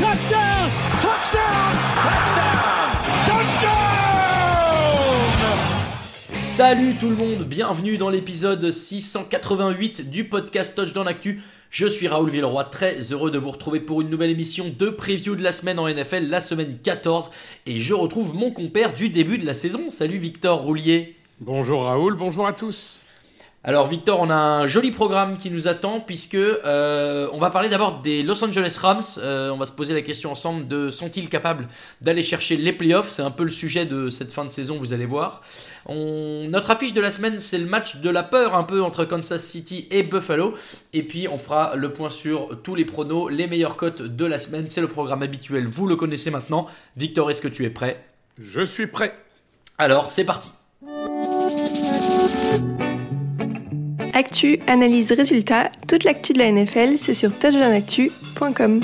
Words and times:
Touchdown. 0.00 0.70
Touchdown. 1.02 1.76
Touchdown. 2.06 2.88
Touchdown. 3.26 4.00
Salut 6.42 6.94
tout 6.98 7.10
le 7.10 7.16
monde, 7.16 7.42
bienvenue 7.44 7.98
dans 7.98 8.08
l'épisode 8.08 8.70
688 8.70 10.08
du 10.08 10.24
podcast 10.24 10.74
Touchdown 10.74 11.06
Actu. 11.06 11.42
Je 11.68 11.86
suis 11.86 12.08
Raoul 12.08 12.30
Villeroy, 12.30 12.64
très 12.64 13.12
heureux 13.12 13.30
de 13.30 13.36
vous 13.36 13.50
retrouver 13.50 13.80
pour 13.80 14.00
une 14.00 14.08
nouvelle 14.08 14.30
émission 14.30 14.74
de 14.74 14.88
preview 14.88 15.36
de 15.36 15.42
la 15.42 15.52
semaine 15.52 15.78
en 15.78 15.86
NFL, 15.86 16.28
la 16.30 16.40
semaine 16.40 16.78
14. 16.82 17.30
Et 17.66 17.78
je 17.80 17.92
retrouve 17.92 18.34
mon 18.34 18.52
compère 18.52 18.94
du 18.94 19.10
début 19.10 19.36
de 19.36 19.44
la 19.44 19.52
saison. 19.52 19.90
Salut 19.90 20.16
Victor 20.16 20.62
Roulier. 20.62 21.14
Bonjour 21.40 21.84
Raoul, 21.84 22.16
bonjour 22.16 22.46
à 22.46 22.54
tous. 22.54 23.04
Alors 23.62 23.88
Victor, 23.88 24.20
on 24.20 24.30
a 24.30 24.34
un 24.34 24.68
joli 24.68 24.90
programme 24.90 25.36
qui 25.36 25.50
nous 25.50 25.68
attend 25.68 26.00
puisque 26.00 26.34
euh, 26.34 27.28
on 27.34 27.38
va 27.38 27.50
parler 27.50 27.68
d'abord 27.68 28.00
des 28.00 28.22
Los 28.22 28.42
Angeles 28.42 28.78
Rams. 28.80 29.02
Euh, 29.18 29.50
on 29.50 29.58
va 29.58 29.66
se 29.66 29.72
poser 29.72 29.92
la 29.92 30.00
question 30.00 30.32
ensemble 30.32 30.66
de 30.66 30.90
sont-ils 30.90 31.28
capables 31.28 31.68
d'aller 32.00 32.22
chercher 32.22 32.56
les 32.56 32.72
playoffs? 32.72 33.10
C'est 33.10 33.20
un 33.20 33.30
peu 33.30 33.44
le 33.44 33.50
sujet 33.50 33.84
de 33.84 34.08
cette 34.08 34.32
fin 34.32 34.46
de 34.46 34.48
saison, 34.48 34.78
vous 34.78 34.94
allez 34.94 35.04
voir. 35.04 35.42
On, 35.84 36.46
notre 36.48 36.70
affiche 36.70 36.94
de 36.94 37.02
la 37.02 37.10
semaine, 37.10 37.38
c'est 37.38 37.58
le 37.58 37.66
match 37.66 37.96
de 37.96 38.08
la 38.08 38.22
peur 38.22 38.54
un 38.54 38.64
peu 38.64 38.82
entre 38.82 39.04
Kansas 39.04 39.44
City 39.44 39.86
et 39.90 40.04
Buffalo. 40.04 40.54
Et 40.94 41.02
puis 41.02 41.28
on 41.28 41.36
fera 41.36 41.76
le 41.76 41.92
point 41.92 42.08
sur 42.08 42.62
tous 42.62 42.74
les 42.74 42.86
pronos, 42.86 43.28
les 43.28 43.46
meilleures 43.46 43.76
cotes 43.76 44.00
de 44.00 44.24
la 44.24 44.38
semaine. 44.38 44.68
C'est 44.68 44.80
le 44.80 44.88
programme 44.88 45.22
habituel, 45.22 45.66
vous 45.66 45.86
le 45.86 45.96
connaissez 45.96 46.30
maintenant. 46.30 46.66
Victor, 46.96 47.30
est-ce 47.30 47.42
que 47.42 47.48
tu 47.48 47.66
es 47.66 47.70
prêt? 47.70 48.02
Je 48.38 48.62
suis 48.62 48.86
prêt. 48.86 49.14
Alors 49.76 50.10
c'est 50.10 50.24
parti. 50.24 50.50
Actu, 54.12 54.60
analyse, 54.66 55.12
résultat, 55.12 55.70
toute 55.86 56.04
l'actu 56.04 56.32
de 56.32 56.38
la 56.38 56.50
NFL, 56.50 56.98
c'est 56.98 57.14
sur 57.14 57.36
touchdownactu.com. 57.38 58.80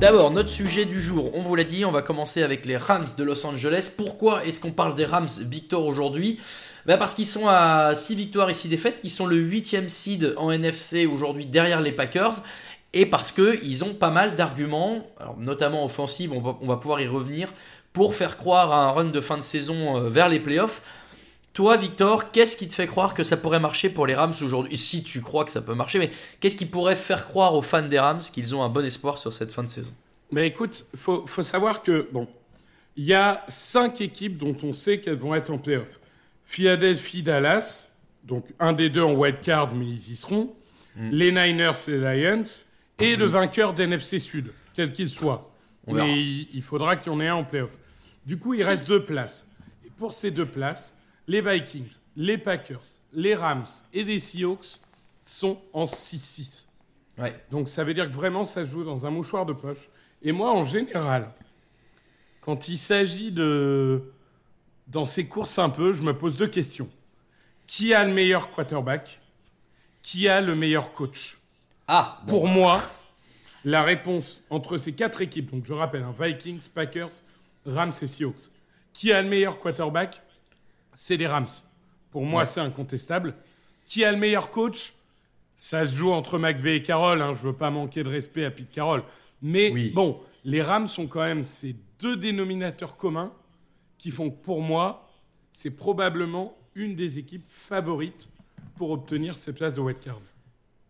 D'abord, 0.00 0.30
notre 0.30 0.48
sujet 0.48 0.84
du 0.84 1.00
jour, 1.00 1.30
on 1.34 1.42
vous 1.42 1.54
l'a 1.54 1.64
dit, 1.64 1.84
on 1.84 1.90
va 1.90 2.02
commencer 2.02 2.42
avec 2.42 2.66
les 2.66 2.76
Rams 2.76 3.06
de 3.16 3.24
Los 3.24 3.46
Angeles. 3.46 3.92
Pourquoi 3.96 4.44
est-ce 4.44 4.60
qu'on 4.60 4.72
parle 4.72 4.94
des 4.94 5.04
Rams 5.04 5.28
Victor 5.40 5.84
aujourd'hui? 5.86 6.40
Ben 6.86 6.96
Parce 6.98 7.14
qu'ils 7.14 7.26
sont 7.26 7.48
à 7.48 7.94
6 7.94 8.14
victoires 8.14 8.50
et 8.50 8.54
6 8.54 8.68
défaites, 8.68 9.00
qui 9.00 9.10
sont 9.10 9.26
le 9.26 9.36
8ème 9.36 9.88
seed 9.88 10.34
en 10.36 10.50
NFC 10.50 11.06
aujourd'hui 11.06 11.46
derrière 11.46 11.80
les 11.80 11.92
Packers. 11.92 12.42
Et 12.92 13.06
parce 13.06 13.32
qu'ils 13.32 13.84
ont 13.84 13.94
pas 13.94 14.10
mal 14.10 14.36
d'arguments, 14.36 15.06
notamment 15.38 15.86
va, 15.86 16.04
on 16.60 16.66
va 16.66 16.76
pouvoir 16.76 17.00
y 17.00 17.06
revenir, 17.06 17.52
pour 17.92 18.14
faire 18.14 18.36
croire 18.36 18.72
à 18.72 18.84
un 18.84 18.90
run 18.90 19.04
de 19.06 19.20
fin 19.20 19.36
de 19.36 19.42
saison 19.42 19.96
euh, 19.96 20.08
vers 20.08 20.28
les 20.28 20.40
playoffs. 20.40 20.82
Toi, 21.54 21.76
Victor, 21.76 22.32
qu'est-ce 22.32 22.56
qui 22.56 22.66
te 22.66 22.74
fait 22.74 22.88
croire 22.88 23.14
que 23.14 23.22
ça 23.22 23.36
pourrait 23.36 23.60
marcher 23.60 23.88
pour 23.88 24.08
les 24.08 24.16
Rams 24.16 24.34
aujourd'hui? 24.42 24.76
Si 24.76 25.04
tu 25.04 25.20
crois 25.20 25.44
que 25.44 25.52
ça 25.52 25.62
peut 25.62 25.74
marcher, 25.74 26.00
mais 26.00 26.10
qu'est-ce 26.40 26.56
qui 26.56 26.66
pourrait 26.66 26.96
faire 26.96 27.28
croire 27.28 27.54
aux 27.54 27.62
fans 27.62 27.86
des 27.86 28.00
Rams 28.00 28.18
qu'ils 28.18 28.56
ont 28.56 28.64
un 28.64 28.68
bon 28.68 28.84
espoir 28.84 29.20
sur 29.20 29.32
cette 29.32 29.52
fin 29.52 29.62
de 29.62 29.68
saison? 29.68 29.92
Mais 30.32 30.48
écoute, 30.48 30.84
faut, 30.96 31.24
faut 31.26 31.44
savoir 31.44 31.84
que 31.84 32.08
bon, 32.10 32.26
il 32.96 33.04
y 33.04 33.14
a 33.14 33.44
cinq 33.46 34.00
équipes 34.00 34.36
dont 34.36 34.56
on 34.64 34.72
sait 34.72 35.00
qu'elles 35.00 35.14
vont 35.14 35.32
être 35.32 35.52
en 35.52 35.58
playoff. 35.58 36.00
Philadelphie, 36.44 37.22
Dallas, 37.22 37.88
donc 38.24 38.46
un 38.58 38.72
des 38.72 38.90
deux 38.90 39.02
en 39.02 39.12
wild 39.12 39.40
card, 39.40 39.76
mais 39.76 39.86
ils 39.86 40.10
y 40.10 40.16
seront. 40.16 40.56
Mm. 40.96 41.10
Les 41.10 41.30
Niners 41.30 41.88
et 41.88 41.92
les 41.92 42.30
Lions 42.30 42.42
et 42.98 43.16
mm. 43.16 43.18
le 43.20 43.26
vainqueur 43.26 43.74
d'NFC 43.74 44.18
Sud, 44.18 44.52
quel 44.74 44.92
qu'il 44.92 45.08
soit. 45.08 45.52
On 45.86 45.94
mais 45.94 46.18
il, 46.18 46.48
il, 46.52 46.62
faudra 46.62 46.96
qu'il 46.96 47.12
y 47.12 47.14
en 47.14 47.20
ait 47.20 47.28
un 47.28 47.36
en 47.36 47.44
playoff. 47.44 47.78
Du 48.26 48.40
coup, 48.40 48.54
il 48.54 48.64
reste 48.64 48.88
deux 48.88 49.04
places. 49.04 49.52
Et 49.84 49.90
pour 49.90 50.12
ces 50.12 50.32
deux 50.32 50.46
places, 50.46 50.98
les 51.26 51.40
Vikings, 51.40 51.98
les 52.16 52.38
Packers, 52.38 53.00
les 53.12 53.34
Rams 53.34 53.66
et 53.92 54.04
les 54.04 54.18
Seahawks 54.18 54.78
sont 55.22 55.60
en 55.72 55.84
6-6. 55.84 56.66
Ouais. 57.18 57.34
Donc 57.50 57.68
ça 57.68 57.84
veut 57.84 57.94
dire 57.94 58.08
que 58.08 58.14
vraiment 58.14 58.44
ça 58.44 58.64
joue 58.64 58.84
dans 58.84 59.06
un 59.06 59.10
mouchoir 59.10 59.46
de 59.46 59.52
poche. 59.52 59.88
Et 60.22 60.32
moi, 60.32 60.52
en 60.52 60.64
général, 60.64 61.32
quand 62.40 62.68
il 62.68 62.78
s'agit 62.78 63.32
de... 63.32 64.10
Dans 64.86 65.06
ces 65.06 65.26
courses 65.26 65.58
un 65.58 65.70
peu, 65.70 65.94
je 65.94 66.02
me 66.02 66.16
pose 66.16 66.36
deux 66.36 66.46
questions. 66.46 66.90
Qui 67.66 67.94
a 67.94 68.04
le 68.04 68.12
meilleur 68.12 68.50
quarterback? 68.50 69.20
Qui 70.02 70.28
a 70.28 70.42
le 70.42 70.54
meilleur 70.54 70.92
coach? 70.92 71.38
Ah 71.88 72.20
bon. 72.26 72.32
Pour 72.32 72.48
moi, 72.48 72.82
la 73.64 73.82
réponse 73.82 74.42
entre 74.50 74.76
ces 74.76 74.92
quatre 74.92 75.22
équipes, 75.22 75.50
donc 75.50 75.64
je 75.64 75.72
rappelle, 75.72 76.02
hein, 76.02 76.14
Vikings, 76.18 76.68
Packers, 76.68 77.08
Rams 77.64 77.94
et 78.02 78.06
Seahawks, 78.06 78.50
qui 78.92 79.10
a 79.10 79.22
le 79.22 79.28
meilleur 79.28 79.58
quarterback? 79.58 80.20
C'est 80.94 81.16
les 81.16 81.26
Rams. 81.26 81.48
Pour 82.10 82.24
moi, 82.24 82.42
ouais. 82.42 82.46
c'est 82.46 82.60
incontestable. 82.60 83.34
Qui 83.86 84.04
a 84.04 84.12
le 84.12 84.18
meilleur 84.18 84.50
coach? 84.50 84.94
Ça 85.56 85.84
se 85.84 85.94
joue 85.94 86.12
entre 86.12 86.38
McVeigh 86.38 86.76
et 86.76 86.82
Carroll. 86.82 87.22
Hein. 87.22 87.34
Je 87.34 87.42
ne 87.42 87.52
veux 87.52 87.56
pas 87.56 87.70
manquer 87.70 88.02
de 88.02 88.08
respect 88.08 88.44
à 88.44 88.50
Pete 88.50 88.70
Carroll. 88.70 89.02
Mais 89.42 89.70
oui. 89.70 89.90
bon, 89.90 90.20
les 90.44 90.62
Rams 90.62 90.88
sont 90.88 91.06
quand 91.06 91.22
même 91.22 91.44
ces 91.44 91.76
deux 92.00 92.16
dénominateurs 92.16 92.96
communs 92.96 93.32
qui 93.98 94.10
font 94.10 94.30
que 94.30 94.42
pour 94.42 94.60
moi, 94.60 95.08
c'est 95.52 95.70
probablement 95.70 96.56
une 96.74 96.96
des 96.96 97.18
équipes 97.18 97.44
favorites 97.48 98.28
pour 98.76 98.90
obtenir 98.90 99.36
ces 99.36 99.52
places 99.52 99.76
de 99.76 99.80
wildcard. 99.80 100.20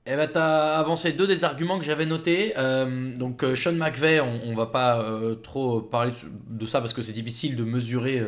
Eh 0.06 0.16
ben, 0.16 0.28
tu 0.30 0.36
as 0.36 0.78
avancé 0.78 1.12
deux 1.12 1.26
des 1.26 1.44
arguments 1.44 1.78
que 1.78 1.84
j'avais 1.84 2.04
notés. 2.04 2.52
Euh, 2.58 3.14
donc, 3.14 3.42
euh, 3.42 3.56
Sean 3.56 3.72
McVay, 3.72 4.20
on, 4.20 4.38
on 4.44 4.54
va 4.54 4.66
pas 4.66 5.00
euh, 5.00 5.34
trop 5.34 5.80
parler 5.80 6.12
de 6.50 6.66
ça 6.66 6.80
parce 6.80 6.92
que 6.92 7.00
c'est 7.00 7.12
difficile 7.14 7.56
de 7.56 7.64
mesurer 7.64 8.22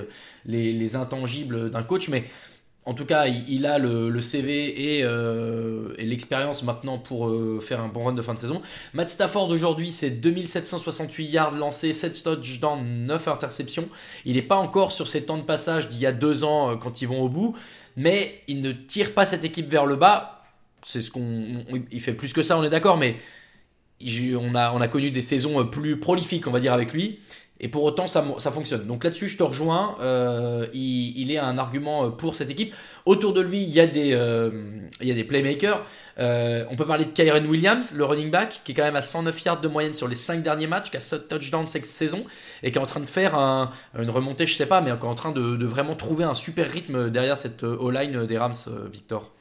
les, 0.47 0.73
les, 0.73 0.97
intangibles 0.97 1.71
d'un 1.71 1.83
coach, 1.83 2.09
mais 2.09 2.25
en 2.87 2.95
tout 2.95 3.05
cas, 3.05 3.27
il, 3.27 3.67
a 3.67 3.79
le, 3.79 4.21
CV 4.23 4.97
et, 4.97 5.00
et 5.00 6.06
l'expérience 6.06 6.62
maintenant 6.62 6.99
pour 6.99 7.31
faire 7.61 7.81
un 7.81 7.89
bon 7.89 8.05
run 8.05 8.12
de 8.12 8.23
fin 8.23 8.33
de 8.33 8.39
saison. 8.39 8.62
Matt 8.95 9.11
Stafford 9.11 9.49
aujourd'hui, 9.50 9.91
c'est 9.91 10.11
2768 10.11 11.27
yards 11.27 11.56
lancés, 11.56 11.93
7 11.93 12.23
touchdowns, 12.23 13.06
9 13.06 13.29
interceptions. 13.29 13.89
Il 14.25 14.37
n'est 14.37 14.43
pas 14.43 14.55
encore 14.55 14.93
sur 14.93 15.09
ses 15.09 15.25
temps 15.25 15.37
de 15.37 15.43
passage 15.43 15.89
d'il 15.89 15.99
y 15.99 16.06
a 16.06 16.12
deux 16.12 16.45
ans 16.45 16.77
quand 16.77 17.03
ils 17.03 17.09
vont 17.09 17.23
au 17.23 17.29
bout, 17.29 17.56
mais 17.97 18.41
il 18.47 18.62
ne 18.62 18.71
tire 18.71 19.15
pas 19.15 19.25
cette 19.25 19.45
équipe 19.45 19.69
vers 19.69 19.85
le 19.85 19.97
bas 19.97 20.36
c'est 20.87 21.03
ce 21.03 21.11
qu'on 21.11 21.65
il 21.91 22.00
fait 22.00 22.15
plus 22.15 22.33
que 22.33 22.43
ça 22.43 22.56
on 22.56 22.62
est 22.62 22.71
d'accord 22.71 22.97
mais 22.97 23.17
on, 24.00 24.55
a, 24.55 24.73
on 24.73 24.81
a 24.81 24.88
connu 24.88 25.11
des 25.11 25.23
saisons 25.23 25.65
plus 25.67 25.99
prolifiques, 25.99 26.47
on 26.47 26.50
va 26.50 26.61
dire, 26.61 26.73
avec 26.73 26.93
lui. 26.93 27.21
Et 27.59 27.69
pour 27.69 27.85
autant, 27.85 28.06
ça, 28.06 28.23
fonctionne. 28.53 28.87
Donc 28.87 29.03
là-dessus, 29.03 29.29
je 29.29 29.38
te 29.38 29.43
rejoins. 29.43 29.97
Euh, 30.03 30.67
il, 30.75 31.33
est 31.33 31.38
un 31.38 31.56
argument 31.56 32.05
euh, 32.05 32.09
pour 32.11 32.35
cette 32.35 32.50
équipe. 32.50 32.75
Autour 33.06 33.33
de 33.33 33.41
lui, 33.41 33.62
il 33.62 33.71
y 33.71 33.81
a 33.81 33.87
des, 33.87 34.12
euh, 34.12 34.50
playmakers. 35.27 35.83
on 36.19 36.77
peut 36.77 36.87
parler 36.87 37.06
de 37.06 37.11
Kyron 37.12 37.47
Williams, 37.47 37.94
le 37.94 38.05
running 38.05 38.31
back, 38.31 38.61
qui 38.62 38.73
est 38.73 38.75
quand 38.75 38.85
même 38.85 38.97
à 38.97 39.00
109 39.00 39.44
yards 39.44 39.61
de 39.62 39.69
moyenne 39.69 39.94
sur 39.94 40.06
les 40.06 40.15
5 40.15 40.43
derniers 40.43 40.67
matchs, 40.67 40.91
qui 40.91 40.99
a 40.99 41.00
7 41.00 41.29
touchdowns 41.29 41.67
cette 41.67 41.87
saison, 41.87 42.23
et 42.62 42.71
qui 42.71 42.79
est 42.79 42.83
en 42.83 42.87
train 42.87 43.00
de 43.00 43.06
faire 43.06 43.35
une 43.35 44.11
remontée, 44.11 44.47
je 44.47 44.55
sais 44.55 44.67
pas, 44.67 44.83
mais 44.83 44.91
qui 44.91 45.06
en 45.06 45.15
train 45.15 45.33
de, 45.33 45.56
de 45.56 45.67
vraiment 45.67 45.94
trouver 45.94 46.25
un 46.25 46.35
super 46.35 46.71
rythme 46.71 47.09
derrière 47.09 47.38
cette 47.38 47.62
O-line 47.62 48.27
des 48.27 48.37
Rams, 48.37 48.55
Victor. 48.93 49.33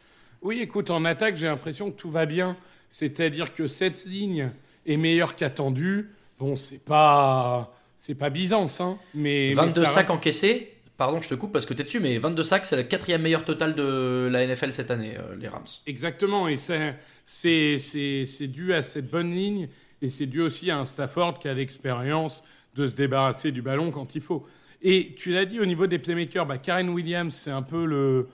Oui, 0.45 0.59
écoute, 0.61 0.91
en 0.91 1.05
attaque, 1.05 1.37
j'ai 1.37 1.47
l'impression 1.47 1.89
que 1.89 1.99
tout 1.99 2.11
va 2.11 2.27
bien. 2.27 2.55
C'est-à-dire 2.87 3.55
que 3.55 3.65
cette 3.65 4.05
ligne 4.05 4.51
est 4.85 4.95
meilleure 4.95 5.35
qu'attendue. 5.35 6.11
Bon, 6.39 6.55
c'est 6.55 6.85
pas 6.85 7.75
c'est 7.97 8.13
pas 8.13 8.29
Byzance, 8.29 8.79
hein, 8.79 8.99
mais. 9.15 9.55
22 9.55 9.85
sacs 9.85 10.11
encaissés. 10.11 10.71
Pardon, 10.97 11.19
je 11.19 11.29
te 11.29 11.33
coupe 11.33 11.51
parce 11.51 11.65
que 11.65 11.73
tu 11.73 11.81
es 11.81 11.83
dessus, 11.83 11.99
mais 11.99 12.19
22 12.19 12.43
sacs, 12.43 12.67
c'est 12.67 12.75
le 12.75 12.83
quatrième 12.83 13.23
meilleur 13.23 13.43
total 13.43 13.73
de 13.73 14.29
la 14.31 14.45
NFL 14.45 14.71
cette 14.71 14.91
année, 14.91 15.13
euh, 15.17 15.35
les 15.35 15.47
Rams. 15.47 15.65
Exactement, 15.87 16.47
et 16.47 16.57
c'est 16.57 18.47
dû 18.47 18.73
à 18.75 18.83
cette 18.83 19.09
bonne 19.09 19.33
ligne, 19.33 19.67
et 20.03 20.09
c'est 20.09 20.27
dû 20.27 20.41
aussi 20.41 20.69
à 20.69 20.77
un 20.77 20.85
Stafford 20.85 21.39
qui 21.39 21.47
a 21.47 21.55
l'expérience 21.55 22.43
de 22.75 22.85
se 22.85 22.93
débarrasser 22.93 23.51
du 23.51 23.63
ballon 23.63 23.89
quand 23.89 24.13
il 24.13 24.21
faut. 24.21 24.45
Et 24.83 25.15
tu 25.17 25.33
l'as 25.33 25.45
dit 25.45 25.59
au 25.59 25.65
niveau 25.65 25.87
des 25.87 25.97
playmakers, 25.97 26.45
bah 26.45 26.59
Karen 26.59 26.89
Williams, 26.89 27.33
c'est 27.33 27.51
un 27.51 27.63
peu 27.63 27.85
le, 27.85 28.27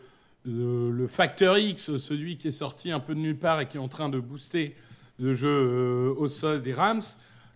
le, 0.46 1.08
facteur 1.08 1.58
X, 1.58 1.98
celui 1.98 2.38
qui 2.38 2.48
est 2.48 2.52
sorti 2.52 2.92
un 2.92 3.00
peu 3.00 3.16
de 3.16 3.20
nulle 3.20 3.38
part 3.38 3.62
et 3.62 3.68
qui 3.68 3.78
est 3.78 3.82
en 3.82 3.88
train 3.88 4.10
de 4.10 4.20
booster 4.20 4.76
le 5.20 5.34
jeu 5.34 5.50
euh, 5.50 6.14
au 6.18 6.28
sol 6.28 6.62
des 6.62 6.74
Rams. 6.74 7.02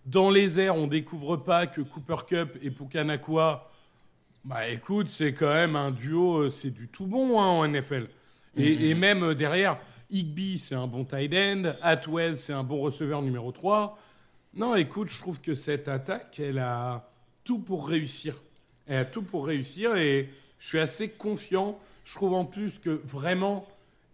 Dans 0.04 0.30
les 0.30 0.60
airs, 0.60 0.76
on 0.76 0.86
découvre 0.86 1.36
pas 1.36 1.66
que 1.66 1.80
Cooper 1.80 2.16
Cup 2.26 2.58
et 2.62 2.70
Pukanakua, 2.70 3.70
bah 4.44 4.68
écoute, 4.68 5.08
c'est 5.08 5.34
quand 5.34 5.52
même 5.52 5.74
un 5.74 5.90
duo, 5.90 6.42
euh, 6.42 6.48
c'est 6.48 6.70
du 6.70 6.86
tout 6.86 7.06
bon 7.06 7.40
hein, 7.40 7.46
en 7.46 7.66
NFL. 7.66 8.08
Et, 8.56 8.94
mm-hmm. 8.94 8.94
même 8.94 9.22
euh, 9.24 9.34
derrière, 9.34 9.78
Igby, 10.08 10.56
c'est 10.58 10.76
un 10.76 10.86
bon 10.86 11.04
tight 11.04 11.34
end. 11.34 11.72
Atwell, 11.82 12.36
c'est 12.36 12.52
un 12.52 12.62
bon 12.62 12.80
receveur 12.80 13.22
numéro 13.22 13.50
3. 13.50 13.98
Non, 14.54 14.76
écoute, 14.76 15.10
je 15.10 15.18
trouve 15.18 15.40
que 15.40 15.54
cette 15.54 15.88
attaque, 15.88 16.38
elle 16.38 16.60
a 16.60 17.10
tout 17.42 17.58
pour 17.58 17.88
réussir. 17.88 18.34
Elle 18.86 18.98
a 18.98 19.04
tout 19.04 19.22
pour 19.22 19.46
réussir 19.46 19.96
et 19.96 20.30
je 20.58 20.68
suis 20.68 20.78
assez 20.78 21.10
confiant. 21.10 21.78
Je 22.06 22.14
trouve 22.14 22.32
en 22.32 22.46
plus 22.46 22.78
que 22.78 23.02
vraiment, 23.04 23.66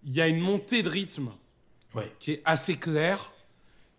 il 0.04 0.12
y 0.12 0.20
a 0.20 0.26
une 0.26 0.40
montée 0.40 0.82
de 0.82 0.88
rythme 0.88 1.30
qui 2.18 2.32
est 2.32 2.42
assez 2.44 2.76
claire 2.76 3.32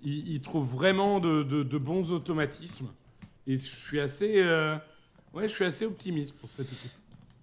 il, 0.03 0.41
trouve 0.41 0.69
vraiment 0.69 1.19
de, 1.19 1.77
bons 1.77 2.11
automatismes. 2.11 2.89
Et 3.47 3.57
je 3.57 3.63
suis 3.63 3.99
assez, 3.99 4.35
euh, 4.37 4.75
ouais, 5.33 5.47
je 5.47 5.53
suis 5.53 5.65
assez 5.65 5.85
optimiste 5.85 6.35
pour 6.37 6.49
cette 6.49 6.71
équipe. 6.71 6.91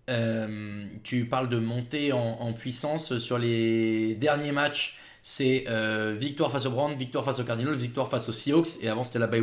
Euh, 0.08 0.87
tu 1.05 1.25
parles 1.26 1.49
de 1.49 1.58
montée 1.58 2.12
en, 2.12 2.52
puissance 2.52 3.17
sur 3.19 3.38
les 3.38 4.14
derniers 4.17 4.52
matchs 4.52 4.99
c'est 5.22 5.64
euh, 5.69 6.14
victoire 6.17 6.50
face 6.50 6.67
aux 6.67 6.70
Browns, 6.70 6.94
victoire 6.94 7.25
face 7.25 7.38
aux 7.40 7.44
Cardinals, 7.44 7.75
victoire 7.75 8.08
face 8.08 8.28
aux 8.28 8.32
Seahawks, 8.32 8.82
et 8.82 8.88
avant 8.88 9.05
c'était 9.05 9.19
la 9.19 9.26
bye. 9.26 9.40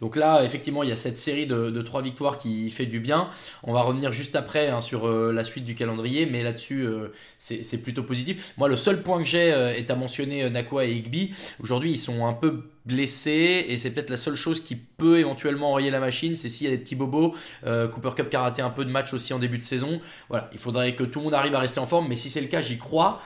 Donc 0.00 0.16
là, 0.16 0.42
effectivement, 0.44 0.82
il 0.82 0.88
y 0.88 0.92
a 0.92 0.96
cette 0.96 1.18
série 1.18 1.46
de, 1.46 1.82
trois 1.82 2.02
victoires 2.02 2.38
qui 2.38 2.70
fait 2.70 2.86
du 2.86 3.00
bien. 3.00 3.28
On 3.64 3.72
va 3.72 3.82
revenir 3.82 4.12
juste 4.12 4.36
après 4.36 4.68
hein, 4.68 4.80
sur 4.80 5.06
euh, 5.06 5.32
la 5.32 5.44
suite 5.44 5.64
du 5.64 5.74
calendrier, 5.74 6.26
mais 6.26 6.42
là-dessus, 6.42 6.82
euh, 6.82 7.08
c'est 7.38 7.78
plutôt 7.78 8.02
positif. 8.02 8.54
Moi, 8.56 8.68
le 8.68 8.76
seul 8.76 9.02
point 9.02 9.18
que 9.18 9.28
j'ai 9.28 9.48
est 9.48 9.90
à 9.90 9.96
mentionner 9.96 10.48
Nakua 10.48 10.84
et 10.84 10.92
Igby. 10.92 11.34
Aujourd'hui, 11.62 11.92
ils 11.92 11.98
sont 11.98 12.26
un 12.26 12.32
peu 12.32 12.64
blessés, 12.84 13.64
et 13.68 13.76
c'est 13.76 13.90
peut-être 13.90 14.10
la 14.10 14.16
seule 14.16 14.34
chose 14.34 14.62
qui 14.62 14.76
peut 14.76 15.18
éventuellement 15.18 15.70
enrayer 15.70 15.90
la 15.90 16.00
machine, 16.00 16.34
c'est 16.34 16.48
s'il 16.48 16.68
y 16.68 16.72
a 16.72 16.76
des 16.76 16.82
petits 16.82 16.96
bobos. 16.96 17.34
Cooper 17.64 18.10
Cup 18.16 18.30
qui 18.30 18.36
a 18.36 18.40
raté 18.40 18.62
un 18.62 18.70
peu 18.70 18.84
de 18.84 18.90
match 18.90 19.12
aussi 19.12 19.32
en 19.32 19.38
début 19.38 19.58
de 19.58 19.62
saison. 19.62 20.00
Voilà, 20.28 20.50
il 20.52 20.58
faudrait 20.58 20.94
que 20.94 21.04
tout 21.04 21.20
le 21.20 21.24
monde 21.26 21.34
arrive 21.34 21.54
à 21.54 21.60
rester 21.60 21.80
en 21.80 21.86
forme, 21.86 22.08
mais 22.08 22.16
si 22.16 22.30
c'est 22.30 22.40
le 22.40 22.48
cas, 22.48 22.60
j'y 22.60 22.78
crois. 22.78 23.20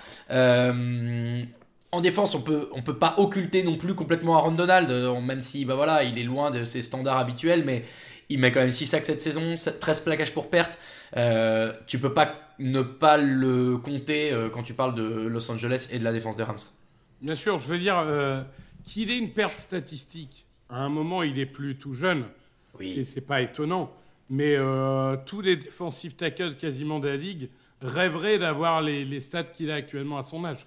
En 1.97 2.03
défense, 2.03 2.35
on 2.35 2.43
peut, 2.43 2.69
on 2.73 2.83
peut 2.83 2.99
pas 2.99 3.15
occulter 3.17 3.63
non 3.63 3.79
plus 3.79 3.95
complètement 3.95 4.37
Aaron 4.37 4.53
Donald, 4.53 4.91
euh, 4.91 5.19
même 5.19 5.41
si 5.41 5.65
bah 5.65 5.77
voilà, 5.77 6.05
il 6.05 6.19
est 6.19 6.25
loin 6.25 6.51
de 6.51 6.63
ses 6.63 6.83
standards 6.83 7.17
habituels, 7.17 7.65
mais 7.65 7.85
il 8.29 8.39
met 8.39 8.53
quand 8.53 8.61
même 8.61 8.71
6 8.71 8.85
sacs 8.85 9.07
cette 9.07 9.23
saison, 9.23 9.55
13 9.81 10.01
plaquages 10.03 10.35
pour 10.35 10.51
perte. 10.51 10.79
Euh, 11.17 11.73
tu 11.87 11.99
peux 11.99 12.13
pas 12.13 12.35
ne 12.59 12.83
pas 12.83 13.17
le 13.17 13.79
compter 13.79 14.31
euh, 14.31 14.51
quand 14.51 14.63
tu 14.63 14.75
parles 14.75 14.95
de 14.95 15.27
Los 15.27 15.51
Angeles 15.51 15.89
et 15.91 15.99
de 15.99 16.05
la 16.05 16.13
défense 16.13 16.37
des 16.37 16.43
Rams. 16.43 16.59
Bien 17.23 17.35
sûr, 17.35 17.57
je 17.57 17.69
veux 17.69 17.79
dire 17.79 17.99
euh, 17.99 18.43
qu'il 18.85 19.11
ait 19.11 19.17
une 19.17 19.31
perte 19.31 19.59
statistique. 19.59 20.47
À 20.69 20.81
un 20.81 20.91
moment, 20.91 21.23
il 21.23 21.39
est 21.39 21.47
plus 21.47 21.77
tout 21.77 21.95
jeune. 21.95 22.25
Oui. 22.79 22.99
Et 22.99 23.05
c'est 23.05 23.23
pas 23.23 23.41
étonnant. 23.41 23.91
Mais 24.29 24.57
tous 25.25 25.41
les 25.41 25.57
défensifs 25.57 26.17
tackles 26.17 26.57
quasiment 26.57 26.99
de 26.99 27.07
la 27.09 27.17
ligue 27.17 27.49
rêveraient 27.81 28.39
d'avoir 28.39 28.83
les, 28.83 29.05
les 29.05 29.21
stats 29.21 29.45
qu'il 29.45 29.71
a 29.71 29.77
actuellement 29.77 30.19
à 30.19 30.25
son 30.25 30.45
âge. 30.45 30.67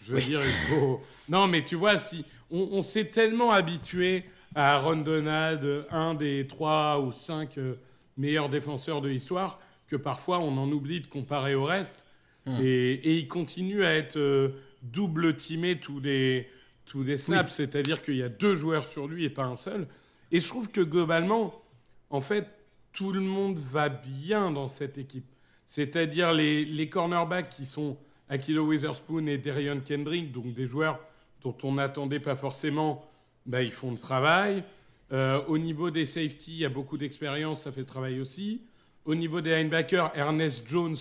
Je 0.00 0.12
veux 0.12 0.20
dire, 0.20 0.40
il 0.42 0.74
faut. 0.74 1.00
Non, 1.28 1.46
mais 1.46 1.64
tu 1.64 1.74
vois, 1.74 1.98
si 1.98 2.24
on, 2.50 2.80
s'est 2.82 3.06
tellement 3.06 3.50
habitué 3.50 4.24
à 4.54 4.74
Aaron 4.74 4.96
Donald, 4.96 5.86
un 5.90 6.14
des 6.14 6.46
trois 6.46 7.00
ou 7.00 7.12
cinq 7.12 7.58
euh, 7.58 7.74
meilleurs 8.16 8.48
défenseurs 8.48 9.00
de 9.00 9.08
l'histoire, 9.08 9.58
que 9.88 9.96
parfois 9.96 10.38
on 10.38 10.56
en 10.58 10.70
oublie 10.70 11.00
de 11.00 11.06
comparer 11.06 11.54
au 11.54 11.64
reste. 11.64 12.06
Hmm. 12.46 12.58
Et, 12.60 13.18
il 13.18 13.28
continue 13.28 13.84
à 13.84 13.94
être 13.94 14.16
euh, 14.16 14.50
double 14.82 15.34
teamé 15.34 15.78
tous 15.80 16.00
les, 16.00 16.48
tous 16.84 17.02
les 17.02 17.18
snaps, 17.18 17.52
c'est-à-dire 17.52 18.02
qu'il 18.02 18.16
y 18.16 18.22
a 18.22 18.28
deux 18.28 18.54
joueurs 18.54 18.86
sur 18.86 19.08
lui 19.08 19.24
et 19.24 19.30
pas 19.30 19.44
un 19.44 19.56
seul. 19.56 19.88
Et 20.30 20.40
je 20.40 20.46
trouve 20.46 20.70
que 20.70 20.80
globalement, 20.80 21.62
en 22.10 22.20
fait, 22.20 22.46
tout 22.92 23.12
le 23.12 23.20
monde 23.20 23.58
va 23.58 23.88
bien 23.88 24.50
dans 24.50 24.68
cette 24.68 24.98
équipe. 24.98 25.26
C'est-à-dire 25.64 26.32
les, 26.32 26.64
les 26.64 26.88
cornerbacks 26.88 27.48
qui 27.48 27.66
sont 27.66 27.98
Akilo 28.28 28.66
Witherspoon 28.66 29.26
et 29.26 29.38
Darion 29.38 29.80
Kendrick, 29.80 30.32
donc 30.32 30.52
des 30.52 30.66
joueurs 30.66 30.98
dont 31.42 31.56
on 31.62 31.74
n'attendait 31.74 32.20
pas 32.20 32.34
forcément, 32.34 33.08
bah, 33.46 33.62
ils 33.62 33.72
font 33.72 33.92
le 33.92 33.98
travail. 33.98 34.64
Euh, 35.12 35.40
au 35.46 35.58
niveau 35.58 35.90
des 35.90 36.04
safety, 36.04 36.52
il 36.52 36.58
y 36.58 36.64
a 36.64 36.68
beaucoup 36.68 36.98
d'expérience, 36.98 37.62
ça 37.62 37.72
fait 37.72 37.80
le 37.80 37.86
travail 37.86 38.20
aussi. 38.20 38.62
Au 39.04 39.14
niveau 39.14 39.40
des 39.40 39.54
linebackers, 39.54 40.10
Ernest 40.16 40.68
Jones 40.68 40.96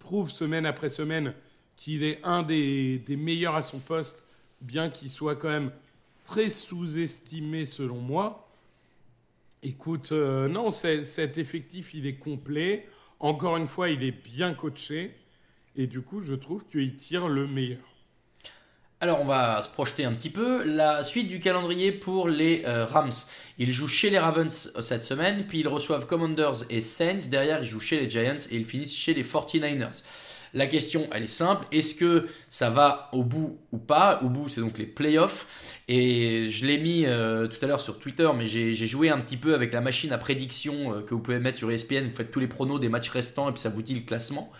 prouve 0.00 0.30
semaine 0.30 0.66
après 0.66 0.90
semaine 0.90 1.34
qu'il 1.76 2.02
est 2.02 2.18
un 2.24 2.42
des, 2.42 3.02
meilleurs 3.08 3.54
à 3.54 3.62
son 3.62 3.78
poste, 3.78 4.26
bien 4.60 4.90
qu'il 4.90 5.10
soit 5.10 5.36
quand 5.36 5.48
même 5.48 5.70
très 6.24 6.50
sous-estimé 6.50 7.66
selon 7.66 8.00
moi. 8.00 8.48
Écoute, 9.62 10.10
euh, 10.12 10.48
non, 10.48 10.70
cet 10.70 11.38
effectif, 11.38 11.94
il 11.94 12.06
est 12.06 12.16
complet. 12.16 12.88
Encore 13.20 13.56
une 13.56 13.66
fois, 13.66 13.88
il 13.88 14.02
est 14.02 14.12
bien 14.12 14.54
coaché. 14.54 15.16
Et 15.76 15.86
du 15.86 16.02
coup, 16.02 16.22
je 16.22 16.34
trouve 16.34 16.64
qu'il 16.66 16.96
tire 16.96 17.28
le 17.28 17.46
meilleur. 17.46 17.94
Alors 19.00 19.20
on 19.20 19.24
va 19.24 19.60
se 19.60 19.68
projeter 19.68 20.04
un 20.04 20.14
petit 20.14 20.30
peu. 20.30 20.62
La 20.64 21.04
suite 21.04 21.28
du 21.28 21.40
calendrier 21.40 21.92
pour 21.92 22.26
les 22.28 22.62
euh, 22.64 22.86
Rams. 22.86 23.10
Ils 23.58 23.70
jouent 23.70 23.88
chez 23.88 24.08
les 24.08 24.18
Ravens 24.18 24.72
euh, 24.76 24.80
cette 24.80 25.02
semaine, 25.02 25.44
puis 25.46 25.60
ils 25.60 25.68
reçoivent 25.68 26.06
Commanders 26.06 26.64
et 26.70 26.80
Saints. 26.80 27.28
Derrière, 27.28 27.60
ils 27.60 27.66
jouent 27.66 27.80
chez 27.80 28.00
les 28.00 28.08
Giants 28.08 28.36
et 28.50 28.56
ils 28.56 28.64
finissent 28.64 28.96
chez 28.96 29.12
les 29.12 29.22
49ers. 29.22 30.02
La 30.54 30.66
question, 30.66 31.08
elle 31.12 31.24
est 31.24 31.26
simple. 31.26 31.66
Est-ce 31.72 31.94
que 31.94 32.28
ça 32.48 32.70
va 32.70 33.10
au 33.12 33.24
bout 33.24 33.58
ou 33.72 33.78
pas? 33.78 34.20
Au 34.22 34.28
bout, 34.28 34.48
c'est 34.48 34.60
donc 34.60 34.78
les 34.78 34.86
playoffs. 34.86 35.80
Et 35.88 36.48
je 36.48 36.64
l'ai 36.64 36.78
mis 36.78 37.04
euh, 37.06 37.48
tout 37.48 37.62
à 37.62 37.68
l'heure 37.68 37.80
sur 37.80 37.98
Twitter, 37.98 38.28
mais 38.36 38.46
j'ai 38.46 38.86
joué 38.86 39.10
un 39.10 39.18
petit 39.18 39.36
peu 39.36 39.54
avec 39.54 39.72
la 39.74 39.80
machine 39.80 40.12
à 40.12 40.18
prédiction 40.18 41.02
que 41.02 41.12
vous 41.12 41.20
pouvez 41.20 41.40
mettre 41.40 41.58
sur 41.58 41.70
ESPN. 41.70 42.04
Vous 42.04 42.14
faites 42.14 42.30
tous 42.30 42.40
les 42.40 42.46
pronos 42.46 42.78
des 42.78 42.88
matchs 42.88 43.10
restants 43.10 43.48
et 43.48 43.52
puis 43.52 43.60
ça 43.60 43.68
vous 43.68 43.82
dit 43.82 43.94
le 43.94 44.02
classement. 44.02 44.52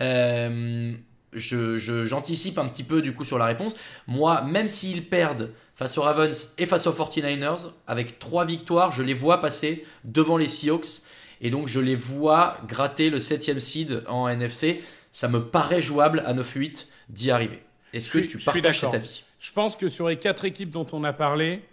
Euh, 0.00 0.92
j'anticipe 1.32 2.58
un 2.58 2.66
petit 2.66 2.84
peu 2.84 3.02
du 3.02 3.14
coup 3.14 3.24
sur 3.24 3.38
la 3.38 3.46
réponse. 3.46 3.74
Moi, 4.06 4.42
même 4.42 4.68
s'ils 4.68 5.08
perdent 5.08 5.52
face 5.74 5.96
aux 5.98 6.02
Ravens 6.02 6.54
et 6.58 6.66
face 6.66 6.86
aux 6.86 6.92
49ers, 6.92 7.70
avec 7.86 8.18
trois 8.18 8.44
victoires, 8.44 8.92
je 8.92 9.02
les 9.02 9.14
vois 9.14 9.40
passer 9.40 9.84
devant 10.04 10.36
les 10.36 10.46
Seahawks. 10.46 11.02
Et 11.40 11.50
donc 11.50 11.68
je 11.68 11.80
les 11.80 11.94
vois 11.94 12.58
gratter 12.66 13.10
le 13.10 13.20
7 13.20 13.60
seed 13.60 14.04
en 14.08 14.28
NFC. 14.28 14.82
Ça 15.18 15.26
me 15.26 15.44
paraît 15.44 15.82
jouable 15.82 16.22
à 16.26 16.32
9-8 16.32 16.86
d'y 17.08 17.32
arriver. 17.32 17.60
Est-ce 17.92 18.12
que 18.12 18.18
tu 18.20 18.38
partages 18.38 18.78
cet 18.78 18.94
avis? 18.94 19.24
Je 19.40 19.50
pense 19.50 19.74
que 19.74 19.88
sur 19.88 20.06
les 20.06 20.16
quatre 20.16 20.44
équipes 20.44 20.70
dont 20.70 20.86
on 20.92 21.02
a 21.02 21.12
parlé, 21.12 21.64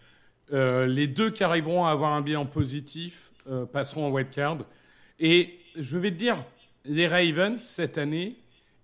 euh, 0.51 0.87
les 0.87 1.05
deux 1.05 1.29
qui 1.29 1.43
arriveront 1.43 1.85
à 1.85 1.91
avoir 1.91 2.13
un 2.13 2.21
bilan 2.21 2.47
positif 2.47 3.31
euh, 3.47 3.67
passeront 3.67 4.07
en 4.07 4.09
wildcard. 4.09 4.57
Et 5.19 5.59
je 5.75 5.95
vais 5.95 6.09
te 6.09 6.15
dire, 6.15 6.43
les 6.85 7.05
Ravens, 7.05 7.61
cette 7.61 7.99
année, 7.99 8.35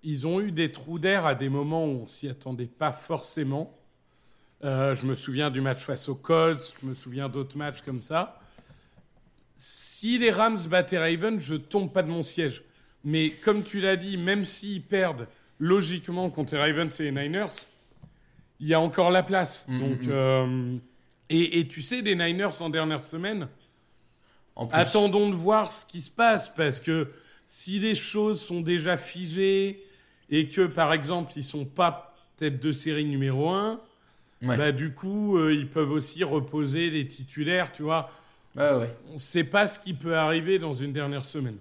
ils 0.03 0.27
ont 0.27 0.39
eu 0.39 0.51
des 0.51 0.71
trous 0.71 0.99
d'air 0.99 1.25
à 1.25 1.33
des 1.33 1.49
moments 1.49 1.85
où 1.85 2.01
on 2.03 2.05
s'y 2.05 2.29
attendait 2.29 2.67
pas 2.67 2.91
forcément. 2.91 3.75
Euh, 4.63 4.93
je 4.93 5.07
me 5.07 5.15
souviens 5.15 5.49
du 5.49 5.61
match 5.61 5.83
face 5.83 6.07
aux 6.07 6.13
Colts, 6.13 6.75
je 6.79 6.85
me 6.85 6.93
souviens 6.93 7.29
d'autres 7.29 7.57
matchs 7.57 7.81
comme 7.81 8.03
ça. 8.03 8.39
Si 9.55 10.19
les 10.19 10.29
Rams 10.29 10.59
battaient 10.69 10.99
Ravens, 10.99 11.39
je 11.39 11.55
tombe 11.55 11.91
pas 11.91 12.03
de 12.03 12.09
mon 12.09 12.21
siège. 12.21 12.61
Mais 13.03 13.29
comme 13.31 13.63
tu 13.63 13.79
l'as 13.81 13.95
dit, 13.95 14.17
même 14.17 14.45
s'ils 14.45 14.81
perdent 14.81 15.27
logiquement 15.59 16.29
contre 16.29 16.55
les 16.55 16.61
Ravens 16.61 16.99
et 16.99 17.03
les 17.03 17.11
Niners, 17.11 17.47
il 18.59 18.67
y 18.67 18.73
a 18.73 18.79
encore 18.79 19.11
la 19.11 19.23
place. 19.23 19.67
Mm, 19.69 19.79
Donc, 19.79 20.01
mm, 20.01 20.07
mm. 20.07 20.11
Euh, 20.11 20.77
Et, 21.29 21.59
et 21.59 21.67
tu 21.67 21.81
sais, 21.81 22.01
les 22.01 22.15
Niners 22.15 22.61
en 22.61 22.69
dernière 22.69 23.01
semaine, 23.01 23.47
En 24.55 24.67
plus. 24.67 24.77
attendons 24.77 25.29
de 25.29 25.35
voir 25.35 25.71
ce 25.71 25.85
qui 25.85 26.01
se 26.01 26.11
passe 26.11 26.49
parce 26.49 26.79
que 26.81 27.07
si 27.47 27.79
les 27.79 27.95
choses 27.95 28.41
sont 28.41 28.61
déjà 28.61 28.97
figées 28.97 29.83
et 30.29 30.47
que 30.47 30.65
par 30.67 30.93
exemple 30.93 31.33
ils 31.35 31.43
sont 31.43 31.65
pas 31.65 32.15
tête 32.37 32.59
de 32.59 32.71
série 32.71 33.05
numéro 33.05 33.49
1, 33.49 33.79
Ouais. 34.43 34.57
bah, 34.57 34.71
du 34.71 34.91
coup 34.93 35.37
euh, 35.37 35.53
ils 35.53 35.69
peuvent 35.69 35.91
aussi 35.91 36.23
reposer 36.23 36.89
les 36.89 37.05
titulaires, 37.07 37.71
tu 37.71 37.83
vois. 37.83 38.09
Ouais. 38.55 38.89
On 39.13 39.17
sait 39.17 39.43
pas 39.43 39.67
ce 39.67 39.79
qui 39.79 39.93
peut 39.93 40.15
arriver 40.17 40.57
dans 40.59 40.73
une 40.73 40.91
dernière 40.93 41.23
semaine. 41.25 41.57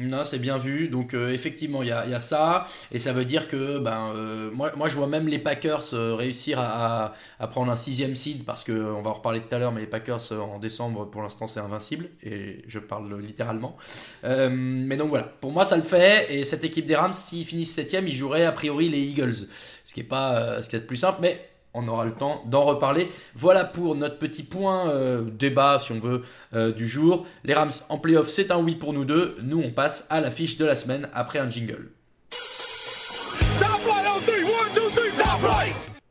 Non, 0.00 0.24
c'est 0.24 0.38
bien 0.38 0.56
vu. 0.56 0.88
Donc 0.88 1.12
euh, 1.12 1.32
effectivement, 1.32 1.82
il 1.82 1.88
y 1.88 1.92
a, 1.92 2.20
ça. 2.20 2.64
Et 2.90 2.98
ça 2.98 3.12
veut 3.12 3.24
dire 3.24 3.48
que 3.48 3.78
ben, 3.78 4.12
euh, 4.16 4.50
moi, 4.50 4.88
je 4.88 4.96
vois 4.96 5.06
même 5.06 5.28
les 5.28 5.38
Packers 5.38 5.92
euh, 5.92 6.14
réussir 6.14 6.58
à, 6.58 7.12
prendre 7.50 7.70
un 7.70 7.76
sixième 7.76 8.14
seed 8.14 8.44
parce 8.44 8.64
que 8.64 8.72
on 8.72 9.02
va 9.02 9.10
en 9.10 9.14
reparler 9.14 9.40
tout 9.40 9.54
à 9.54 9.58
l'heure, 9.58 9.72
mais 9.72 9.82
les 9.82 9.86
Packers 9.86 10.32
en 10.32 10.58
décembre, 10.58 11.04
pour 11.10 11.22
l'instant, 11.22 11.46
c'est 11.46 11.60
invincible. 11.60 12.08
Et 12.22 12.62
je 12.66 12.78
parle 12.78 13.20
littéralement. 13.20 13.76
Mais 14.24 14.96
donc 14.96 15.10
voilà, 15.10 15.26
pour 15.26 15.52
moi, 15.52 15.64
ça 15.64 15.76
le 15.76 15.82
fait. 15.82 16.34
Et 16.34 16.44
cette 16.44 16.64
équipe 16.64 16.86
des 16.86 16.96
Rams, 16.96 17.12
s'ils 17.12 17.44
finissent 17.44 17.74
septième, 17.74 18.08
ils 18.08 18.14
joueraient 18.14 18.46
a 18.46 18.52
priori 18.52 18.88
les 18.88 19.00
Eagles. 19.00 19.46
Ce 19.84 19.94
qui 19.94 20.00
est 20.00 20.04
pas 20.04 20.62
ce 20.62 20.68
qui 20.68 20.76
est 20.76 20.80
plus 20.80 20.96
simple, 20.96 21.18
mais 21.20 21.40
on 21.74 21.86
aura 21.88 22.04
le 22.04 22.12
temps 22.12 22.42
d'en 22.46 22.64
reparler. 22.64 23.08
Voilà 23.34 23.64
pour 23.64 23.94
notre 23.94 24.18
petit 24.18 24.42
point 24.42 24.90
euh, 24.90 25.22
débat, 25.22 25.78
si 25.78 25.92
on 25.92 26.00
veut, 26.00 26.22
euh, 26.54 26.72
du 26.72 26.88
jour. 26.88 27.26
Les 27.44 27.54
Rams 27.54 27.70
en 27.88 27.98
playoff, 27.98 28.28
c'est 28.28 28.50
un 28.50 28.58
oui 28.58 28.74
pour 28.74 28.92
nous 28.92 29.04
deux. 29.04 29.36
Nous, 29.42 29.60
on 29.60 29.70
passe 29.70 30.06
à 30.10 30.20
l'affiche 30.20 30.56
de 30.58 30.64
la 30.64 30.74
semaine 30.74 31.08
après 31.14 31.38
un 31.38 31.50
jingle. 31.50 31.90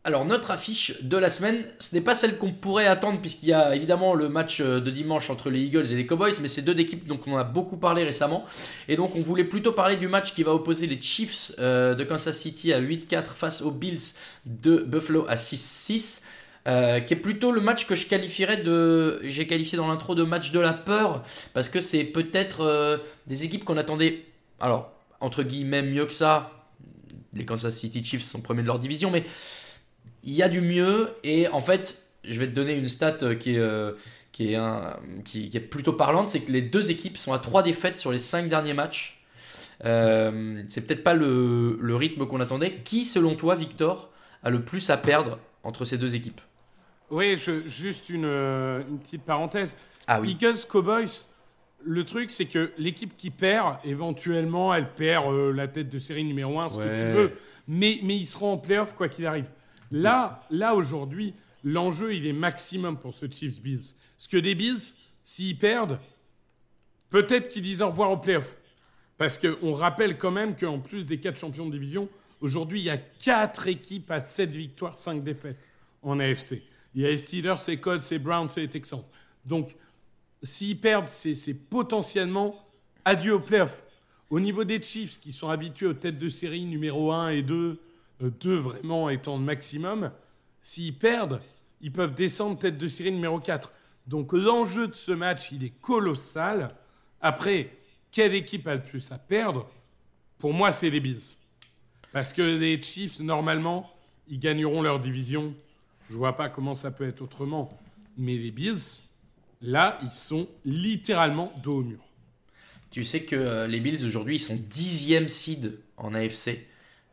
Alors 0.10 0.26
notre 0.26 0.50
affiche 0.50 1.04
de 1.04 1.18
la 1.18 1.30
semaine, 1.30 1.64
ce 1.78 1.94
n'est 1.94 2.02
pas 2.02 2.16
celle 2.16 2.40
qu'on 2.40 2.52
pourrait 2.52 2.88
attendre 2.88 3.22
puisqu'il 3.22 3.50
y 3.50 3.54
a 3.54 3.76
évidemment 3.76 4.16
le 4.16 4.28
match 4.28 4.60
euh, 4.60 4.80
de 4.80 4.90
dimanche 4.90 5.30
entre 5.30 5.52
les 5.52 5.62
Eagles 5.62 5.86
et 5.92 5.96
les 5.96 6.08
Cowboys, 6.08 6.34
mais 6.42 6.48
c'est 6.48 6.64
deux 6.64 6.76
équipes 6.80 7.06
dont 7.06 7.20
on 7.28 7.38
a 7.38 7.44
beaucoup 7.44 7.78
parlé 7.78 8.04
récemment. 8.04 8.44
Et 8.88 8.96
donc 8.96 9.16
on 9.16 9.20
voulait 9.20 9.44
plutôt 9.44 9.72
parler 9.72 9.98
du 9.98 10.08
match 10.08 10.34
qui 10.34 10.42
va 10.42 10.52
opposer 10.52 10.88
les 10.88 11.00
Chiefs 11.00 11.52
euh, 11.60 11.94
de 11.94 12.04
Kansas 12.04 12.36
City 12.36 12.74
à 12.74 12.82
8-4 12.82 13.26
face 13.36 13.62
aux 13.62 13.70
Bills 13.70 14.16
de 14.48 14.78
Buffalo 14.78 15.28
à 15.30 15.36
6-6. 15.36 16.24
euh, 16.68 17.02
qui 17.02 17.14
est 17.14 17.18
plutôt 17.18 17.52
le 17.52 17.62
match 17.62 17.86
que 17.86 17.94
je 17.94 18.08
qualifierais 18.08 18.58
de, 18.58 19.22
j'ai 19.26 19.46
qualifié 19.46 19.78
dans 19.78 19.88
l'intro 19.88 20.16
de 20.16 20.24
match 20.24 20.52
de 20.52 20.60
la 20.60 20.74
peur, 20.74 21.22
parce 21.54 21.70
que 21.70 21.80
c'est 21.80 22.04
peut-être 22.04 23.00
des 23.28 23.44
équipes 23.44 23.64
qu'on 23.64 23.78
attendait, 23.78 24.26
alors 24.60 24.92
entre 25.22 25.44
guillemets 25.44 25.84
mieux 25.84 26.08
que 26.08 26.14
ça. 26.14 26.52
Les 27.36 27.46
Kansas 27.46 27.78
City 27.78 28.04
Chiefs 28.04 28.24
sont 28.24 28.42
premiers 28.42 28.64
de 28.64 28.68
leur 28.68 28.80
division, 28.80 29.12
mais 29.12 29.24
il 30.24 30.34
y 30.34 30.44
a 30.44 30.50
du 30.50 30.62
mieux 30.62 31.10
et 31.24 31.48
en 31.48 31.62
fait 31.62 32.04
je 32.24 32.40
vais 32.40 32.48
te 32.48 32.52
donner 32.54 32.74
une 32.74 32.88
stat 32.90 33.18
euh, 33.24 33.36
qui 33.36 33.56
est, 33.56 33.60
euh, 33.60 33.94
qui 34.32 34.52
est, 34.52 34.56
un- 34.56 34.98
qui, 35.26 35.50
qui 35.50 35.58
est 35.58 35.62
plutôt 35.62 35.94
parlante 35.94 36.28
c'est 36.28 36.42
que 36.42 36.52
les 36.52 36.62
deux 36.62 36.92
équipes 36.92 37.18
sont 37.18 37.34
à 37.34 37.40
trois 37.40 37.64
défaites 37.64 37.98
sur 37.98 38.12
les 38.12 38.18
cinq 38.18 38.50
derniers 38.50 38.74
matchs. 38.74 39.22
Euh, 39.86 40.62
c'est 40.68 40.82
peut-être 40.86 41.04
pas 41.04 41.14
le, 41.14 41.78
le 41.80 41.96
rythme 41.96 42.26
qu'on 42.28 42.42
attendait. 42.42 42.76
Qui 42.84 43.06
selon 43.06 43.36
toi 43.36 43.56
Victor 43.56 44.10
a 44.44 44.50
le 44.50 44.62
plus 44.64 44.90
à 44.90 44.98
perdre 44.98 45.40
entre 45.64 45.86
ces 45.86 45.98
deux 45.98 46.16
équipes? 46.16 46.42
Oui, 47.12 47.38
je- 47.38 47.68
juste 47.68 48.10
une, 48.10 48.26
une 48.26 49.00
petite 49.00 49.24
parenthèse. 49.24 49.78
ah 50.08 50.20
oui. 50.22 50.32
Eagles 50.32 50.58
Cowboys, 50.70 51.28
le 51.84 52.04
truc 52.04 52.30
c'est 52.30 52.46
que 52.46 52.72
l'équipe 52.78 53.16
qui 53.18 53.30
perd, 53.32 53.78
éventuellement, 53.86 54.74
elle 54.76 54.90
perd 54.92 55.32
euh, 55.32 55.54
la 55.54 55.68
tête 55.68 55.90
de 55.90 55.98
série 56.00 56.26
numéro 56.26 56.60
1, 56.60 56.70
ce 56.70 56.78
que 56.78 56.84
tu 56.84 57.14
veux, 57.14 57.32
mais, 57.68 58.00
mais 58.04 58.16
ils 58.18 58.26
seront 58.26 58.54
en 58.54 58.58
playoff 58.58 58.94
quoi 58.94 59.08
qu'il 59.08 59.26
arrive. 59.26 59.46
Là, 59.92 60.46
là 60.50 60.76
aujourd'hui, 60.76 61.34
l'enjeu 61.64 62.14
il 62.14 62.26
est 62.26 62.34
maximum 62.34 62.98
pour 62.98 63.14
ce 63.14 63.30
Chiefs 63.30 63.62
Bills. 63.62 63.94
Parce 64.18 64.28
que 64.28 64.38
les 64.38 64.56
Bills, 64.56 64.94
s'ils 65.22 65.58
perdent, 65.58 66.00
peut-être 67.10 67.48
qu'ils 67.48 67.64
disent 67.64 67.82
au 67.82 67.90
revoir 67.90 68.12
au 68.12 68.18
playoff. 68.18 68.56
Parce 69.18 69.38
qu'on 69.38 69.74
rappelle 69.74 70.18
quand 70.18 70.32
même 70.32 70.56
qu'en 70.56 70.80
plus 70.80 71.06
des 71.06 71.20
quatre 71.20 71.40
champions 71.40 71.66
de 71.66 71.72
division, 71.72 72.08
aujourd'hui 72.42 72.80
il 72.80 72.86
y 72.86 72.90
a 72.90 72.98
quatre 72.98 73.68
équipes 73.68 74.10
à 74.12 74.22
7 74.22 74.50
victoires, 74.52 74.98
5 74.98 75.24
défaites 75.24 75.58
en 76.02 76.20
AFC. 76.20 76.62
Il 76.96 77.02
y 77.02 77.06
a 77.06 77.10
les 77.10 77.18
Steelers, 77.18 77.56
les 77.68 77.78
Colts, 77.78 78.10
les 78.10 78.20
Browns 78.20 78.50
et 78.58 78.62
les 78.62 78.70
Texans. 78.70 79.04
Donc, 79.46 79.76
s'ils 80.42 80.80
perdent, 80.80 81.08
c'est 81.08 81.54
potentiellement 81.54 82.66
adieu 83.06 83.36
au 83.36 83.40
playoff. 83.40 83.84
Au 84.30 84.40
niveau 84.40 84.64
des 84.64 84.82
Chiefs, 84.82 85.20
qui 85.20 85.32
sont 85.32 85.50
habitués 85.50 85.88
aux 85.88 85.94
têtes 85.94 86.20
de 86.20 86.30
série 86.30 86.66
numéro 86.66 87.12
1 87.12 87.30
et 87.30 87.42
2, 87.42 87.80
2 88.22 88.56
vraiment 88.56 89.10
étant 89.10 89.38
le 89.38 89.44
maximum, 89.44 90.12
s'ils 90.62 90.98
perdent, 90.98 91.42
ils 91.82 91.92
peuvent 91.92 92.16
descendre 92.16 92.58
tête 92.58 92.78
de 92.78 92.88
série 92.88 93.12
numéro 93.12 93.40
4. 93.40 93.72
Donc 94.08 94.34
l'enjeu 94.34 94.88
de 94.88 94.96
ce 94.96 95.12
match, 95.12 95.52
il 95.52 95.64
est 95.64 95.80
colossal. 95.82 96.68
Après, 97.22 97.70
quelle 98.12 98.34
équipe 98.34 98.68
a 98.68 98.76
le 98.76 98.82
plus 98.82 99.12
à 99.12 99.18
perdre? 99.18 99.70
Pour 100.38 100.54
moi, 100.54 100.72
c'est 100.72 100.90
les 100.90 101.00
Bills. 101.00 101.36
Parce 102.12 102.34
que 102.34 102.42
les 102.42 102.82
Chiefs, 102.82 103.20
normalement, 103.20 103.92
ils 104.28 104.40
gagneront 104.40 104.82
leur 104.82 105.00
division. 105.00 105.54
Je 106.10 106.16
vois 106.16 106.36
pas 106.36 106.50
comment 106.50 106.76
ça 106.76 106.92
peut 106.92 107.08
être 107.08 107.22
autrement. 107.22 107.78
Mais 108.18 108.36
les 108.36 108.52
Bills, 108.52 109.04
là, 109.62 109.98
ils 110.02 110.12
sont 110.12 110.48
littéralement 110.66 111.54
dos 111.62 111.78
au 111.78 111.84
mur. 111.84 112.04
Tu 112.92 113.04
sais 113.04 113.24
que 113.24 113.36
euh, 113.36 113.68
les 113.68 113.80
Bills 113.80 114.04
aujourd'hui 114.04 114.38
ils 114.38 114.40
sont 114.40 114.56
dixième 114.56 115.28
seed 115.28 115.78
en 115.98 116.16
AFC. 116.16 116.66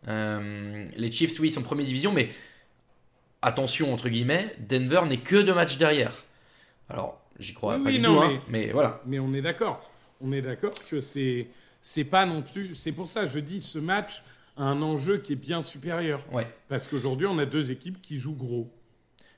Euh, 0.08 0.86
les 0.96 1.10
Chiefs 1.10 1.38
oui 1.40 1.48
ils 1.48 1.50
sont 1.50 1.62
première 1.62 1.84
division 1.86 2.12
mais 2.12 2.28
attention 3.42 3.92
entre 3.92 4.08
guillemets 4.08 4.54
Denver 4.60 5.02
n'est 5.08 5.18
que 5.18 5.36
deux 5.36 5.54
matchs 5.54 5.78
derrière. 5.78 6.12
Alors 6.88 7.20
j'y 7.38 7.54
crois 7.54 7.76
Oui, 7.76 7.82
pas 7.82 7.90
oui, 7.90 7.96
du 7.96 8.02
non, 8.02 8.16
tout 8.16 8.22
hein, 8.22 8.42
mais... 8.48 8.68
voilà. 8.70 9.00
Mais 9.06 9.18
on 9.18 9.32
est 9.34 9.42
d'accord. 9.42 9.90
On 10.20 10.32
est 10.32 10.42
d'accord 10.42 10.74
que 10.88 11.00
c'est 11.00 11.48
c'est 11.82 12.04
pas 12.04 12.26
non 12.26 12.42
plus. 12.42 12.74
C'est 12.74 12.92
pour 12.92 13.08
ça 13.08 13.22
que 13.22 13.28
je 13.28 13.38
dis 13.38 13.60
ce 13.60 13.78
match 13.78 14.22
a 14.56 14.62
un 14.64 14.80
enjeu 14.82 15.18
qui 15.18 15.34
est 15.34 15.36
bien 15.36 15.60
supérieur. 15.62 16.20
Ouais. 16.32 16.46
Parce 16.68 16.88
qu'aujourd'hui, 16.88 17.26
on 17.26 17.38
a 17.38 17.44
deux 17.46 17.70
équipes 17.70 18.00
qui 18.00 18.18
jouent 18.18 18.34
gros. 18.34 18.72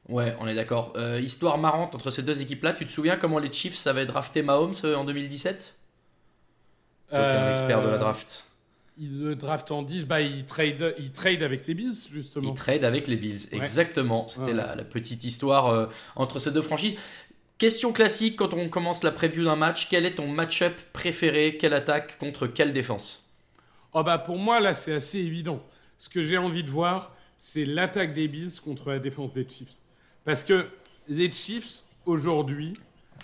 Ouais, 0.09 0.35
on 0.41 0.47
est 0.47 0.55
d'accord. 0.55 0.93
Euh, 0.97 1.21
histoire 1.21 1.59
marrante 1.59 1.95
entre 1.95 2.11
ces 2.11 2.23
deux 2.23 2.41
équipes-là. 2.41 2.73
Tu 2.73 2.87
te 2.87 2.91
souviens 2.91 3.17
comment 3.17 3.39
les 3.39 3.53
Chiefs 3.53 3.87
avaient 3.87 4.07
drafté 4.07 4.43
Mahomes 4.43 4.73
euh, 4.85 4.95
en 4.95 5.05
2017 5.05 5.75
Toi 7.11 7.19
qui 7.19 7.25
es 7.25 7.29
un 7.29 7.31
Euh, 7.31 7.51
expert 7.51 7.83
de 7.83 7.89
la 7.89 7.99
draft. 7.99 8.45
Ils 9.01 9.21
le 9.23 9.37
draftent 9.37 9.71
en 9.71 9.83
10, 9.83 10.07
bah, 10.07 10.21
ils 10.21 10.45
trade, 10.45 10.95
ils 10.99 11.13
trade 11.13 11.43
avec 11.43 11.67
les 11.69 11.75
Bills, 11.75 11.95
justement. 12.13 12.49
Il 12.51 12.55
trade 12.55 12.83
avec 12.85 13.07
les 13.07 13.17
Bills. 13.17 13.39
Ouais. 13.53 13.59
Exactement. 13.59 14.27
C'était 14.27 14.47
Ouais. 14.47 14.53
la, 14.55 14.75
la 14.75 14.85
petite 14.85 15.23
histoire 15.25 15.69
euh, 15.69 15.87
entre 16.17 16.39
ces 16.41 16.51
deux 16.51 16.63
franchises. 16.63 16.95
Question 17.59 17.93
classique 17.93 18.37
quand 18.37 18.55
on 18.55 18.69
commence 18.69 19.03
la 19.05 19.11
preview 19.13 19.45
d'un 19.45 19.57
match. 19.57 19.89
Quel 19.89 20.05
est 20.07 20.17
ton 20.17 20.29
match-up 20.29 20.75
préféré? 20.93 21.57
Quelle 21.61 21.75
attaque 21.75 22.19
contre 22.19 22.47
quelle 22.47 22.73
défense? 22.73 23.33
Oh 23.93 24.03
bah 24.03 24.19
pour 24.19 24.37
moi, 24.39 24.61
là, 24.61 24.75
c'est 24.75 24.93
assez 24.95 25.19
évident. 25.19 25.63
Ce 25.97 26.09
que 26.09 26.23
j'ai 26.23 26.39
envie 26.39 26.63
de 26.63 26.71
voir, 26.71 27.15
c'est 27.37 27.65
l'attaque 27.65 28.15
des 28.15 28.29
Bills 28.29 28.61
contre 28.65 28.91
la 28.91 28.99
défense 28.99 29.33
des 29.33 29.47
Chiefs. 29.49 29.79
Parce 30.25 30.45
que 30.45 30.67
les 31.09 31.33
Chiefs, 31.33 31.83
aujourd'hui, 32.05 32.75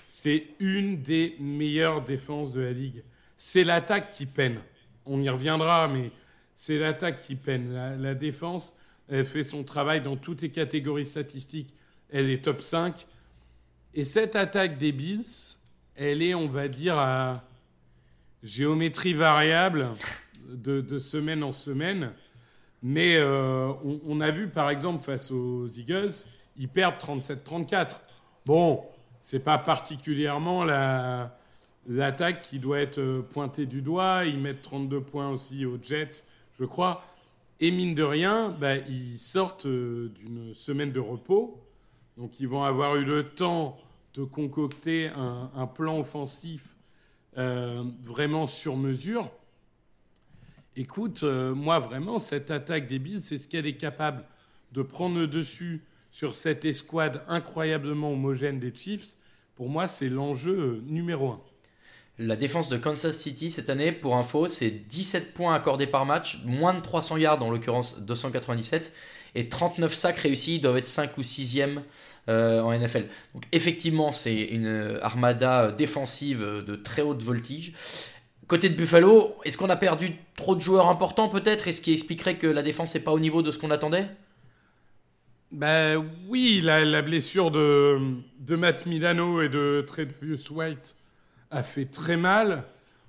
c'est 0.06 0.46
une 0.58 1.02
des 1.02 1.36
meilleures 1.38 2.02
défenses 2.02 2.52
de 2.52 2.60
la 2.60 2.72
ligue. 2.72 3.02
C'est 3.36 3.64
l'attaque 3.64 4.12
qui 4.12 4.26
peine. 4.26 4.60
On 5.06 5.20
y 5.20 5.28
reviendra, 5.28 5.88
mais 5.88 6.10
c'est 6.54 6.78
l'attaque 6.78 7.20
qui 7.20 7.34
peine. 7.34 7.72
La, 8.00 8.14
défense, 8.14 8.76
elle 9.08 9.24
fait 9.24 9.44
son 9.44 9.64
travail 9.64 10.00
dans 10.00 10.16
toutes 10.16 10.42
les 10.42 10.50
catégories 10.50 11.06
statistiques. 11.06 11.74
Elle 12.10 12.30
est 12.30 12.44
top 12.44 12.62
5. 12.62 13.06
Et 13.94 14.04
cette 14.04 14.36
attaque 14.36 14.78
des 14.78 14.92
Bills, 14.92 15.58
elle 15.96 16.22
est, 16.22 16.34
on 16.34 16.48
va 16.48 16.68
dire, 16.68 16.98
à 16.98 17.44
géométrie 18.42 19.14
variable 19.14 19.90
de, 20.48 20.98
semaine 20.98 21.42
en 21.42 21.52
semaine. 21.52 22.12
Mais 22.82 23.16
euh, 23.16 23.68
on, 23.84 24.00
on 24.06 24.20
a 24.20 24.30
vu, 24.30 24.48
par 24.48 24.70
exemple, 24.70 25.02
face 25.02 25.30
aux 25.30 25.66
Eagles, 25.66 26.12
ils 26.56 26.68
perdent 26.68 26.96
37-34. 26.96 27.96
Bon, 28.46 28.84
c'est 29.20 29.42
pas 29.42 29.58
particulièrement 29.58 30.64
la, 30.64 31.36
l'attaque 31.86 32.42
qui 32.42 32.58
doit 32.58 32.80
être 32.80 32.98
euh, 32.98 33.22
pointée 33.22 33.66
du 33.66 33.82
doigt. 33.82 34.24
Ils 34.24 34.38
mettent 34.38 34.62
32 34.62 35.00
points 35.00 35.30
aussi 35.30 35.64
aux 35.64 35.78
Jets, 35.80 36.24
je 36.58 36.64
crois. 36.64 37.04
Et 37.60 37.70
mine 37.70 37.94
de 37.94 38.02
rien, 38.02 38.50
bah, 38.50 38.76
ils 38.76 39.18
sortent 39.18 39.66
euh, 39.66 40.12
d'une 40.16 40.54
semaine 40.54 40.92
de 40.92 41.00
repos. 41.00 41.60
Donc 42.16 42.40
ils 42.40 42.48
vont 42.48 42.64
avoir 42.64 42.96
eu 42.96 43.04
le 43.04 43.30
temps 43.30 43.78
de 44.14 44.22
concocter 44.22 45.08
un, 45.08 45.66
plan 45.66 45.98
offensif 45.98 46.76
euh, 47.36 47.82
vraiment 48.00 48.46
sur 48.46 48.76
mesure. 48.76 49.28
Écoute, 50.76 51.24
moi 51.24 51.80
vraiment, 51.80 52.18
cette 52.18 52.52
attaque 52.52 52.86
des 52.86 53.00
Bills, 53.00 53.22
c'est 53.22 53.38
ce 53.38 53.48
qu'elle 53.48 53.66
est 53.66 53.76
capable 53.76 54.24
de 54.70 54.82
prendre 54.82 55.26
dessus 55.26 55.84
sur 56.12 56.36
cette 56.36 56.64
escouade 56.64 57.24
incroyablement 57.26 58.12
homogène 58.12 58.60
des 58.60 58.72
Chiefs. 58.72 59.16
Pour 59.56 59.68
moi, 59.68 59.88
c'est 59.88 60.08
l'enjeu 60.08 60.80
numéro 60.86 61.30
un. 61.30 61.40
La 62.18 62.36
défense 62.36 62.68
de 62.68 62.76
Kansas 62.76 63.16
City 63.16 63.50
cette 63.50 63.70
année, 63.70 63.90
pour 63.90 64.16
info, 64.16 64.46
c'est 64.46 64.70
17 64.70 65.34
points 65.34 65.54
accordés 65.54 65.88
par 65.88 66.06
match, 66.06 66.40
moins 66.44 66.72
de 66.72 66.80
300 66.80 67.16
yards, 67.16 67.42
en 67.42 67.50
l'occurrence 67.50 68.00
297, 68.02 68.92
et 69.34 69.48
39 69.48 69.92
sacs 69.92 70.18
réussis, 70.18 70.56
ils 70.56 70.60
doivent 70.60 70.76
être 70.76 70.86
5 70.86 71.18
ou 71.18 71.22
6e 71.22 71.80
euh, 72.28 72.60
en 72.60 72.72
NFL. 72.72 73.06
Donc 73.34 73.44
effectivement, 73.50 74.12
c'est 74.12 74.44
une 74.44 74.98
armada 75.02 75.72
défensive 75.72 76.40
de 76.40 76.76
très 76.76 77.02
haute 77.02 77.22
voltige. 77.22 77.72
Côté 78.46 78.68
de 78.68 78.74
Buffalo, 78.74 79.36
est-ce 79.44 79.56
qu'on 79.56 79.70
a 79.70 79.76
perdu 79.76 80.12
trop 80.36 80.54
de 80.54 80.60
joueurs 80.60 80.88
importants 80.88 81.28
peut-être? 81.28 81.66
Est-ce 81.66 81.80
qui 81.80 81.92
expliquerait 81.92 82.36
que 82.36 82.46
la 82.46 82.62
défense 82.62 82.94
n'est 82.94 83.00
pas 83.00 83.12
au 83.12 83.20
niveau 83.20 83.42
de 83.42 83.50
ce 83.50 83.58
qu'on 83.58 83.70
attendait? 83.70 84.06
Ben 85.50 86.04
oui, 86.28 86.60
la, 86.62 87.00
blessure 87.00 87.50
de, 87.50 87.98
Matt 88.48 88.86
Milano 88.86 89.40
et 89.40 89.48
de 89.48 89.84
Trevius 89.86 90.50
White 90.50 90.96
a 91.54 91.62
fait 91.62 91.84
très 91.86 92.16
mal. 92.16 92.64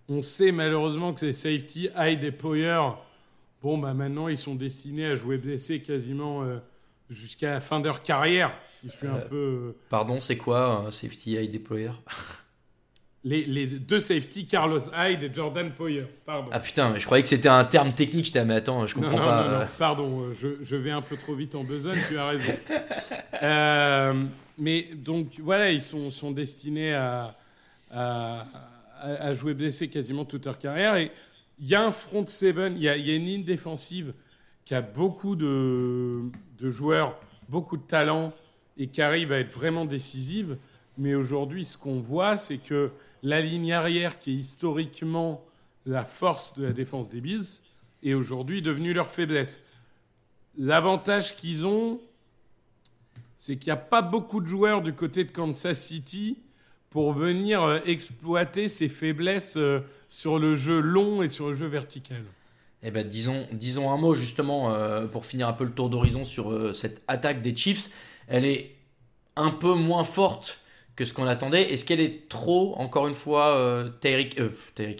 On 0.07 0.21
sait 0.21 0.51
malheureusement 0.51 1.13
que 1.13 1.25
les 1.25 1.33
safety, 1.33 1.89
Hyde 1.97 2.23
et 2.23 2.31
Poyer, 2.31 2.79
bon, 3.63 3.77
bah 3.77 3.93
maintenant 3.93 4.27
ils 4.27 4.37
sont 4.37 4.55
destinés 4.55 5.05
à 5.07 5.15
jouer 5.15 5.37
blessés 5.37 5.81
quasiment 5.81 6.43
euh, 6.43 6.57
jusqu'à 7.09 7.51
la 7.53 7.59
fin 7.59 7.79
de 7.79 7.85
leur 7.85 8.03
carrière. 8.03 8.53
Si 8.65 8.87
je 8.87 8.95
suis 8.95 9.07
un 9.07 9.15
Euh, 9.15 9.27
peu. 9.27 9.35
euh, 9.35 9.75
Pardon, 9.89 10.19
c'est 10.21 10.37
quoi 10.37 10.85
un 10.85 10.91
safety 10.91 11.33
high 11.33 11.49
deployer 11.51 11.89
les, 13.23 13.45
les 13.45 13.65
deux 13.65 13.99
safety, 13.99 14.45
Carlos 14.45 14.79
Hyde 14.95 15.23
et 15.23 15.33
Jordan 15.33 15.71
Poyer. 15.73 16.05
Pardon. 16.23 16.49
Ah 16.53 16.59
putain, 16.59 16.91
mais 16.91 16.99
je 16.99 17.05
croyais 17.07 17.23
que 17.23 17.29
c'était 17.29 17.49
un 17.49 17.65
terme 17.65 17.91
technique. 17.93 18.25
J'étais, 18.25 18.39
ah, 18.39 18.45
mais 18.45 18.53
attends, 18.55 18.85
je 18.85 18.95
Non, 18.95 19.01
comprends 19.01 19.17
non, 19.17 19.25
pas. 19.25 19.47
non, 19.51 19.59
non, 19.61 19.65
pardon, 19.79 20.33
je, 20.33 20.49
je 20.61 20.75
vais 20.75 20.91
un 20.91 21.01
peu 21.01 21.17
trop 21.17 21.33
vite 21.33 21.55
en 21.55 21.63
besogne, 21.63 21.97
tu 22.07 22.17
as 22.17 22.27
raison. 22.27 22.53
Euh, 23.43 24.23
mais 24.57 24.87
donc 24.95 25.27
voilà, 25.39 25.69
ils 25.71 25.81
sont, 25.81 26.09
sont 26.09 26.31
destinés 26.31 26.93
à, 26.93 27.35
à, 27.91 29.33
jouer 29.33 29.53
blessés 29.53 29.89
quasiment 29.89 30.25
toute 30.25 30.45
leur 30.45 30.57
carrière. 30.57 30.95
Et 30.95 31.11
il 31.59 31.67
y 31.67 31.75
a 31.75 31.85
un 31.85 31.91
front 31.91 32.25
seven, 32.25 32.75
il 32.75 32.83
y 32.83 32.89
a, 32.89 32.97
il 32.97 33.05
y 33.05 33.11
a 33.11 33.15
une 33.15 33.25
ligne 33.25 33.43
défensive 33.43 34.13
qui 34.65 34.73
a 34.73 34.81
beaucoup 34.81 35.35
de, 35.35 36.23
de 36.59 36.69
joueurs, 36.69 37.19
beaucoup 37.49 37.77
de 37.77 37.83
talent 37.83 38.33
et 38.77 38.87
qui 38.87 39.01
arrive 39.01 39.31
à 39.31 39.39
être 39.39 39.53
vraiment 39.53 39.85
décisive. 39.85 40.57
Mais 40.97 41.15
aujourd'hui, 41.15 41.65
ce 41.65 41.77
qu'on 41.77 41.99
voit, 41.99 42.37
c'est 42.37 42.57
que 42.57 42.91
la 43.23 43.41
ligne 43.41 43.73
arrière, 43.73 44.19
qui 44.19 44.31
est 44.31 44.35
historiquement 44.35 45.43
la 45.85 46.03
force 46.03 46.57
de 46.57 46.65
la 46.65 46.73
défense 46.73 47.09
des 47.09 47.21
Bills, 47.21 47.61
est 48.03 48.13
aujourd'hui 48.13 48.61
devenue 48.61 48.93
leur 48.93 49.09
faiblesse. 49.09 49.63
L'avantage 50.57 51.35
qu'ils 51.35 51.65
ont, 51.65 51.99
c'est 53.37 53.57
qu'il 53.57 53.67
n'y 53.67 53.77
a 53.77 53.81
pas 53.81 54.01
beaucoup 54.01 54.41
de 54.41 54.47
joueurs 54.47 54.81
du 54.81 54.93
côté 54.93 55.23
de 55.25 55.31
Kansas 55.31 55.79
City 55.79 56.37
pour 56.95 57.11
venir 57.11 57.61
euh, 57.61 57.79
exploiter 57.85 58.69
ces 58.69 58.87
faiblesses 58.87 59.57
euh, 59.57 59.81
sur 60.07 60.39
le 60.39 60.55
jeu 60.55 60.79
long 60.79 61.21
et 61.21 61.27
sur 61.27 61.49
le 61.49 61.53
jeu 61.53 61.67
vertical. 61.67 62.23
Eh 62.83 62.89
ben, 62.89 63.05
disons, 63.05 63.45
disons 63.51 63.91
un 63.91 63.97
mot 63.97 64.15
justement 64.15 64.73
euh, 64.73 65.05
pour 65.05 65.25
finir 65.25 65.49
un 65.49 65.51
peu 65.51 65.65
le 65.65 65.71
tour 65.71 65.89
d'horizon 65.89 66.23
sur 66.23 66.53
euh, 66.53 66.71
cette 66.71 67.01
attaque 67.09 67.41
des 67.41 67.53
Chiefs. 67.53 67.89
Elle 68.29 68.45
est 68.45 68.75
un 69.35 69.49
peu 69.49 69.73
moins 69.73 70.05
forte 70.05 70.61
que 70.95 71.03
ce 71.03 71.13
qu'on 71.13 71.27
attendait. 71.27 71.63
Est-ce 71.73 71.83
qu'elle 71.83 71.99
est 71.99 72.29
trop, 72.29 72.73
encore 72.77 73.09
une 73.09 73.13
fois, 73.13 73.57
euh, 73.57 73.89
Tyreek 73.99 74.39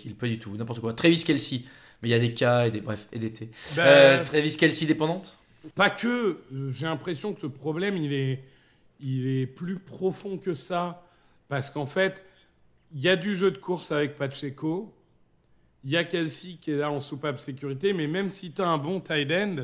Hill, 0.04 0.16
pas 0.16 0.28
du 0.28 0.38
tout, 0.38 0.54
n'importe 0.58 0.82
quoi. 0.82 0.92
Travis 0.92 1.24
Kelsey, 1.24 1.62
mais 2.02 2.10
il 2.10 2.12
y 2.12 2.16
a 2.16 2.20
des 2.20 2.34
cas 2.34 2.68
et 2.68 2.72
des 2.72 2.82
bref 2.82 3.08
et 3.14 3.20
des 3.20 3.32
T. 3.32 3.50
Ben, 3.78 4.22
Travis 4.26 4.58
Kelsey 4.58 4.86
dépendante? 4.86 5.38
Pas 5.76 5.92
que. 5.92 6.42
J'ai 6.72 6.88
l'impression 6.88 7.34
que 7.34 7.44
le 7.44 7.50
problème, 7.54 7.96
il 7.96 8.12
est, 8.12 8.44
il 9.00 9.28
est 9.28 9.48
plus 9.48 9.80
profond 9.80 10.38
que 10.38 10.56
ça. 10.56 11.02
Parce 11.48 11.70
qu'en 11.70 11.86
fait, 11.86 12.26
il 12.94 13.02
y 13.02 13.10
a 13.10 13.16
du 13.16 13.36
jeu 13.36 13.52
de 13.52 13.58
course 13.58 13.92
avec 13.92 14.18
Pacheco. 14.18 14.94
Il 15.84 15.92
y 15.92 15.98
a 15.98 16.04
Kelsey 16.04 16.58
qui 16.60 16.72
est 16.72 16.78
là 16.78 16.92
en 16.92 17.00
soupape 17.00 17.40
sécurité. 17.40 17.94
Mais 17.94 18.08
même 18.08 18.30
si 18.30 18.52
tu 18.52 18.62
as 18.62 18.68
un 18.68 18.78
bon 18.78 19.00
tight 19.00 19.32
end, 19.32 19.56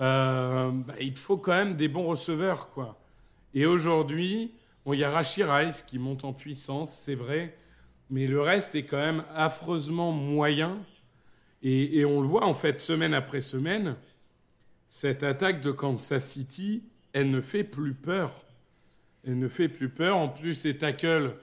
euh, 0.00 0.70
bah, 0.72 0.94
il 1.00 1.14
te 1.14 1.18
faut 1.18 1.38
quand 1.38 1.52
même 1.52 1.74
des 1.74 1.88
bons 1.88 2.06
receveurs. 2.06 2.70
Quoi. 2.70 2.98
Et 3.54 3.66
aujourd'hui, 3.66 4.52
il 4.86 4.98
y 4.98 5.04
a 5.04 5.10
Rachir 5.10 5.50
Rice 5.50 5.82
qui 5.82 5.98
monte 5.98 6.24
en 6.24 6.32
puissance, 6.32 6.94
c'est 6.94 7.14
vrai. 7.14 7.56
Mais 8.10 8.26
le 8.26 8.40
reste 8.40 8.74
est 8.74 8.84
quand 8.84 8.98
même 8.98 9.24
affreusement 9.34 10.12
moyen. 10.12 10.84
Et 11.66 12.04
on 12.04 12.20
le 12.20 12.28
voit 12.28 12.44
en 12.44 12.52
fait 12.52 12.78
semaine 12.78 13.14
après 13.14 13.40
semaine 13.40 13.96
cette 14.94 15.24
attaque 15.24 15.60
de 15.60 15.72
Kansas 15.72 16.24
City, 16.24 16.84
elle 17.12 17.28
ne 17.32 17.40
fait 17.40 17.64
plus 17.64 17.94
peur. 17.94 18.43
Elle 19.26 19.38
ne 19.38 19.48
fait 19.48 19.68
plus 19.68 19.88
peur. 19.88 20.16
En 20.16 20.28
plus, 20.28 20.64
les 20.64 20.76
tackles, 20.78 21.34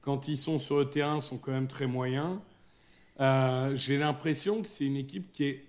quand 0.00 0.28
ils 0.28 0.36
sont 0.36 0.58
sur 0.58 0.78
le 0.78 0.90
terrain, 0.90 1.20
sont 1.20 1.38
quand 1.38 1.52
même 1.52 1.68
très 1.68 1.86
moyens. 1.86 2.38
Euh, 3.20 3.74
J'ai 3.76 3.98
l'impression 3.98 4.62
que 4.62 4.68
c'est 4.68 4.84
une 4.84 4.96
équipe 4.96 5.32
qui 5.32 5.44
est 5.44 5.66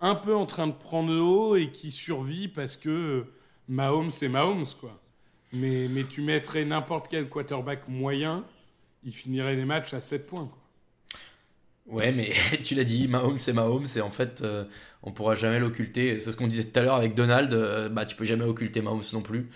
un 0.00 0.14
peu 0.14 0.34
en 0.34 0.46
train 0.46 0.66
de 0.66 0.72
prendre 0.72 1.10
le 1.12 1.20
haut 1.20 1.56
et 1.56 1.70
qui 1.72 1.90
survit 1.90 2.48
parce 2.48 2.76
que 2.76 3.26
Mahomes, 3.68 4.10
c'est 4.10 4.28
Mahomes, 4.28 4.66
quoi. 4.80 5.00
Mais, 5.52 5.88
mais 5.88 6.04
tu 6.06 6.22
mettrais 6.22 6.64
n'importe 6.64 7.08
quel 7.08 7.28
quarterback 7.28 7.88
moyen, 7.88 8.44
il 9.04 9.12
finirait 9.12 9.56
les 9.56 9.64
matchs 9.66 9.94
à 9.94 10.00
7 10.00 10.26
points, 10.26 10.46
quoi. 10.46 10.58
Ouais, 11.86 12.12
mais 12.12 12.32
tu 12.64 12.74
l'as 12.74 12.84
dit, 12.84 13.08
Mahomes 13.08 13.38
c'est 13.38 13.52
Mahomes, 13.52 13.86
et 13.96 14.00
en 14.00 14.10
fait, 14.10 14.42
euh, 14.42 14.64
on 15.02 15.12
pourra 15.12 15.34
jamais 15.34 15.58
l'occulter. 15.58 16.18
C'est 16.18 16.30
ce 16.32 16.36
qu'on 16.36 16.46
disait 16.46 16.64
tout 16.64 16.78
à 16.78 16.82
l'heure 16.82 16.94
avec 16.94 17.14
Donald, 17.14 17.52
euh, 17.52 17.88
bah 17.88 18.06
tu 18.06 18.16
peux 18.16 18.24
jamais 18.24 18.44
occulter 18.44 18.80
Mahomes 18.82 19.02
non 19.12 19.22
plus. 19.22 19.48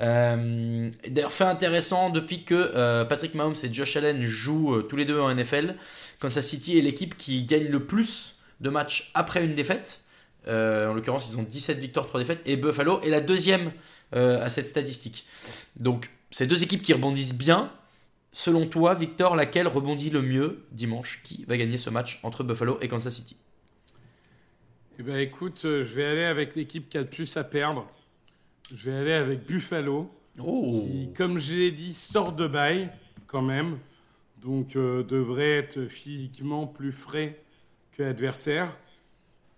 Euh, 0.00 0.90
D'ailleurs, 1.08 1.32
fait 1.32 1.44
intéressant, 1.44 2.10
depuis 2.10 2.44
que 2.44 2.54
euh, 2.54 3.04
Patrick 3.04 3.34
Mahomes 3.34 3.56
et 3.62 3.72
Josh 3.72 3.96
Allen 3.96 4.22
jouent 4.22 4.76
euh, 4.76 4.82
tous 4.82 4.96
les 4.96 5.04
deux 5.04 5.20
en 5.20 5.34
NFL, 5.34 5.76
Kansas 6.18 6.46
City 6.46 6.78
est 6.78 6.82
l'équipe 6.82 7.16
qui 7.16 7.44
gagne 7.44 7.68
le 7.68 7.84
plus 7.84 8.36
de 8.60 8.70
matchs 8.70 9.10
après 9.14 9.44
une 9.44 9.54
défaite. 9.54 10.02
En 10.48 10.94
l'occurrence, 10.94 11.30
ils 11.30 11.38
ont 11.38 11.42
17 11.42 11.78
victoires, 11.78 12.06
3 12.06 12.20
défaites, 12.20 12.42
et 12.46 12.56
Buffalo 12.56 13.00
est 13.02 13.10
la 13.10 13.20
deuxième 13.20 13.72
à 14.12 14.48
cette 14.48 14.66
statistique. 14.66 15.26
Donc, 15.76 16.10
ces 16.30 16.46
deux 16.46 16.62
équipes 16.62 16.82
qui 16.82 16.92
rebondissent 16.92 17.34
bien, 17.34 17.70
Selon 18.32 18.66
toi, 18.66 18.94
Victor, 18.94 19.34
laquelle 19.34 19.66
rebondit 19.66 20.08
le 20.08 20.22
mieux 20.22 20.64
dimanche 20.70 21.20
Qui 21.24 21.44
va 21.48 21.56
gagner 21.56 21.78
ce 21.78 21.90
match 21.90 22.20
entre 22.22 22.44
Buffalo 22.44 22.78
et 22.80 22.86
Kansas 22.86 23.12
City? 23.12 23.36
Eh 25.00 25.02
ben 25.02 25.16
écoute, 25.16 25.62
je 25.62 25.94
vais 25.94 26.04
aller 26.04 26.24
avec 26.24 26.54
l'équipe 26.54 26.88
qui 26.88 26.96
a 26.96 27.00
le 27.00 27.08
plus 27.08 27.36
à 27.36 27.42
perdre. 27.42 27.90
Je 28.74 28.90
vais 28.90 28.96
aller 28.96 29.12
avec 29.12 29.46
Buffalo. 29.46 30.10
Oh 30.38 30.86
qui, 30.86 31.12
comme 31.12 31.38
je 31.38 31.54
l'ai 31.54 31.70
dit, 31.70 31.92
sort 31.92 32.32
de 32.32 32.46
bail 32.46 32.90
quand 33.26 33.42
même, 33.42 33.78
donc 34.42 34.76
euh, 34.76 35.02
devrait 35.02 35.58
être 35.58 35.86
physiquement 35.86 36.66
plus 36.66 36.92
frais 36.92 37.40
que 37.92 38.02
l'adversaire. 38.02 38.76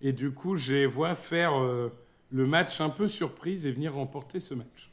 Et 0.01 0.13
du 0.13 0.33
coup, 0.33 0.57
je 0.57 0.73
les 0.73 0.87
vois 0.87 1.15
faire 1.15 1.61
euh, 1.61 1.93
le 2.31 2.47
match 2.47 2.81
un 2.81 2.89
peu 2.89 3.07
surprise 3.07 3.67
et 3.67 3.73
venir 3.73 3.95
remporter 3.95 4.41
ce 4.41 4.55
match. 4.55 4.91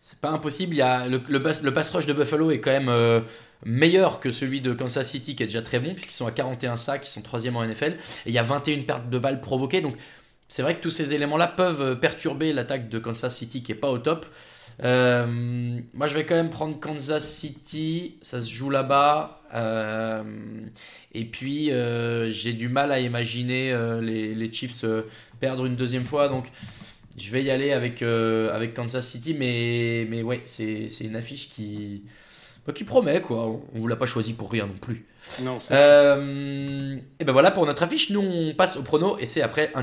C'est 0.00 0.18
pas 0.18 0.30
impossible. 0.30 0.74
Il 0.74 0.78
y 0.78 0.82
a 0.82 1.06
le, 1.06 1.22
le, 1.28 1.42
pass, 1.42 1.62
le 1.62 1.72
pass 1.72 1.90
rush 1.90 2.06
de 2.06 2.12
Buffalo 2.12 2.50
est 2.50 2.58
quand 2.58 2.72
même 2.72 2.88
euh, 2.88 3.20
meilleur 3.64 4.18
que 4.18 4.30
celui 4.30 4.60
de 4.60 4.72
Kansas 4.72 5.08
City, 5.08 5.36
qui 5.36 5.44
est 5.44 5.46
déjà 5.46 5.62
très 5.62 5.78
bon, 5.78 5.92
puisqu'ils 5.92 6.14
sont 6.14 6.26
à 6.26 6.32
41 6.32 6.76
sacs, 6.76 7.06
ils 7.06 7.10
sont 7.10 7.22
troisième 7.22 7.56
en 7.56 7.64
NFL, 7.64 7.92
et 7.92 7.98
il 8.26 8.32
y 8.32 8.38
a 8.38 8.42
21 8.42 8.82
pertes 8.82 9.08
de 9.08 9.18
balles 9.18 9.40
provoquées. 9.40 9.80
Donc 9.80 9.96
c'est 10.52 10.60
vrai 10.60 10.76
que 10.76 10.82
tous 10.82 10.90
ces 10.90 11.14
éléments-là 11.14 11.48
peuvent 11.48 11.98
perturber 11.98 12.52
l'attaque 12.52 12.90
de 12.90 12.98
Kansas 12.98 13.34
City, 13.34 13.62
qui 13.62 13.72
est 13.72 13.74
pas 13.74 13.88
au 13.88 13.96
top. 13.96 14.26
Euh, 14.84 15.26
moi, 15.94 16.06
je 16.08 16.12
vais 16.12 16.26
quand 16.26 16.34
même 16.34 16.50
prendre 16.50 16.78
Kansas 16.78 17.26
City. 17.26 18.18
Ça 18.20 18.42
se 18.42 18.52
joue 18.52 18.68
là-bas. 18.68 19.40
Euh, 19.54 20.22
et 21.12 21.24
puis, 21.24 21.70
euh, 21.70 22.30
j'ai 22.30 22.52
du 22.52 22.68
mal 22.68 22.92
à 22.92 23.00
imaginer 23.00 23.72
euh, 23.72 24.02
les, 24.02 24.34
les, 24.34 24.52
Chiefs 24.52 24.84
perdre 25.40 25.64
une 25.64 25.74
deuxième 25.74 26.04
fois. 26.04 26.28
Donc, 26.28 26.44
je 27.16 27.30
vais 27.30 27.42
y 27.42 27.50
aller 27.50 27.72
avec, 27.72 28.02
euh, 28.02 28.54
avec 28.54 28.74
Kansas 28.74 29.08
City. 29.08 29.32
Mais, 29.32 30.06
mais 30.10 30.22
ouais, 30.22 30.42
c'est 30.44 30.86
une 31.00 31.16
affiche 31.16 31.48
qui, 31.48 32.02
bah, 32.66 32.74
qui 32.74 32.84
promet, 32.84 33.22
quoi. 33.22 33.46
On 33.46 33.62
ne 33.72 33.80
vous 33.80 33.88
l'a 33.88 33.96
pas 33.96 34.04
choisi 34.04 34.34
pour 34.34 34.50
rien 34.50 34.66
non 34.66 34.76
plus. 34.78 35.06
Non, 35.42 35.58
euh, 35.70 36.96
Et 37.20 37.24
ben 37.24 37.32
voilà 37.32 37.50
pour 37.50 37.64
notre 37.64 37.84
affiche. 37.84 38.10
Nous, 38.10 38.20
on 38.20 38.54
passe 38.54 38.76
au 38.76 38.82
prono. 38.82 39.16
Et 39.18 39.24
c'est 39.24 39.40
après 39.40 39.70
un 39.74 39.82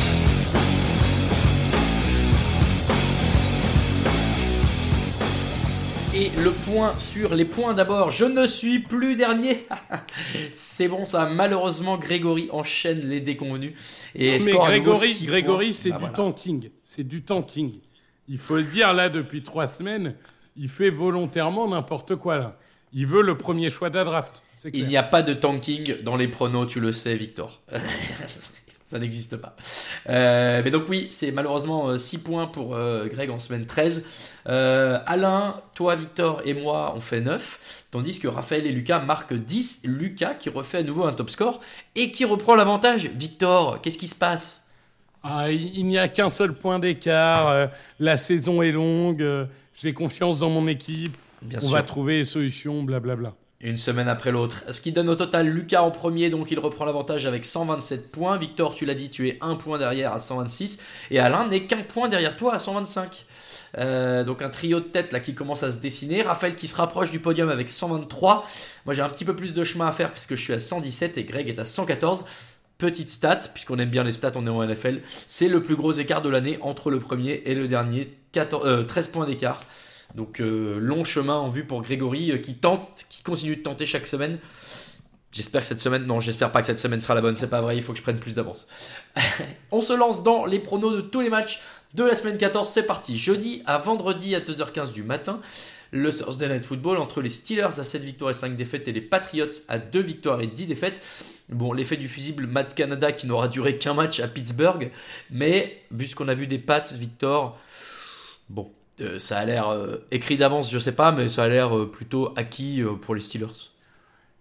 Et 6.13 6.29
le 6.43 6.51
point 6.51 6.97
sur 6.99 7.33
les 7.35 7.45
points 7.45 7.73
d'abord. 7.73 8.11
Je 8.11 8.25
ne 8.25 8.45
suis 8.45 8.79
plus 8.79 9.15
dernier. 9.15 9.65
c'est 10.53 10.89
bon, 10.89 11.05
ça. 11.05 11.29
Malheureusement, 11.29 11.97
Grégory 11.97 12.49
enchaîne 12.51 12.99
les 12.99 13.21
déconvenus. 13.21 13.73
Et 14.13 14.37
Mais 14.39 14.51
Grégory, 14.51 15.13
Grégory 15.23 15.71
c'est 15.71 15.89
Bah 15.89 15.95
du 15.95 15.99
voilà. 16.01 16.15
tanking. 16.15 16.69
C'est 16.83 17.07
du 17.07 17.23
tanking. 17.23 17.79
Il 18.27 18.37
faut 18.37 18.57
le 18.57 18.63
dire 18.63 18.93
là 18.93 19.07
depuis 19.07 19.41
trois 19.41 19.67
semaines. 19.67 20.15
Il 20.57 20.67
fait 20.67 20.89
volontairement 20.89 21.69
n'importe 21.69 22.15
quoi 22.17 22.37
là. 22.37 22.57
Il 22.93 23.07
veut 23.07 23.21
le 23.21 23.37
premier 23.37 23.69
choix 23.69 23.89
la 23.89 24.03
draft. 24.03 24.43
Il 24.73 24.87
n'y 24.87 24.97
a 24.97 25.03
pas 25.03 25.21
de 25.21 25.33
tanking 25.33 26.01
dans 26.03 26.17
les 26.17 26.27
pronos, 26.27 26.67
tu 26.67 26.81
le 26.81 26.91
sais, 26.91 27.15
Victor. 27.15 27.61
Ça 28.91 28.99
n'existe 28.99 29.37
pas. 29.37 29.55
Euh, 30.09 30.61
mais 30.65 30.69
donc 30.69 30.83
oui, 30.89 31.07
c'est 31.11 31.31
malheureusement 31.31 31.97
6 31.97 32.17
points 32.17 32.45
pour 32.45 32.75
euh, 32.75 33.07
Greg 33.07 33.29
en 33.29 33.39
semaine 33.39 33.65
13. 33.65 34.05
Euh, 34.49 34.99
Alain, 35.05 35.61
toi, 35.75 35.95
Victor 35.95 36.41
et 36.43 36.53
moi, 36.53 36.91
on 36.93 36.99
fait 36.99 37.21
9. 37.21 37.85
Tandis 37.89 38.19
que 38.19 38.27
Raphaël 38.27 38.67
et 38.67 38.71
Lucas 38.73 38.99
marquent 38.99 39.33
10. 39.33 39.83
Lucas 39.85 40.33
qui 40.33 40.49
refait 40.49 40.79
à 40.79 40.83
nouveau 40.83 41.05
un 41.05 41.13
top 41.13 41.29
score 41.29 41.61
et 41.95 42.11
qui 42.11 42.25
reprend 42.25 42.53
l'avantage. 42.53 43.05
Victor, 43.15 43.79
qu'est-ce 43.81 43.97
qui 43.97 44.07
se 44.07 44.15
passe? 44.15 44.67
Ah, 45.23 45.49
il 45.49 45.85
n'y 45.85 45.97
a 45.97 46.09
qu'un 46.09 46.29
seul 46.29 46.51
point 46.53 46.77
d'écart. 46.77 47.47
euh, 47.47 47.67
la 47.97 48.17
saison 48.17 48.61
est 48.61 48.73
longue. 48.73 49.21
euh, 49.21 49.45
J'ai 49.81 49.93
confiance 49.93 50.39
dans 50.39 50.49
mon 50.49 50.67
équipe. 50.67 51.15
Bien 51.41 51.59
On 51.59 51.67
sûr. 51.67 51.71
va 51.71 51.83
trouver 51.83 52.17
des 52.17 52.25
solutions, 52.25 52.83
blablabla. 52.83 53.35
Une 53.63 53.77
semaine 53.77 54.07
après 54.07 54.31
l'autre. 54.31 54.63
Ce 54.71 54.81
qui 54.81 54.91
donne 54.91 55.07
au 55.07 55.15
total 55.15 55.47
Lucas 55.47 55.83
en 55.83 55.91
premier, 55.91 56.31
donc 56.31 56.49
il 56.49 56.57
reprend 56.57 56.83
l'avantage 56.83 57.27
avec 57.27 57.45
127 57.45 58.11
points. 58.11 58.35
Victor, 58.37 58.73
tu 58.73 58.85
l'as 58.85 58.95
dit, 58.95 59.09
tu 59.11 59.29
es 59.29 59.37
un 59.39 59.55
point 59.55 59.77
derrière 59.77 60.13
à 60.13 60.17
126. 60.17 60.81
Et 61.11 61.19
Alain 61.19 61.47
n'est 61.47 61.67
qu'un 61.67 61.83
point 61.83 62.09
derrière 62.09 62.35
toi 62.35 62.55
à 62.55 62.59
125. 62.59 63.25
Euh, 63.77 64.23
donc 64.23 64.41
un 64.41 64.49
trio 64.49 64.79
de 64.79 64.85
tête 64.85 65.13
là 65.13 65.19
qui 65.19 65.35
commence 65.35 65.61
à 65.61 65.71
se 65.71 65.77
dessiner. 65.77 66.23
Raphaël 66.23 66.55
qui 66.55 66.67
se 66.67 66.75
rapproche 66.75 67.11
du 67.11 67.19
podium 67.19 67.49
avec 67.49 67.69
123. 67.69 68.47
Moi 68.85 68.95
j'ai 68.95 69.03
un 69.03 69.09
petit 69.09 69.25
peu 69.25 69.35
plus 69.35 69.53
de 69.53 69.63
chemin 69.63 69.87
à 69.87 69.91
faire 69.91 70.11
puisque 70.11 70.35
je 70.35 70.41
suis 70.41 70.53
à 70.53 70.59
117 70.59 71.19
et 71.19 71.23
Greg 71.23 71.47
est 71.47 71.59
à 71.59 71.63
114. 71.63 72.25
Petite 72.79 73.11
stat, 73.11 73.41
puisqu'on 73.53 73.77
aime 73.77 73.91
bien 73.91 74.03
les 74.03 74.11
stats, 74.11 74.31
on 74.33 74.47
est 74.47 74.49
en 74.49 74.65
NFL, 74.65 75.01
c'est 75.27 75.47
le 75.47 75.61
plus 75.61 75.75
gros 75.75 75.91
écart 75.91 76.23
de 76.23 76.29
l'année 76.29 76.57
entre 76.61 76.89
le 76.89 76.97
premier 76.97 77.43
et 77.45 77.53
le 77.53 77.67
dernier. 77.67 78.09
14, 78.31 78.65
euh, 78.65 78.83
13 78.83 79.09
points 79.09 79.27
d'écart. 79.27 79.61
Donc 80.15 80.39
euh, 80.39 80.79
long 80.79 81.03
chemin 81.03 81.35
en 81.35 81.47
vue 81.47 81.65
pour 81.65 81.81
Grégory 81.81 82.31
euh, 82.31 82.37
qui 82.37 82.55
tente, 82.55 83.05
qui 83.09 83.23
continue 83.23 83.55
de 83.55 83.61
tenter 83.61 83.85
chaque 83.85 84.07
semaine. 84.07 84.39
J'espère 85.31 85.61
que 85.61 85.67
cette 85.67 85.79
semaine, 85.79 86.05
non, 86.05 86.19
j'espère 86.19 86.51
pas 86.51 86.59
que 86.59 86.67
cette 86.67 86.79
semaine 86.79 86.99
sera 86.99 87.15
la 87.15 87.21
bonne, 87.21 87.37
c'est 87.37 87.49
pas 87.49 87.61
vrai, 87.61 87.77
il 87.77 87.83
faut 87.83 87.93
que 87.93 87.97
je 87.97 88.03
prenne 88.03 88.19
plus 88.19 88.35
d'avance. 88.35 88.67
On 89.71 89.79
se 89.79 89.93
lance 89.93 90.23
dans 90.23 90.45
les 90.45 90.59
pronos 90.59 90.93
de 90.93 90.99
tous 90.99 91.21
les 91.21 91.29
matchs 91.29 91.61
de 91.93 92.03
la 92.03 92.15
semaine 92.15 92.37
14, 92.37 92.67
c'est 92.67 92.83
parti. 92.83 93.17
Jeudi 93.17 93.63
à 93.65 93.77
vendredi 93.77 94.35
à 94.35 94.41
2h15 94.41 94.91
du 94.91 95.03
matin, 95.03 95.39
le 95.91 96.11
Thursday 96.11 96.49
Night 96.49 96.65
Football 96.65 96.97
entre 96.97 97.21
les 97.21 97.29
Steelers 97.29 97.79
à 97.79 97.83
7 97.85 98.03
victoires 98.03 98.31
et 98.31 98.33
5 98.33 98.57
défaites 98.57 98.87
et 98.89 98.91
les 98.91 99.01
Patriots 99.01 99.45
à 99.69 99.79
2 99.79 100.01
victoires 100.01 100.41
et 100.41 100.47
10 100.47 100.67
défaites. 100.67 101.01
Bon, 101.47 101.71
l'effet 101.71 101.97
du 101.97 102.09
fusible 102.09 102.47
Matt 102.47 102.75
Canada 102.75 103.13
qui 103.13 103.27
n'aura 103.27 103.47
duré 103.47 103.77
qu'un 103.77 103.93
match 103.93 104.19
à 104.19 104.27
Pittsburgh, 104.27 104.91
mais 105.29 105.81
vu 105.91 106.07
ce 106.07 106.15
qu'on 106.15 106.27
a 106.27 106.33
vu 106.33 106.47
des 106.47 106.59
Pats, 106.59 106.83
Victor, 106.97 107.57
bon, 108.49 108.71
euh, 109.01 109.19
ça 109.19 109.39
a 109.39 109.45
l'air 109.45 109.69
euh, 109.69 109.97
écrit 110.11 110.37
d'avance, 110.37 110.71
je 110.71 110.79
sais 110.79 110.95
pas, 110.95 111.11
mais 111.11 111.29
ça 111.29 111.43
a 111.43 111.47
l'air 111.47 111.75
euh, 111.75 111.89
plutôt 111.89 112.33
acquis 112.35 112.83
pour 113.01 113.15
les 113.15 113.21
Steelers. 113.21 113.71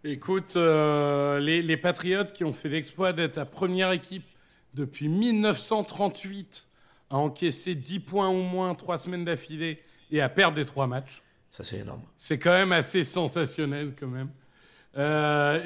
Écoute, 0.05 0.57
les, 0.57 1.63
les 1.63 1.77
Patriotes 1.77 2.33
qui 2.33 2.45
ont 2.45 2.53
fait 2.53 2.71
l'exploit 2.71 3.13
d'être 3.13 3.37
la 3.37 3.45
première 3.45 3.93
équipe 3.93 4.25
depuis 4.73 5.09
1938 5.09 6.67
à 7.11 7.17
encaisser 7.19 7.75
10 7.75 8.01
points 8.01 8.31
ou 8.31 8.43
moins 8.43 8.75
trois 8.75 8.97
semaines 8.97 9.27
d'affilée 9.27 9.83
et 10.11 10.23
à 10.23 10.31
perdre 10.31 10.57
des 10.57 10.65
trois 10.65 10.87
matchs. 10.87 11.23
Ça, 11.51 11.65
c'est 11.65 11.79
énorme. 11.81 12.03
C'est 12.17 12.39
quand 12.39 12.53
même 12.53 12.73
assez 12.73 13.05
sensationnel 13.05 13.93
quand 13.99 14.09
même. 14.09 14.31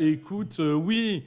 Écoute, 0.00 0.58
oui, 0.58 1.24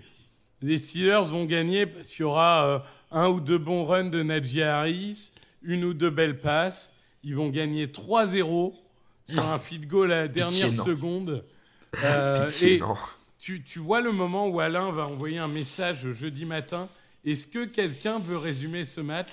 les 0.62 0.78
Steelers 0.78 1.24
vont 1.26 1.46
gagner 1.46 1.86
parce 1.86 2.10
qu'il 2.12 2.24
y 2.24 2.26
aura 2.26 2.84
un 3.12 3.28
ou 3.30 3.40
deux 3.40 3.58
bons 3.58 3.86
runs 3.86 4.10
de 4.10 4.22
Najee 4.22 4.64
Harris, 4.64 5.32
une 5.62 5.86
ou 5.86 5.94
deux 5.94 6.10
belles 6.10 6.42
passes. 6.42 6.94
Ils 7.24 7.36
vont 7.36 7.50
gagner 7.50 7.88
3-0 7.88 8.74
sur 9.30 9.46
un 9.46 9.60
feed 9.60 9.88
goal 9.88 10.12
à 10.12 10.22
la 10.22 10.28
dernière 10.28 10.72
seconde. 10.72 11.44
Euh, 12.04 12.46
Pitié, 12.48 12.76
et 12.76 12.82
tu, 13.40 13.64
tu 13.64 13.80
vois 13.80 14.02
le 14.02 14.12
moment 14.12 14.48
où 14.50 14.60
Alain 14.60 14.92
va 14.92 15.08
envoyer 15.08 15.38
un 15.38 15.48
message 15.48 16.12
jeudi 16.12 16.44
matin. 16.44 16.90
Est-ce 17.26 17.48
que 17.48 17.64
quelqu'un 17.64 18.20
veut 18.20 18.38
résumer 18.38 18.84
ce 18.84 19.00
match 19.00 19.32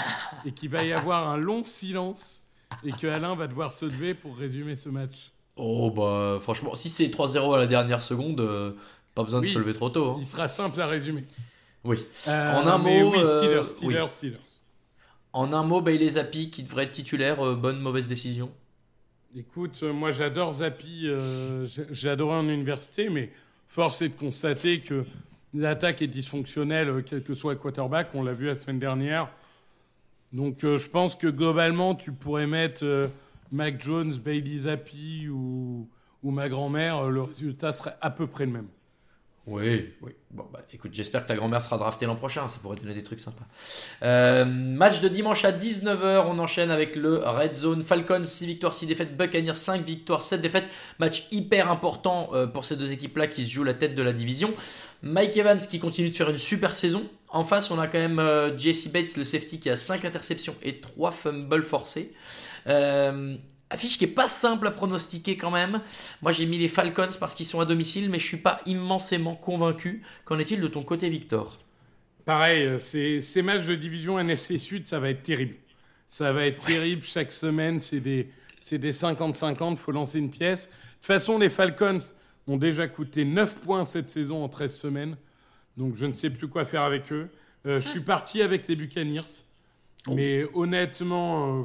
et 0.46 0.52
qu'il 0.52 0.70
va 0.70 0.84
y 0.84 0.92
avoir 0.92 1.28
un 1.28 1.36
long 1.36 1.64
silence 1.64 2.44
et 2.84 2.92
que 2.92 3.08
Alain 3.08 3.34
va 3.34 3.48
devoir 3.48 3.72
se 3.72 3.84
lever 3.84 4.14
pour 4.14 4.36
résumer 4.38 4.76
ce 4.76 4.88
match? 4.88 5.32
Oh, 5.56 5.90
bah, 5.90 6.38
franchement, 6.40 6.76
si 6.76 6.88
c'est 6.88 7.08
3-0 7.08 7.56
à 7.56 7.58
la 7.58 7.66
dernière 7.66 8.00
seconde, 8.00 8.40
euh, 8.40 8.72
pas 9.16 9.24
besoin 9.24 9.40
Oui. 9.40 9.48
de 9.48 9.52
se 9.54 9.58
lever 9.58 9.74
trop 9.74 9.90
tôt. 9.90 10.12
hein. 10.12 10.16
Il 10.20 10.26
sera 10.26 10.46
simple 10.46 10.80
à 10.80 10.86
résumer. 10.86 11.24
Oui. 11.82 11.98
Euh, 12.28 12.54
en 12.54 12.66
un 12.66 12.78
mot, 12.78 13.10
oui, 13.12 13.24
Steelers, 13.24 13.58
oui. 13.60 13.66
Steelers, 13.66 14.06
Steelers. 14.08 14.38
En 15.32 15.52
un 15.52 15.62
mot, 15.62 15.80
Bailey 15.80 16.10
Zappi 16.10 16.50
qui 16.50 16.62
devrait 16.62 16.84
être 16.84 16.92
titulaire, 16.92 17.44
euh, 17.44 17.54
bonne, 17.54 17.80
mauvaise 17.80 18.08
décision. 18.08 18.50
Écoute, 19.36 19.78
euh, 19.82 19.92
moi 19.92 20.10
j'adore 20.10 20.52
Zappi, 20.52 21.02
euh, 21.04 21.66
j'ai 21.66 22.10
en 22.10 22.48
université, 22.48 23.10
mais 23.10 23.30
force 23.66 24.00
est 24.00 24.08
de 24.08 24.14
constater 24.14 24.80
que 24.80 25.04
l'attaque 25.52 26.00
est 26.00 26.06
dysfonctionnelle, 26.06 26.88
euh, 26.88 27.02
quel 27.02 27.22
que 27.22 27.34
soit 27.34 27.52
le 27.52 27.58
quarterback, 27.58 28.14
on 28.14 28.22
l'a 28.22 28.32
vu 28.32 28.46
la 28.46 28.54
semaine 28.54 28.78
dernière. 28.78 29.28
Donc 30.32 30.64
euh, 30.64 30.78
je 30.78 30.88
pense 30.88 31.14
que 31.14 31.26
globalement, 31.26 31.94
tu 31.94 32.10
pourrais 32.10 32.46
mettre 32.46 33.10
Mac 33.52 33.82
Jones, 33.82 34.14
Bailey 34.16 34.58
Zappi 34.58 35.28
ou, 35.28 35.86
ma 36.22 36.48
grand-mère, 36.48 37.10
le 37.10 37.22
résultat 37.22 37.72
serait 37.72 37.96
à 38.00 38.10
peu 38.10 38.26
près 38.26 38.46
le 38.46 38.52
même. 38.52 38.68
Oui, 39.50 39.94
oui. 40.02 40.12
Bon, 40.30 40.46
bah, 40.52 40.60
écoute, 40.74 40.90
j'espère 40.92 41.22
que 41.22 41.28
ta 41.28 41.34
grand-mère 41.34 41.62
sera 41.62 41.78
draftée 41.78 42.04
l'an 42.04 42.16
prochain, 42.16 42.46
ça 42.48 42.58
pourrait 42.60 42.76
donner 42.76 42.92
des 42.92 43.02
trucs 43.02 43.20
sympas. 43.20 43.46
Euh, 44.02 44.44
match 44.44 45.00
de 45.00 45.08
dimanche 45.08 45.46
à 45.46 45.52
19h, 45.52 46.24
on 46.26 46.38
enchaîne 46.38 46.70
avec 46.70 46.96
le 46.96 47.16
Red 47.16 47.54
Zone. 47.54 47.82
Falcons, 47.82 48.24
6 48.24 48.46
victoires, 48.46 48.74
6 48.74 48.86
défaites. 48.86 49.16
Buccaneers, 49.16 49.54
5 49.54 49.82
victoires, 49.82 50.22
7 50.22 50.42
défaites. 50.42 50.68
Match 50.98 51.28
hyper 51.30 51.70
important 51.70 52.28
euh, 52.34 52.46
pour 52.46 52.66
ces 52.66 52.76
deux 52.76 52.92
équipes-là 52.92 53.26
qui 53.26 53.46
se 53.46 53.50
jouent 53.50 53.64
la 53.64 53.72
tête 53.72 53.94
de 53.94 54.02
la 54.02 54.12
division. 54.12 54.52
Mike 55.02 55.36
Evans 55.38 55.58
qui 55.58 55.80
continue 55.80 56.10
de 56.10 56.14
faire 56.14 56.28
une 56.28 56.38
super 56.38 56.76
saison. 56.76 57.08
En 57.30 57.42
face, 57.42 57.70
on 57.70 57.78
a 57.78 57.86
quand 57.86 57.98
même 57.98 58.18
euh, 58.18 58.56
Jesse 58.58 58.92
Bates, 58.92 59.16
le 59.16 59.24
safety, 59.24 59.60
qui 59.60 59.70
a 59.70 59.76
5 59.76 60.04
interceptions 60.04 60.56
et 60.62 60.80
3 60.80 61.10
fumbles 61.10 61.62
forcés. 61.62 62.12
Euh, 62.66 63.34
affiche 63.70 63.98
qui 63.98 64.04
est 64.04 64.08
pas 64.08 64.28
simple 64.28 64.66
à 64.66 64.70
pronostiquer 64.70 65.36
quand 65.36 65.50
même. 65.50 65.80
Moi 66.22 66.32
j'ai 66.32 66.46
mis 66.46 66.58
les 66.58 66.68
Falcons 66.68 67.08
parce 67.18 67.34
qu'ils 67.34 67.46
sont 67.46 67.60
à 67.60 67.64
domicile, 67.64 68.10
mais 68.10 68.18
je 68.18 68.26
suis 68.26 68.38
pas 68.38 68.60
immensément 68.66 69.34
convaincu. 69.34 70.02
Qu'en 70.24 70.38
est-il 70.38 70.60
de 70.60 70.68
ton 70.68 70.82
côté, 70.82 71.08
Victor? 71.08 71.58
Pareil, 72.24 72.66
euh, 72.66 72.78
ces, 72.78 73.20
ces 73.20 73.42
matchs 73.42 73.66
de 73.66 73.74
division 73.74 74.18
NFC 74.18 74.58
Sud, 74.58 74.86
ça 74.86 74.98
va 74.98 75.10
être 75.10 75.22
terrible. 75.22 75.56
Ça 76.06 76.32
va 76.32 76.46
être 76.46 76.62
terrible 76.62 77.02
chaque 77.02 77.32
semaine. 77.32 77.80
C'est 77.80 78.00
des, 78.00 78.30
c'est 78.58 78.78
des 78.78 78.92
50-50, 78.92 79.70
il 79.72 79.76
faut 79.76 79.92
lancer 79.92 80.18
une 80.18 80.30
pièce. 80.30 80.66
De 80.66 80.72
toute 80.96 81.06
façon, 81.06 81.38
les 81.38 81.48
Falcons 81.48 81.98
ont 82.46 82.56
déjà 82.56 82.88
coûté 82.88 83.24
9 83.24 83.60
points 83.60 83.84
cette 83.84 84.10
saison 84.10 84.42
en 84.42 84.48
13 84.48 84.74
semaines. 84.74 85.16
Donc 85.76 85.96
je 85.96 86.06
ne 86.06 86.12
sais 86.12 86.30
plus 86.30 86.48
quoi 86.48 86.64
faire 86.64 86.82
avec 86.82 87.12
eux. 87.12 87.28
Euh, 87.66 87.80
je 87.80 87.88
suis 87.88 88.00
parti 88.00 88.42
avec 88.42 88.66
les 88.68 88.76
Buccaneers. 88.76 89.44
Mais 90.10 90.44
honnêtement, 90.54 91.60
euh, 91.60 91.62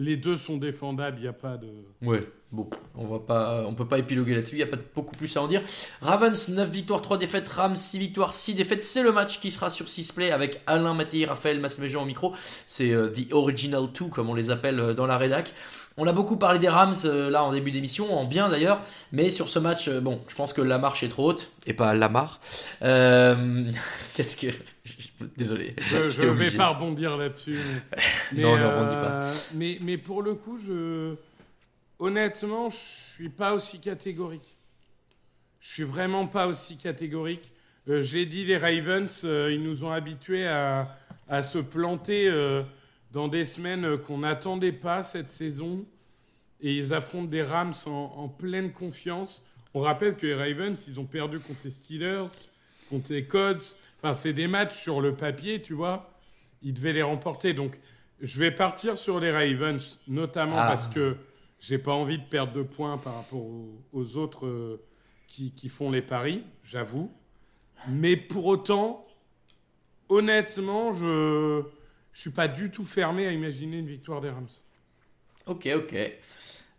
les 0.00 0.16
deux 0.16 0.36
sont 0.36 0.56
défendables. 0.56 1.18
Il 1.18 1.22
n'y 1.22 1.28
a 1.28 1.32
pas 1.32 1.58
de. 1.58 1.68
Ouais, 2.02 2.26
bon, 2.50 2.68
on 2.96 3.06
va 3.06 3.18
pas, 3.18 3.64
on 3.66 3.74
peut 3.74 3.86
pas 3.86 3.98
épiloguer 3.98 4.34
là-dessus, 4.34 4.54
il 4.54 4.58
n'y 4.58 4.64
a 4.64 4.66
pas 4.66 4.78
beaucoup 4.94 5.14
plus 5.14 5.36
à 5.36 5.42
en 5.42 5.46
dire. 5.46 5.62
Ravens, 6.00 6.48
9 6.48 6.70
victoires, 6.70 7.02
3 7.02 7.18
défaites, 7.18 7.48
Rams, 7.48 7.76
6 7.76 7.98
victoires, 7.98 8.32
6 8.34 8.54
défaites. 8.54 8.82
C'est 8.82 9.02
le 9.02 9.12
match 9.12 9.40
qui 9.40 9.50
sera 9.50 9.68
sur 9.68 9.88
6 9.88 10.12
play 10.12 10.32
avec 10.32 10.62
Alain 10.66 10.94
Mattei, 10.94 11.26
Raphaël 11.26 11.60
Masmejean 11.60 12.02
au 12.02 12.06
micro. 12.06 12.32
C'est 12.66 12.92
euh, 12.92 13.10
The 13.10 13.32
Original 13.32 13.88
2, 13.92 14.06
comme 14.06 14.30
on 14.30 14.34
les 14.34 14.50
appelle 14.50 14.80
euh, 14.80 14.94
dans 14.94 15.06
la 15.06 15.18
rédac. 15.18 15.52
On 15.96 16.06
a 16.06 16.12
beaucoup 16.12 16.36
parlé 16.36 16.58
des 16.58 16.68
Rams 16.68 16.94
euh, 17.04 17.30
là 17.30 17.42
en 17.44 17.52
début 17.52 17.70
d'émission, 17.70 18.16
en 18.16 18.24
bien 18.24 18.48
d'ailleurs, 18.48 18.82
mais 19.12 19.30
sur 19.30 19.48
ce 19.48 19.58
match, 19.58 19.88
euh, 19.88 20.00
bon, 20.00 20.20
je 20.28 20.34
pense 20.34 20.52
que 20.52 20.62
la 20.62 20.78
marche 20.78 21.02
est 21.02 21.08
trop 21.08 21.30
haute, 21.30 21.50
et 21.66 21.74
pas 21.74 21.94
Lamar. 21.94 22.40
Euh, 22.82 23.70
Qu'est-ce 24.14 24.36
que. 24.36 24.46
Désolé. 25.36 25.74
Je, 25.78 26.26
ne 26.26 26.30
vais 26.30 26.50
pas 26.52 26.68
rebondir 26.68 27.16
là-dessus. 27.16 27.58
Mais, 28.32 28.42
Non, 28.42 28.54
mais, 28.54 28.62
ne 28.62 28.66
rebondis 28.66 28.94
pas. 28.94 29.30
Mais, 29.54 29.78
mais 29.82 29.98
pour 29.98 30.22
le 30.22 30.34
coup, 30.34 30.58
je... 30.58 31.14
honnêtement, 31.98 32.70
je 32.70 32.76
suis 32.76 33.28
pas 33.28 33.52
aussi 33.52 33.80
catégorique. 33.80 34.56
Je 35.60 35.68
suis 35.68 35.84
vraiment 35.84 36.26
pas 36.26 36.46
aussi 36.46 36.76
catégorique. 36.76 37.52
Euh, 37.88 38.02
J'ai 38.02 38.26
dit 38.26 38.44
les 38.44 38.56
Ravens, 38.56 39.22
euh, 39.24 39.52
ils 39.52 39.62
nous 39.62 39.84
ont 39.84 39.92
habitués 39.92 40.46
à, 40.46 40.96
à 41.28 41.42
se 41.42 41.58
planter 41.58 42.28
euh, 42.28 42.62
dans 43.12 43.28
des 43.28 43.44
semaines 43.44 43.98
qu'on 43.98 44.18
n'attendait 44.18 44.72
pas 44.72 45.02
cette 45.02 45.32
saison. 45.32 45.84
Et 46.60 46.74
ils 46.76 46.92
affrontent 46.92 47.28
des 47.28 47.42
Rams 47.42 47.72
en, 47.86 48.12
en 48.16 48.28
pleine 48.28 48.72
confiance. 48.72 49.44
On 49.72 49.80
rappelle 49.80 50.16
que 50.16 50.26
les 50.26 50.34
Ravens, 50.34 50.84
ils 50.88 51.00
ont 51.00 51.06
perdu 51.06 51.38
contre 51.40 51.60
les 51.64 51.70
Steelers, 51.70 52.26
contre 52.90 53.12
les 53.12 53.24
Colts. 53.24 53.76
Enfin, 53.98 54.12
c'est 54.12 54.32
des 54.32 54.46
matchs 54.46 54.74
sur 54.76 55.00
le 55.00 55.14
papier, 55.14 55.62
tu 55.62 55.72
vois. 55.74 56.10
Ils 56.62 56.74
devaient 56.74 56.92
les 56.92 57.02
remporter. 57.02 57.54
Donc, 57.54 57.78
je 58.20 58.38
vais 58.38 58.50
partir 58.50 58.98
sur 58.98 59.20
les 59.20 59.30
Ravens, 59.30 59.98
notamment 60.06 60.56
Ah. 60.58 60.66
parce 60.68 60.86
que 60.88 61.16
j'ai 61.62 61.78
pas 61.78 61.92
envie 61.92 62.18
de 62.18 62.24
perdre 62.24 62.52
de 62.52 62.62
points 62.62 62.98
par 62.98 63.14
rapport 63.16 63.40
aux, 63.40 63.70
aux 63.92 64.16
autres 64.18 64.46
euh, 64.46 64.80
qui, 65.26 65.52
qui 65.52 65.68
font 65.68 65.90
les 65.90 66.02
paris, 66.02 66.42
j'avoue. 66.64 67.10
Mais 67.88 68.16
pour 68.16 68.44
autant, 68.46 69.06
honnêtement, 70.08 70.92
je 70.92 71.62
je 72.12 72.20
suis 72.20 72.30
pas 72.30 72.48
du 72.48 72.70
tout 72.70 72.84
fermé 72.84 73.26
à 73.26 73.32
imaginer 73.32 73.78
une 73.78 73.86
victoire 73.86 74.20
des 74.20 74.30
Rams. 74.30 74.48
Ok, 75.46 75.68
ok. 75.74 75.94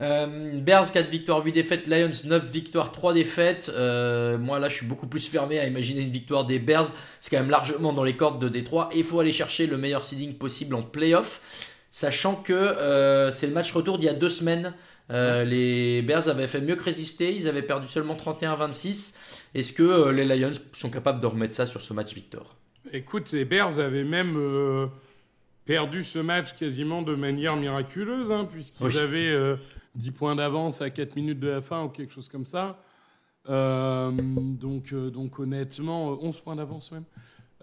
Euh, 0.02 0.60
Bears 0.60 0.92
4 0.92 1.10
victoires, 1.10 1.44
8 1.44 1.52
défaites. 1.52 1.88
Lions 1.88 2.10
9 2.26 2.52
victoires, 2.52 2.92
3 2.92 3.14
défaites. 3.14 3.72
Euh, 3.74 4.38
moi 4.38 4.60
là, 4.60 4.68
je 4.68 4.78
suis 4.78 4.86
beaucoup 4.86 5.08
plus 5.08 5.28
fermé 5.28 5.60
à 5.60 5.66
imaginer 5.66 6.02
une 6.02 6.12
victoire 6.12 6.46
des 6.46 6.60
Bears. 6.60 6.88
C'est 7.20 7.30
quand 7.30 7.42
même 7.42 7.52
largement 7.52 7.94
dans 7.94 8.04
les 8.04 8.18
cordes 8.18 8.42
de 8.42 8.50
Détroit. 8.50 8.90
Et 8.94 9.00
il 9.00 9.04
faut 9.04 9.20
aller 9.20 9.32
chercher 9.32 9.68
le 9.68 9.78
meilleur 9.78 10.04
seeding 10.04 10.36
possible 10.36 10.76
en 10.76 10.82
playoff. 10.82 11.68
Sachant 11.92 12.36
que 12.36 12.54
euh, 12.54 13.32
c'est 13.32 13.48
le 13.48 13.54
match 13.54 13.72
retour 13.74 13.98
d'il 13.98 14.06
y 14.06 14.10
a 14.10 14.14
deux 14.14 14.30
semaines. 14.30 14.74
Euh, 15.12 15.44
les 15.44 16.02
Bears 16.02 16.30
avaient 16.30 16.48
fait 16.48 16.62
mieux 16.62 16.78
que 16.78 16.84
résister. 16.84 17.36
Ils 17.36 17.50
avaient 17.50 17.62
perdu 17.62 17.88
seulement 17.88 18.16
31-26. 18.16 19.14
Est-ce 19.54 19.74
que 19.74 19.84
euh, 19.84 20.12
les 20.14 20.24
Lions 20.24 20.54
sont 20.72 20.90
capables 20.90 21.20
de 21.20 21.28
remettre 21.28 21.54
ça 21.54 21.66
sur 21.66 21.82
ce 21.82 21.94
match 21.94 22.14
victor? 22.14 22.56
Écoute, 22.94 23.34
les 23.34 23.44
Bears 23.44 23.80
avaient 23.80 24.06
même 24.06 24.90
perdu 25.66 26.04
ce 26.04 26.20
match 26.20 26.54
quasiment 26.56 27.02
de 27.02 27.16
manière 27.16 27.56
miraculeuse, 27.56 28.32
hein, 28.32 28.46
puisqu'ils 28.46 28.86
Oui. 28.88 28.98
avaient 28.98 29.30
euh, 29.30 29.56
10 29.96 30.12
points 30.12 30.36
d'avance 30.36 30.82
à 30.82 30.90
4 30.90 31.16
minutes 31.16 31.40
de 31.40 31.50
la 31.50 31.62
fin 31.62 31.84
ou 31.84 31.90
quelque 31.90 32.12
chose 32.12 32.30
comme 32.30 32.46
ça. 32.46 32.84
Euh, 33.50 34.12
donc, 34.12 34.94
euh, 34.94 35.10
donc 35.10 35.40
honnêtement, 35.40 36.12
euh, 36.14 36.18
11 36.22 36.40
points 36.40 36.56
d'avance 36.56 36.92
même. 36.92 37.06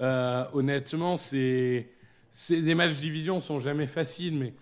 Euh, 0.01 0.45
honnêtement, 0.53 1.17
c'est, 1.17 1.89
c'est 2.31 2.63
des 2.63 2.75
matchs 2.75 2.97
division 2.97 3.41
sont 3.41 3.59
jamais 3.59 3.87
faciles, 3.87 4.37
mais 4.37 4.55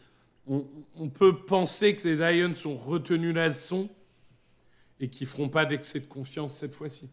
on, 0.46 0.64
on 0.96 1.08
peut 1.08 1.36
penser 1.36 1.96
que 1.96 2.06
les 2.08 2.16
Lions 2.42 2.52
ont 2.66 2.76
retenu 2.76 3.32
la 3.32 3.48
leçon 3.48 3.88
et 5.00 5.08
qu'ils 5.08 5.26
feront 5.26 5.48
pas 5.48 5.66
d'excès 5.66 6.00
de 6.00 6.06
confiance 6.06 6.54
cette 6.54 6.74
fois-ci. 6.74 7.10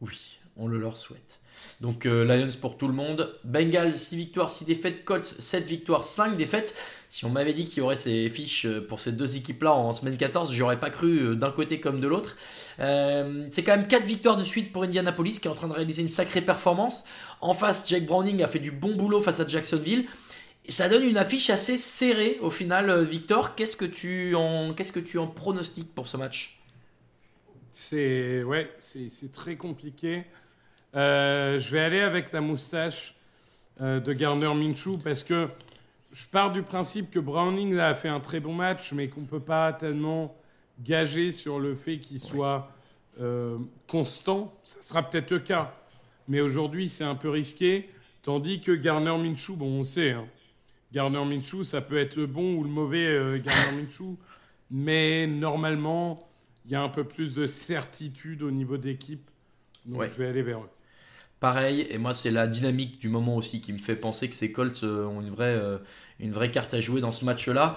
Oui, 0.00 0.37
on 0.58 0.66
le 0.66 0.78
leur 0.78 0.96
souhaite. 0.96 1.40
Donc 1.80 2.06
euh, 2.06 2.24
Lions 2.24 2.48
pour 2.60 2.76
tout 2.76 2.88
le 2.88 2.94
monde. 2.94 3.34
Bengals 3.44 3.94
6 3.94 4.16
victoires, 4.16 4.50
6 4.50 4.64
défaites. 4.64 5.04
Colts 5.04 5.24
7 5.24 5.64
victoires, 5.64 6.04
5 6.04 6.36
défaites. 6.36 6.74
Si 7.08 7.24
on 7.24 7.30
m'avait 7.30 7.54
dit 7.54 7.64
qu'il 7.64 7.78
y 7.78 7.80
aurait 7.80 7.96
ces 7.96 8.28
fiches 8.28 8.66
euh, 8.66 8.86
pour 8.86 9.00
ces 9.00 9.12
deux 9.12 9.36
équipes-là 9.36 9.72
en 9.72 9.92
semaine 9.92 10.16
14, 10.16 10.52
j'aurais 10.52 10.80
pas 10.80 10.90
cru 10.90 11.18
euh, 11.18 11.34
d'un 11.34 11.50
côté 11.50 11.80
comme 11.80 12.00
de 12.00 12.08
l'autre. 12.08 12.36
C'est 12.78 13.62
quand 13.64 13.76
même 13.76 13.88
4 13.88 14.04
victoires 14.04 14.36
de 14.36 14.44
suite 14.44 14.72
pour 14.72 14.84
Indianapolis 14.84 15.40
qui 15.40 15.48
est 15.48 15.50
en 15.50 15.54
train 15.54 15.68
de 15.68 15.72
réaliser 15.72 16.02
une 16.02 16.08
sacrée 16.08 16.42
performance. 16.42 17.04
En 17.40 17.54
face, 17.54 17.88
Jake 17.88 18.06
Browning 18.06 18.42
a 18.42 18.46
fait 18.46 18.58
du 18.58 18.70
bon 18.70 18.94
boulot 18.94 19.20
face 19.20 19.40
à 19.40 19.46
Jacksonville. 19.46 20.06
Et 20.64 20.70
ça 20.72 20.88
donne 20.88 21.02
une 21.02 21.16
affiche 21.16 21.48
assez 21.48 21.78
serrée 21.78 22.38
au 22.42 22.50
final, 22.50 23.02
Victor. 23.02 23.54
Qu'est-ce 23.54 23.76
que 23.76 23.86
tu 23.86 24.34
en, 24.34 24.74
qu'est-ce 24.74 24.92
que 24.92 25.00
tu 25.00 25.18
en 25.18 25.26
pronostiques 25.26 25.94
pour 25.94 26.08
ce 26.08 26.18
match? 26.18 26.60
C'est 27.72 28.42
ouais, 28.42 28.70
c'est 28.78 29.32
très 29.32 29.56
compliqué. 29.56 30.24
Euh, 30.94 31.58
je 31.58 31.70
vais 31.70 31.80
aller 31.80 32.00
avec 32.00 32.32
la 32.32 32.40
moustache 32.40 33.14
euh, 33.80 34.00
de 34.00 34.12
Garner 34.12 34.52
Minshew 34.54 34.98
parce 35.02 35.22
que 35.22 35.48
je 36.12 36.26
pars 36.26 36.50
du 36.52 36.62
principe 36.62 37.10
que 37.10 37.18
Browning 37.18 37.74
là, 37.74 37.88
a 37.88 37.94
fait 37.94 38.08
un 38.08 38.20
très 38.20 38.40
bon 38.40 38.54
match, 38.54 38.92
mais 38.92 39.08
qu'on 39.08 39.24
peut 39.24 39.40
pas 39.40 39.72
tellement 39.72 40.34
gager 40.80 41.32
sur 41.32 41.58
le 41.60 41.74
fait 41.74 41.98
qu'il 41.98 42.18
soit 42.18 42.70
euh, 43.20 43.58
constant. 43.86 44.54
Ça 44.62 44.78
sera 44.80 45.02
peut-être 45.02 45.30
le 45.30 45.40
cas, 45.40 45.74
mais 46.26 46.40
aujourd'hui 46.40 46.88
c'est 46.88 47.04
un 47.04 47.14
peu 47.14 47.28
risqué. 47.28 47.90
Tandis 48.22 48.60
que 48.60 48.72
Garner 48.72 49.16
Minshew, 49.16 49.56
bon, 49.56 49.80
on 49.80 49.82
sait, 49.82 50.12
hein, 50.12 50.26
Garner 50.92 51.24
Minshew, 51.24 51.64
ça 51.64 51.80
peut 51.80 51.98
être 51.98 52.16
le 52.16 52.26
bon 52.26 52.54
ou 52.56 52.64
le 52.64 52.70
mauvais 52.70 53.40
Garner 53.40 53.82
Minshew, 53.82 54.16
mais 54.70 55.26
normalement, 55.26 56.28
il 56.64 56.72
y 56.72 56.74
a 56.74 56.82
un 56.82 56.88
peu 56.88 57.04
plus 57.04 57.34
de 57.34 57.46
certitude 57.46 58.42
au 58.42 58.50
niveau 58.50 58.76
d'équipe. 58.76 59.30
Donc 59.86 60.00
Ouais. 60.00 60.08
je 60.08 60.14
vais 60.16 60.26
aller 60.26 60.42
vers 60.42 60.60
eux. 60.60 60.70
Pareil, 61.40 61.86
et 61.90 61.98
moi 61.98 62.14
c'est 62.14 62.32
la 62.32 62.48
dynamique 62.48 63.00
du 63.00 63.08
moment 63.08 63.36
aussi 63.36 63.60
qui 63.60 63.72
me 63.72 63.78
fait 63.78 63.94
penser 63.94 64.28
que 64.28 64.34
ces 64.34 64.50
Colts 64.50 64.82
euh, 64.82 65.06
ont 65.06 65.20
une 65.20 65.30
vraie, 65.30 65.54
euh, 65.54 65.78
une 66.18 66.32
vraie 66.32 66.50
carte 66.50 66.74
à 66.74 66.80
jouer 66.80 67.00
dans 67.00 67.12
ce 67.12 67.24
match-là. 67.24 67.76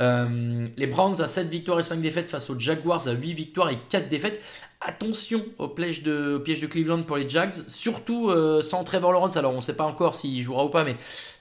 Euh, 0.00 0.68
les 0.76 0.86
Browns 0.86 1.20
à 1.20 1.28
7 1.28 1.48
victoires 1.48 1.78
et 1.78 1.82
5 1.82 2.00
défaites 2.00 2.28
face 2.28 2.48
aux 2.48 2.58
Jaguars 2.58 3.06
à 3.06 3.12
8 3.12 3.34
victoires 3.34 3.70
et 3.70 3.78
4 3.88 4.08
défaites. 4.08 4.40
Attention 4.80 5.44
au 5.58 5.68
piège 5.68 6.02
de, 6.02 6.36
au 6.36 6.40
piège 6.40 6.60
de 6.60 6.66
Cleveland 6.66 7.02
pour 7.02 7.18
les 7.18 7.28
Jags, 7.28 7.52
surtout 7.68 8.30
euh, 8.30 8.62
sans 8.62 8.82
Trevor 8.82 9.12
Lawrence. 9.12 9.36
Alors 9.36 9.52
on 9.52 9.56
ne 9.56 9.60
sait 9.60 9.76
pas 9.76 9.84
encore 9.84 10.14
s'il 10.14 10.40
jouera 10.42 10.64
ou 10.64 10.70
pas, 10.70 10.84
mais 10.84 10.96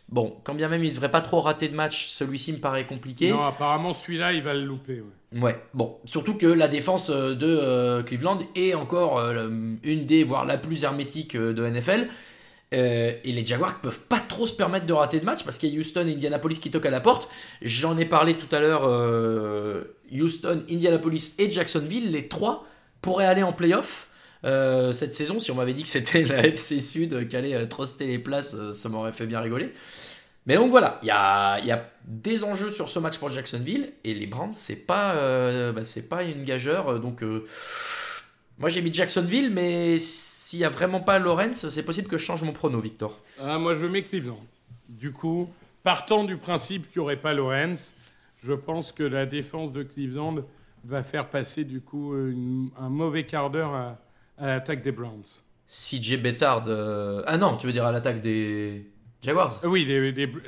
bon, 0.09 0.35
quand 0.43 0.53
bien 0.53 0.67
même 0.67 0.83
il 0.83 0.89
ne 0.89 0.93
devrait 0.93 1.11
pas 1.11 1.21
trop 1.21 1.39
rater 1.39 1.69
de 1.69 1.75
match, 1.75 2.07
celui-ci 2.07 2.51
me 2.51 2.57
paraît 2.57 2.85
compliqué. 2.85 3.31
Non, 3.31 3.45
apparemment 3.45 3.93
celui-là, 3.93 4.33
il 4.33 4.43
va 4.43 4.53
le 4.53 4.65
louper. 4.65 5.01
ouais. 5.01 5.39
Ouais, 5.41 5.61
bon, 5.75 5.95
surtout 6.05 6.33
que 6.33 6.47
la 6.47 6.67
défense 6.67 7.11
euh, 7.11 7.35
de 7.35 7.45
euh, 7.47 8.03
Cleveland 8.03 8.39
est 8.55 8.73
encore 8.73 9.21
une 9.21 10.05
des, 10.05 10.23
voire 10.23 10.43
la 10.43 10.57
plus 10.57 10.83
hermétique 10.83 11.37
de 11.37 11.65
NFL. 11.65 12.07
Euh, 12.71 13.13
et 13.23 13.31
les 13.31 13.43
Jaguars 13.43 13.81
peuvent 13.81 14.01
pas 14.01 14.19
trop 14.19 14.45
se 14.45 14.53
permettre 14.53 14.85
de 14.85 14.93
rater 14.93 15.19
de 15.19 15.25
match 15.25 15.43
parce 15.43 15.57
qu'il 15.57 15.73
y 15.73 15.77
a 15.77 15.79
Houston 15.79 16.05
et 16.07 16.13
Indianapolis 16.13 16.59
qui 16.59 16.69
toquent 16.69 16.85
à 16.85 16.91
la 16.91 17.01
porte. 17.01 17.27
J'en 17.61 17.97
ai 17.97 18.05
parlé 18.05 18.35
tout 18.35 18.53
à 18.55 18.59
l'heure. 18.59 18.83
euh, 18.85 19.95
Houston, 20.11 20.63
Indianapolis 20.69 21.33
et 21.39 21.51
Jacksonville, 21.51 22.11
les 22.11 22.27
trois 22.27 22.67
pourraient 23.01 23.25
aller 23.25 23.43
en 23.43 23.53
playoff. 23.53 24.07
euh, 24.45 24.91
cette 24.91 25.15
saison, 25.15 25.39
si 25.39 25.51
on 25.51 25.55
m'avait 25.55 25.73
dit 25.73 25.83
que 25.83 25.89
c'était 25.89 26.23
la 26.23 26.45
FC 26.47 26.79
Sud 26.79 27.27
qui 27.27 27.35
allait 27.35 27.67
truster 27.67 28.07
les 28.07 28.19
places, 28.19 28.55
ça 28.71 28.89
m'aurait 28.89 29.13
fait 29.13 29.25
bien 29.25 29.39
rigoler. 29.39 29.73
Mais 30.45 30.55
donc 30.55 30.71
voilà, 30.71 30.99
il 31.03 31.07
y 31.07 31.11
a, 31.11 31.91
des 32.05 32.43
enjeux 32.43 32.69
sur 32.69 32.89
ce 32.89 32.97
match 32.97 33.17
pour 33.19 33.29
Jacksonville 33.29 33.93
et 34.03 34.15
les 34.15 34.25
Browns, 34.25 34.53
c'est 34.53 34.75
pas, 34.75 35.13
bah, 35.71 35.81
pas 36.09 36.23
une 36.23 36.43
gageure. 36.43 36.99
Donc 36.99 37.23
moi 38.57 38.69
j'ai 38.69 38.81
mis 38.81 38.91
Jacksonville, 38.91 39.51
mais 39.51 39.99
s'il 40.49 40.59
y 40.59 40.65
a 40.65 40.69
vraiment 40.69 40.99
pas 40.99 41.19
Lawrence, 41.19 41.69
c'est 41.69 41.83
possible 41.85 42.07
que 42.07 42.17
je 42.17 42.23
change 42.25 42.41
mon 42.41 42.53
prono, 42.53 42.79
Victor. 42.79 43.19
Ah, 43.39 43.59
moi, 43.59 43.75
je 43.75 43.85
mets 43.85 44.01
Cleveland. 44.01 44.43
Du 44.87 45.11
coup, 45.11 45.47
partant 45.83 46.23
du 46.23 46.37
principe 46.37 46.89
qu'il 46.89 46.99
n'y 47.01 47.03
aurait 47.03 47.19
pas 47.21 47.33
Lawrence, 47.35 47.93
je 48.41 48.53
pense 48.53 48.91
que 48.91 49.03
la 49.03 49.27
défense 49.27 49.71
de 49.73 49.83
Cleveland 49.83 50.37
va 50.85 51.03
faire 51.03 51.27
passer 51.29 51.65
du 51.65 51.81
coup 51.81 52.15
une- 52.15 52.69
un 52.79 52.89
mauvais 52.89 53.25
quart 53.27 53.51
d'heure 53.51 53.73
à, 53.75 53.97
à 54.39 54.47
l'attaque 54.47 54.81
des 54.81 54.91
Browns. 54.91 55.21
CJ 55.67 56.17
Bettard, 56.17 56.63
euh, 56.67 57.21
ah 57.27 57.37
non, 57.37 57.55
tu 57.57 57.67
veux 57.67 57.73
dire 57.73 57.85
à 57.85 57.91
l'attaque 57.91 58.19
des 58.21 58.87
Jaguars? 59.21 59.59
Euh, 59.63 59.67
Oui, 59.67 59.85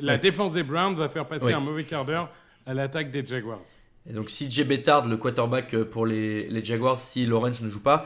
la 0.01 0.13
Ouais. 0.13 0.17
défense 0.19 0.51
des 0.53 0.63
Browns 0.63 0.95
va 0.95 1.09
faire 1.09 1.27
passer 1.27 1.53
un 1.53 1.59
mauvais 1.59 1.83
quart 1.83 2.05
d'heure 2.05 2.29
à 2.65 2.73
l'attaque 2.73 3.11
des 3.11 3.23
Jaguars. 3.23 3.61
Et 4.09 4.13
donc 4.13 4.29
CJ 4.31 4.63
Bettard, 4.63 5.07
le 5.07 5.17
quarterback 5.17 5.75
euh, 5.75 5.85
pour 5.85 6.07
les, 6.07 6.47
les 6.49 6.65
Jaguars, 6.65 6.97
si 6.97 7.27
Lawrence 7.27 7.61
ne 7.61 7.69
joue 7.69 7.83
pas. 7.83 8.05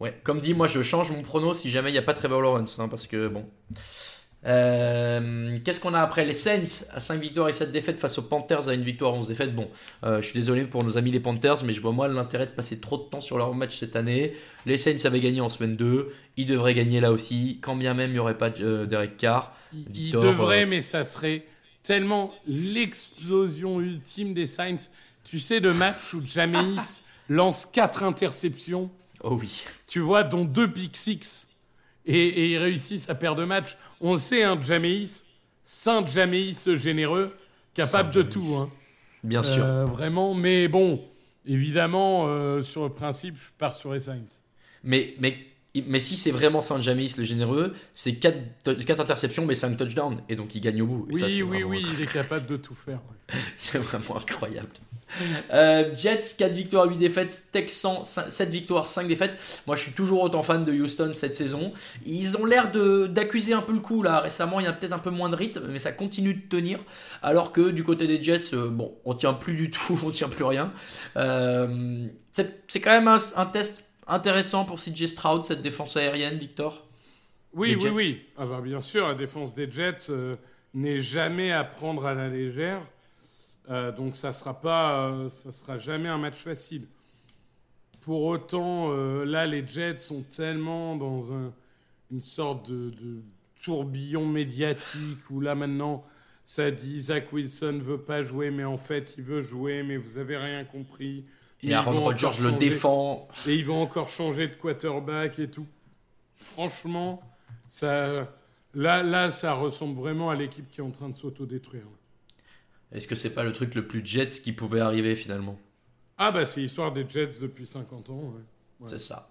Ouais, 0.00 0.18
comme 0.24 0.40
dit, 0.40 0.54
moi 0.54 0.66
je 0.66 0.82
change 0.82 1.10
mon 1.12 1.22
prono 1.22 1.54
si 1.54 1.70
jamais 1.70 1.90
il 1.90 1.92
n'y 1.92 1.98
a 1.98 2.02
pas 2.02 2.14
Trevor 2.14 2.40
Lawrence, 2.40 2.78
hein, 2.78 2.88
parce 2.88 3.06
que 3.06 3.28
bon. 3.28 3.46
Euh, 4.46 5.58
Qu'est-ce 5.64 5.80
qu'on 5.80 5.94
a 5.94 6.00
après? 6.00 6.26
Les 6.26 6.34
Saints 6.34 6.84
à 6.92 7.00
5 7.00 7.18
victoires 7.20 7.48
et 7.48 7.52
7 7.52 7.72
défaites 7.72 7.98
face 7.98 8.18
aux 8.18 8.22
Panthers 8.22 8.68
à 8.68 8.74
une 8.74 8.82
victoire 8.82 9.14
11 9.14 9.28
défaites. 9.28 9.54
Bon, 9.54 9.70
euh, 10.04 10.20
je 10.20 10.26
suis 10.26 10.38
désolé 10.38 10.64
pour 10.64 10.84
nos 10.84 10.98
amis 10.98 11.10
les 11.10 11.20
Panthers, 11.20 11.64
mais 11.64 11.72
je 11.72 11.80
vois 11.80 11.92
moi 11.92 12.08
l'intérêt 12.08 12.46
de 12.46 12.50
passer 12.50 12.78
trop 12.80 12.98
de 12.98 13.04
temps 13.04 13.20
sur 13.20 13.38
leur 13.38 13.54
match 13.54 13.76
cette 13.76 13.96
année. 13.96 14.34
Les 14.66 14.76
Saints 14.76 15.04
avaient 15.04 15.20
gagné 15.20 15.40
en 15.40 15.48
semaine 15.48 15.76
2, 15.76 16.12
ils 16.36 16.46
devraient 16.46 16.74
gagner 16.74 17.00
là 17.00 17.10
aussi, 17.10 17.58
quand 17.62 17.76
bien 17.76 17.94
même 17.94 18.10
il 18.10 18.14
n'y 18.14 18.18
aurait 18.18 18.36
pas 18.36 18.50
euh, 18.60 18.84
Derek 18.84 19.16
Carr. 19.16 19.56
Il, 19.72 19.80
il 19.80 19.92
Victor, 19.92 20.22
devrait, 20.22 20.64
euh, 20.64 20.68
mais 20.68 20.82
ça 20.82 21.04
serait 21.04 21.46
tellement 21.82 22.34
l'explosion 22.46 23.80
ultime 23.80 24.34
des 24.34 24.46
Saints. 24.46 24.90
Tu 25.24 25.38
sais, 25.38 25.60
le 25.60 25.72
match 25.72 26.12
où 26.12 26.22
Jameis 26.24 27.02
lance 27.30 27.64
quatre 27.64 28.02
interceptions, 28.02 28.90
Oh 29.26 29.38
oui. 29.40 29.64
tu 29.86 30.00
vois, 30.00 30.22
dont 30.22 30.44
deux 30.44 30.70
pick 30.70 30.94
six, 30.96 31.48
et, 32.04 32.14
et 32.28 32.50
ils 32.52 32.58
réussissent 32.58 33.08
à 33.08 33.14
perdre 33.14 33.40
de 33.40 33.46
match. 33.46 33.76
On 34.00 34.16
sait, 34.18 34.42
hein, 34.44 34.58
Jameis, 34.60 35.24
Saint 35.62 36.06
Jameis 36.06 36.52
généreux, 36.76 37.34
capable 37.72 38.12
Saint 38.12 38.20
de 38.22 38.30
Jameis. 38.30 38.30
tout. 38.30 38.54
hein. 38.56 38.70
Bien 39.22 39.42
sûr. 39.42 39.64
Euh, 39.64 39.86
vraiment, 39.86 40.34
mais 40.34 40.68
bon, 40.68 41.02
évidemment, 41.46 42.26
euh, 42.26 42.60
sur 42.62 42.84
le 42.84 42.90
principe, 42.90 43.36
je 43.38 43.48
pars 43.56 43.74
sur 43.74 43.94
les 43.94 44.00
Saints. 44.00 44.40
Mais, 44.82 45.14
mais, 45.18 45.38
mais 45.86 45.98
si 46.00 46.16
c'est 46.16 46.30
vraiment 46.30 46.60
Saint-Jamis 46.60 47.14
le 47.18 47.24
généreux, 47.24 47.74
c'est 47.92 48.14
4, 48.14 48.36
interceptions 49.00 49.44
mais 49.44 49.54
5 49.54 49.76
touchdowns. 49.76 50.16
Et 50.28 50.36
donc 50.36 50.54
il 50.54 50.60
gagne 50.60 50.82
au 50.82 50.86
bout. 50.86 51.06
Et 51.10 51.14
Oui, 51.14 51.20
ça, 51.20 51.26
oui, 51.26 51.42
vraiment- 51.42 51.70
oui, 51.70 51.86
il 51.96 52.02
est 52.02 52.12
capable 52.12 52.46
de 52.46 52.56
tout 52.56 52.74
faire. 52.74 53.00
C'est 53.56 53.78
vraiment 53.78 54.18
incroyable. 54.18 54.68
Euh, 55.52 55.94
Jets, 55.94 56.34
4 56.38 56.52
victoires, 56.52 56.86
8 56.88 56.96
défaites. 56.98 57.44
Texans, 57.52 58.02
7 58.02 58.48
victoires, 58.50 58.86
5 58.86 59.06
défaites. 59.08 59.36
Moi, 59.66 59.76
je 59.76 59.82
suis 59.82 59.92
toujours 59.92 60.22
autant 60.22 60.42
fan 60.42 60.64
de 60.64 60.72
Houston 60.72 61.10
cette 61.12 61.36
saison. 61.36 61.72
Ils 62.06 62.36
ont 62.36 62.44
l'air 62.46 62.70
d'accuser 63.08 63.52
un 63.52 63.62
peu 63.62 63.72
le 63.72 63.80
coup 63.80 64.02
là. 64.02 64.20
Récemment, 64.20 64.60
il 64.60 64.64
y 64.64 64.68
a 64.68 64.72
peut-être 64.72 64.92
un 64.92 64.98
peu 64.98 65.10
moins 65.10 65.28
de 65.30 65.36
rythme, 65.36 65.62
mais 65.70 65.78
ça 65.78 65.92
continue 65.92 66.34
de 66.34 66.40
tenir. 66.48 66.78
Alors 67.22 67.52
que 67.52 67.70
du 67.70 67.84
côté 67.84 68.06
des 68.06 68.22
Jets, 68.22 68.54
euh, 68.54 68.68
bon, 68.70 68.94
on 69.04 69.14
tient 69.14 69.34
plus 69.34 69.54
du 69.54 69.70
tout, 69.70 69.98
on 70.04 70.10
tient 70.10 70.28
plus 70.28 70.44
rien. 70.44 70.72
Euh, 71.16 72.06
c'est 72.32 72.64
c'est 72.68 72.80
quand 72.80 72.90
même 72.92 73.08
un, 73.08 73.18
un 73.36 73.46
test 73.46 73.84
intéressant 74.06 74.64
pour 74.64 74.78
CJ 74.78 75.06
Stroud, 75.06 75.44
cette 75.44 75.62
défense 75.62 75.96
aérienne, 75.96 76.38
Victor? 76.38 76.86
Oui, 77.52 77.76
oui, 77.80 77.88
oui. 77.92 78.22
Ah 78.36 78.46
bah, 78.46 78.60
bien 78.60 78.80
sûr, 78.80 79.06
la 79.06 79.14
défense 79.14 79.54
des 79.54 79.70
Jets 79.70 80.10
euh, 80.10 80.32
n'est 80.74 81.00
jamais 81.00 81.52
à 81.52 81.62
prendre 81.64 82.04
à 82.06 82.14
la 82.14 82.28
légère. 82.28 82.82
Euh, 83.70 83.92
donc 83.92 84.16
ça 84.16 84.32
sera 84.32 84.60
pas, 84.60 85.08
euh, 85.08 85.28
ça 85.28 85.52
sera 85.52 85.78
jamais 85.78 86.08
un 86.08 86.18
match 86.18 86.36
facile. 86.36 86.86
Pour 88.00 88.24
autant, 88.24 88.92
là, 89.24 89.46
les 89.46 89.66
Jets 89.66 89.98
sont 90.00 90.22
tellement 90.22 90.94
dans 90.96 91.32
un- 91.32 91.54
une 92.10 92.20
sorte 92.20 92.68
de, 92.70 92.90
de 92.90 93.22
tourbillon 93.62 94.26
médiatique 94.26 95.30
où 95.30 95.40
là 95.40 95.54
maintenant, 95.54 96.04
ça 96.44 96.70
dit 96.70 97.00
Zach 97.00 97.32
Wilson 97.32 97.78
veut 97.80 97.96
pas 98.00 98.22
jouer, 98.22 98.50
mais 98.50 98.64
en 98.64 98.76
fait, 98.76 99.14
il 99.16 99.24
veut 99.24 99.40
jouer, 99.40 99.82
mais 99.82 99.96
vous 99.96 100.18
avez 100.18 100.36
rien 100.36 100.64
compris. 100.66 101.24
Et 101.70 101.74
Aaron 101.74 102.00
Rodgers 102.00 102.26
le 102.26 102.50
changer. 102.50 102.56
défend. 102.58 103.28
Et 103.46 103.54
ils 103.54 103.64
vont 103.64 103.82
encore 103.82 104.08
changer 104.08 104.48
de 104.48 104.54
quarterback 104.54 105.38
et 105.38 105.48
tout. 105.48 105.66
Franchement, 106.36 107.22
ça, 107.68 108.28
là, 108.74 109.02
là, 109.02 109.30
ça 109.30 109.52
ressemble 109.52 109.96
vraiment 109.96 110.30
à 110.30 110.34
l'équipe 110.34 110.68
qui 110.70 110.80
est 110.80 110.84
en 110.84 110.90
train 110.90 111.08
de 111.08 111.16
s'autodétruire. 111.16 111.84
Est-ce 112.92 113.08
que 113.08 113.14
c'est 113.14 113.34
pas 113.34 113.44
le 113.44 113.52
truc 113.52 113.74
le 113.74 113.86
plus 113.86 114.04
Jets 114.04 114.28
qui 114.42 114.52
pouvait 114.52 114.80
arriver 114.80 115.16
finalement? 115.16 115.58
Ah 116.18 116.30
bah 116.30 116.46
c'est 116.46 116.60
l'histoire 116.60 116.92
des 116.92 117.08
Jets 117.08 117.40
depuis 117.40 117.66
50 117.66 118.10
ans. 118.10 118.14
ouais. 118.14 118.40
Ouais. 118.80 118.88
C'est 118.88 119.00
ça. 119.00 119.30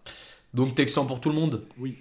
Donc 0.53 0.75
Texan 0.75 1.05
pour 1.05 1.21
tout 1.21 1.29
le 1.29 1.35
monde? 1.35 1.65
Oui. 1.77 1.97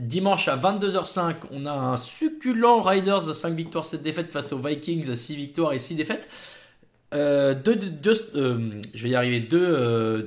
Dimanche 0.00 0.48
à 0.48 0.56
22h05, 0.56 1.34
on 1.52 1.66
a 1.66 1.72
un 1.72 1.96
succulent 1.96 2.80
Riders 2.80 3.28
à 3.28 3.34
5 3.34 3.54
victoires, 3.54 3.84
7 3.84 4.02
défaites 4.02 4.32
face 4.32 4.52
aux 4.52 4.58
Vikings 4.58 5.08
à 5.10 5.14
6 5.14 5.36
victoires 5.36 5.72
et 5.72 5.78
6 5.78 5.94
défaites. 5.94 6.28
Euh, 7.14 7.54
deux, 7.54 7.78
euh, 8.34 8.80
je 8.94 9.02
vais 9.02 9.10
y 9.10 9.14
arriver. 9.14 9.40
Deux. 9.40 9.62
euh, 9.62 10.22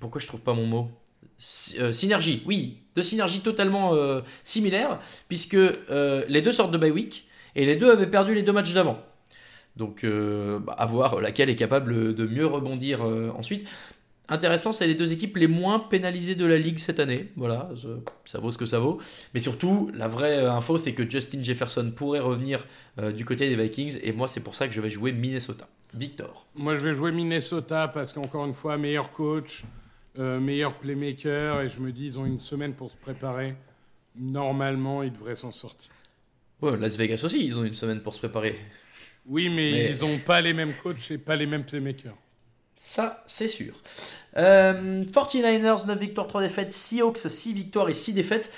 pourquoi 0.00 0.20
je 0.20 0.26
trouve 0.26 0.40
pas 0.40 0.54
mon 0.54 0.66
mot 0.66 0.90
Sy- 1.38 1.76
Synergie, 1.92 2.42
oui. 2.46 2.78
Deux 2.94 3.02
synergies 3.02 3.40
totalement 3.40 3.92
similaires, 4.42 4.98
puisque 5.28 5.56
les 6.28 6.40
deux 6.42 6.52
sortent 6.52 6.72
de 6.72 6.78
bye 6.78 6.90
week 6.90 7.26
et 7.54 7.66
les 7.66 7.76
deux 7.76 7.90
avaient 7.90 8.06
perdu 8.06 8.34
les 8.34 8.42
deux 8.42 8.52
matchs 8.52 8.72
d'avant. 8.72 8.98
Donc, 9.76 10.06
bah, 10.06 10.72
à 10.78 10.86
voir 10.86 11.20
laquelle 11.20 11.50
est 11.50 11.56
capable 11.56 12.14
de 12.14 12.26
mieux 12.26 12.46
rebondir 12.46 13.02
ensuite. 13.36 13.68
Intéressant, 14.28 14.72
c'est 14.72 14.86
les 14.86 14.94
deux 14.94 15.12
équipes 15.12 15.36
les 15.36 15.46
moins 15.46 15.78
pénalisées 15.78 16.36
de 16.36 16.46
la 16.46 16.56
ligue 16.56 16.78
cette 16.78 17.00
année. 17.00 17.28
Voilà, 17.36 17.68
ça, 18.24 18.40
vaut 18.40 18.50
ce 18.50 18.56
que 18.56 18.64
ça 18.64 18.78
vaut. 18.78 18.98
Mais 19.34 19.40
surtout, 19.40 19.90
la 19.94 20.08
vraie 20.08 20.38
info, 20.38 20.78
c'est 20.78 20.94
que 20.94 21.08
Justin 21.08 21.42
Jefferson 21.42 21.92
pourrait 21.94 22.20
revenir 22.20 22.66
du 23.14 23.26
côté 23.26 23.46
des 23.46 23.62
Vikings. 23.62 23.98
Et 24.02 24.12
moi, 24.12 24.26
c'est 24.26 24.40
pour 24.40 24.54
ça 24.56 24.66
que 24.68 24.72
je 24.72 24.80
vais 24.80 24.90
jouer 24.90 25.12
Minnesota. 25.12 25.68
Victor. 25.94 26.46
Moi, 26.54 26.74
je 26.74 26.86
vais 26.88 26.94
jouer 26.94 27.12
Minnesota 27.12 27.88
parce 27.88 28.12
qu'encore 28.12 28.44
une 28.46 28.52
fois, 28.54 28.76
meilleur 28.76 29.12
coach, 29.12 29.62
euh, 30.18 30.40
meilleur 30.40 30.74
playmaker, 30.74 31.60
et 31.62 31.70
je 31.70 31.78
me 31.80 31.92
dis, 31.92 32.06
ils 32.06 32.18
ont 32.18 32.26
une 32.26 32.38
semaine 32.38 32.74
pour 32.74 32.90
se 32.90 32.96
préparer. 32.96 33.54
Normalement, 34.14 35.02
ils 35.02 35.12
devraient 35.12 35.36
s'en 35.36 35.52
sortir. 35.52 35.90
Ouais, 36.62 36.76
Las 36.76 36.96
Vegas 36.96 37.20
aussi, 37.24 37.44
ils 37.44 37.58
ont 37.58 37.64
une 37.64 37.74
semaine 37.74 38.00
pour 38.00 38.14
se 38.14 38.18
préparer. 38.20 38.58
Oui, 39.26 39.48
mais, 39.48 39.72
Mais- 39.72 39.90
ils 39.90 40.00
n'ont 40.00 40.18
pas 40.18 40.40
les 40.40 40.54
mêmes 40.54 40.72
coachs 40.74 41.10
et 41.10 41.18
pas 41.18 41.36
les 41.36 41.46
mêmes 41.46 41.64
playmakers. 41.64 42.16
Ça, 42.76 43.22
c'est 43.26 43.48
sûr. 43.48 43.74
Euh, 44.36 45.04
49ers, 45.04 45.86
9 45.86 45.98
victoires, 45.98 46.26
3 46.26 46.42
défaites. 46.42 46.72
Seahawks, 46.72 47.18
6 47.18 47.54
victoires 47.54 47.88
et 47.88 47.94
6 47.94 48.12
défaites. 48.12 48.52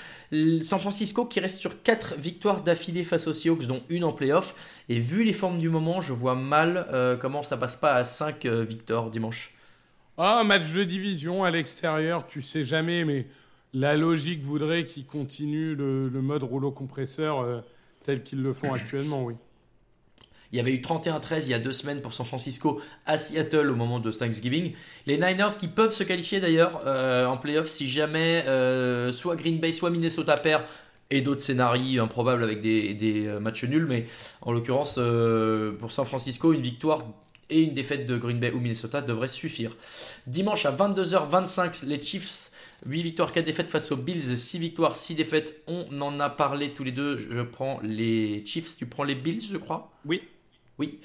San 0.63 0.79
Francisco 0.79 1.25
qui 1.25 1.41
reste 1.41 1.59
sur 1.61 1.83
4 1.83 2.17
victoires 2.17 2.63
d'affilée 2.63 3.05
face 3.05 3.27
aux 3.27 3.33
Seahawks, 3.33 3.67
dont 3.67 3.83
une 3.89 4.05
en 4.05 4.13
playoff. 4.13 4.55
Et 4.89 4.99
vu 4.99 5.25
les 5.25 5.33
formes 5.33 5.59
du 5.59 5.71
moment, 5.71 6.01
je 6.01 6.13
vois 6.13 6.35
mal 6.35 6.87
euh, 6.93 7.17
comment 7.17 7.43
ça 7.43 7.57
passe 7.57 7.77
pas 7.77 7.95
à 7.95 8.05
5 8.05 8.45
euh, 8.45 8.65
victoires 8.65 9.11
dimanche. 9.11 9.55
Ah, 10.19 10.43
match 10.45 10.73
de 10.75 10.83
division 10.83 11.45
à 11.45 11.51
l'extérieur, 11.51 12.27
tu 12.27 12.43
sais 12.43 12.65
jamais, 12.65 13.05
mais 13.05 13.29
la 13.73 13.97
logique 13.97 14.43
voudrait 14.43 14.85
qu'ils 14.85 15.07
continuent 15.07 15.77
le, 15.77 16.11
mode 16.21 16.43
rouleau 16.43 16.73
compresseur 16.73 17.41
euh, 17.41 17.61
tel 18.03 18.23
qu'ils 18.23 18.43
le 18.43 18.53
font 18.53 18.73
actuellement, 18.73 19.25
oui. 19.25 19.35
Il 20.53 20.57
y 20.57 20.61
avait 20.61 20.73
eu 20.73 20.81
31-13 20.81 21.43
il 21.45 21.51
y 21.51 21.55
a 21.55 21.59
deux 21.59 21.73
semaines 21.73 22.01
pour 22.01 22.15
San 22.15 22.25
Francisco 22.25 22.81
à 23.05 23.19
Seattle 23.19 23.71
au 23.71 23.75
moment 23.75 24.01
de 24.01 24.11
Thanksgiving. 24.11 24.73
Les 25.07 25.19
Niners 25.19 25.57
qui 25.59 25.69
peuvent 25.69 25.93
se 25.93 26.05
qualifier 26.05 26.41
d'ailleurs 26.41 26.83
euh, 26.87 27.27
en 27.27 27.37
playoff 27.37 27.69
si 27.69 27.89
jamais 27.89 28.45
euh, 28.47 29.13
soit 29.13 29.37
Green 29.37 29.59
Bay, 29.59 29.73
soit 29.73 29.91
Minnesota 29.91 30.37
perd 30.39 30.63
et 31.11 31.21
d'autres 31.21 31.43
scénarios 31.43 32.03
improbables 32.03 32.43
avec 32.43 32.61
des, 32.61 33.27
euh, 33.27 33.41
matchs 33.41 33.65
nuls. 33.65 33.87
Mais 33.87 34.07
en 34.41 34.53
l'occurrence, 34.53 34.99
pour 35.79 35.93
San 35.93 36.07
Francisco, 36.07 36.53
une 36.53 36.63
victoire 36.63 37.05
et 37.51 37.63
une 37.63 37.75
défaite 37.75 38.07
de 38.07 38.17
Green 38.17 38.39
Bay 38.39 38.51
ou 38.53 38.61
Minnesota 38.61 39.03
devraient 39.03 39.29
suffire. 39.29 39.77
Dimanche 40.27 40.67
à 40.67 40.73
22h25, 40.73 41.87
les 41.87 42.03
Chiefs 42.03 42.51
8 42.87 43.03
victoires, 43.03 43.33
4 43.33 43.45
défaites 43.45 43.69
face 43.69 43.91
aux 43.91 43.97
Bills, 43.97 44.37
6 44.37 44.59
victoires, 44.59 44.97
6 44.97 45.15
défaites. 45.15 45.63
On 45.67 46.01
en 46.01 46.21
a 46.21 46.31
parlé 46.31 46.73
tous 46.73 46.85
les 46.85 46.93
deux. 46.93 47.19
Je 47.19 47.41
prends 47.43 47.81
les 47.83 48.45
Chiefs, 48.47 48.77
tu 48.77 48.87
prends 48.87 49.05
les 49.05 49.15
Bills, 49.15 49.43
je 49.51 49.57
crois? 49.57 49.93
Oui. 50.05 50.21
Oui. 50.79 51.01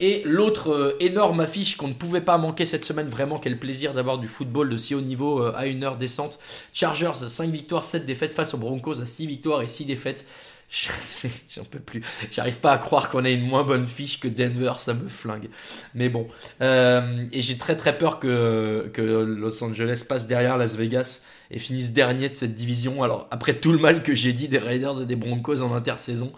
Et 0.00 0.22
l'autre 0.24 0.72
euh, 0.72 0.96
énorme 0.98 1.40
affiche 1.40 1.76
qu'on 1.76 1.86
ne 1.86 1.92
pouvait 1.92 2.22
pas 2.22 2.36
manquer 2.38 2.64
cette 2.64 2.84
semaine, 2.84 3.08
vraiment 3.08 3.38
quel 3.38 3.58
plaisir 3.58 3.92
d'avoir 3.92 4.18
du 4.18 4.26
football 4.26 4.68
de 4.68 4.76
si 4.76 4.96
haut 4.96 5.00
niveau 5.00 5.40
euh, 5.40 5.52
à 5.56 5.66
une 5.66 5.84
heure 5.84 5.96
décente. 5.96 6.40
Chargers, 6.72 7.14
5 7.14 7.48
victoires, 7.50 7.84
7 7.84 8.04
défaites 8.04 8.34
face 8.34 8.52
aux 8.54 8.58
Broncos 8.58 9.00
à 9.00 9.06
6 9.06 9.26
victoires 9.26 9.62
et 9.62 9.68
6 9.68 9.84
défaites. 9.84 10.24
J'en 11.48 11.64
peux 11.64 11.78
plus. 11.78 12.02
J'arrive 12.30 12.58
pas 12.58 12.72
à 12.72 12.78
croire 12.78 13.10
qu'on 13.10 13.24
ait 13.24 13.34
une 13.34 13.46
moins 13.46 13.62
bonne 13.62 13.86
fiche 13.86 14.18
que 14.18 14.26
Denver, 14.26 14.72
ça 14.78 14.94
me 14.94 15.08
flingue. 15.08 15.50
Mais 15.94 16.08
bon. 16.08 16.26
Euh, 16.62 17.26
et 17.30 17.42
j'ai 17.42 17.58
très 17.58 17.76
très 17.76 17.96
peur 17.98 18.18
que, 18.18 18.90
que 18.92 19.02
Los 19.02 19.62
Angeles 19.62 20.04
passe 20.08 20.26
derrière 20.26 20.56
Las 20.56 20.76
Vegas 20.76 21.24
et 21.50 21.58
finisse 21.58 21.92
dernier 21.92 22.30
de 22.30 22.34
cette 22.34 22.54
division. 22.54 23.02
Alors, 23.02 23.28
après 23.30 23.54
tout 23.54 23.70
le 23.70 23.78
mal 23.78 24.02
que 24.02 24.14
j'ai 24.14 24.32
dit 24.32 24.48
des 24.48 24.58
Raiders 24.58 25.02
et 25.02 25.06
des 25.06 25.16
Broncos 25.16 25.60
en 25.60 25.74
intersaison. 25.74 26.32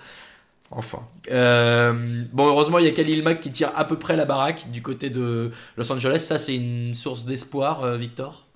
Enfin. 0.76 1.06
Euh, 1.30 2.24
bon, 2.32 2.46
heureusement, 2.48 2.78
il 2.78 2.84
y 2.84 2.88
a 2.88 2.92
Khalil 2.92 3.22
Mack 3.22 3.40
qui 3.40 3.50
tire 3.50 3.70
à 3.76 3.84
peu 3.84 3.96
près 3.98 4.16
la 4.16 4.24
baraque 4.24 4.70
du 4.72 4.82
côté 4.82 5.08
de 5.10 5.50
Los 5.76 5.90
Angeles. 5.92 6.18
Ça, 6.18 6.36
c'est 6.38 6.56
une 6.56 6.94
source 6.94 7.24
d'espoir, 7.24 7.84
euh, 7.84 7.96
Victor? 7.96 8.46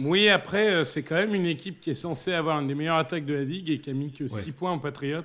Oui, 0.00 0.28
après, 0.28 0.68
euh, 0.72 0.84
c'est 0.84 1.02
quand 1.02 1.16
même 1.16 1.34
une 1.34 1.46
équipe 1.46 1.80
qui 1.80 1.90
est 1.90 1.94
censée 1.94 2.32
avoir 2.32 2.58
une 2.60 2.68
des 2.68 2.74
meilleures 2.74 2.96
attaques 2.96 3.26
de 3.26 3.34
la 3.34 3.44
ligue 3.44 3.70
et 3.70 3.78
qui 3.80 3.90
a 3.90 3.92
mis 3.92 4.12
que 4.12 4.26
6 4.28 4.46
Ouais. 4.46 4.52
points 4.52 4.70
en 4.72 4.78
Patriots. 4.78 5.22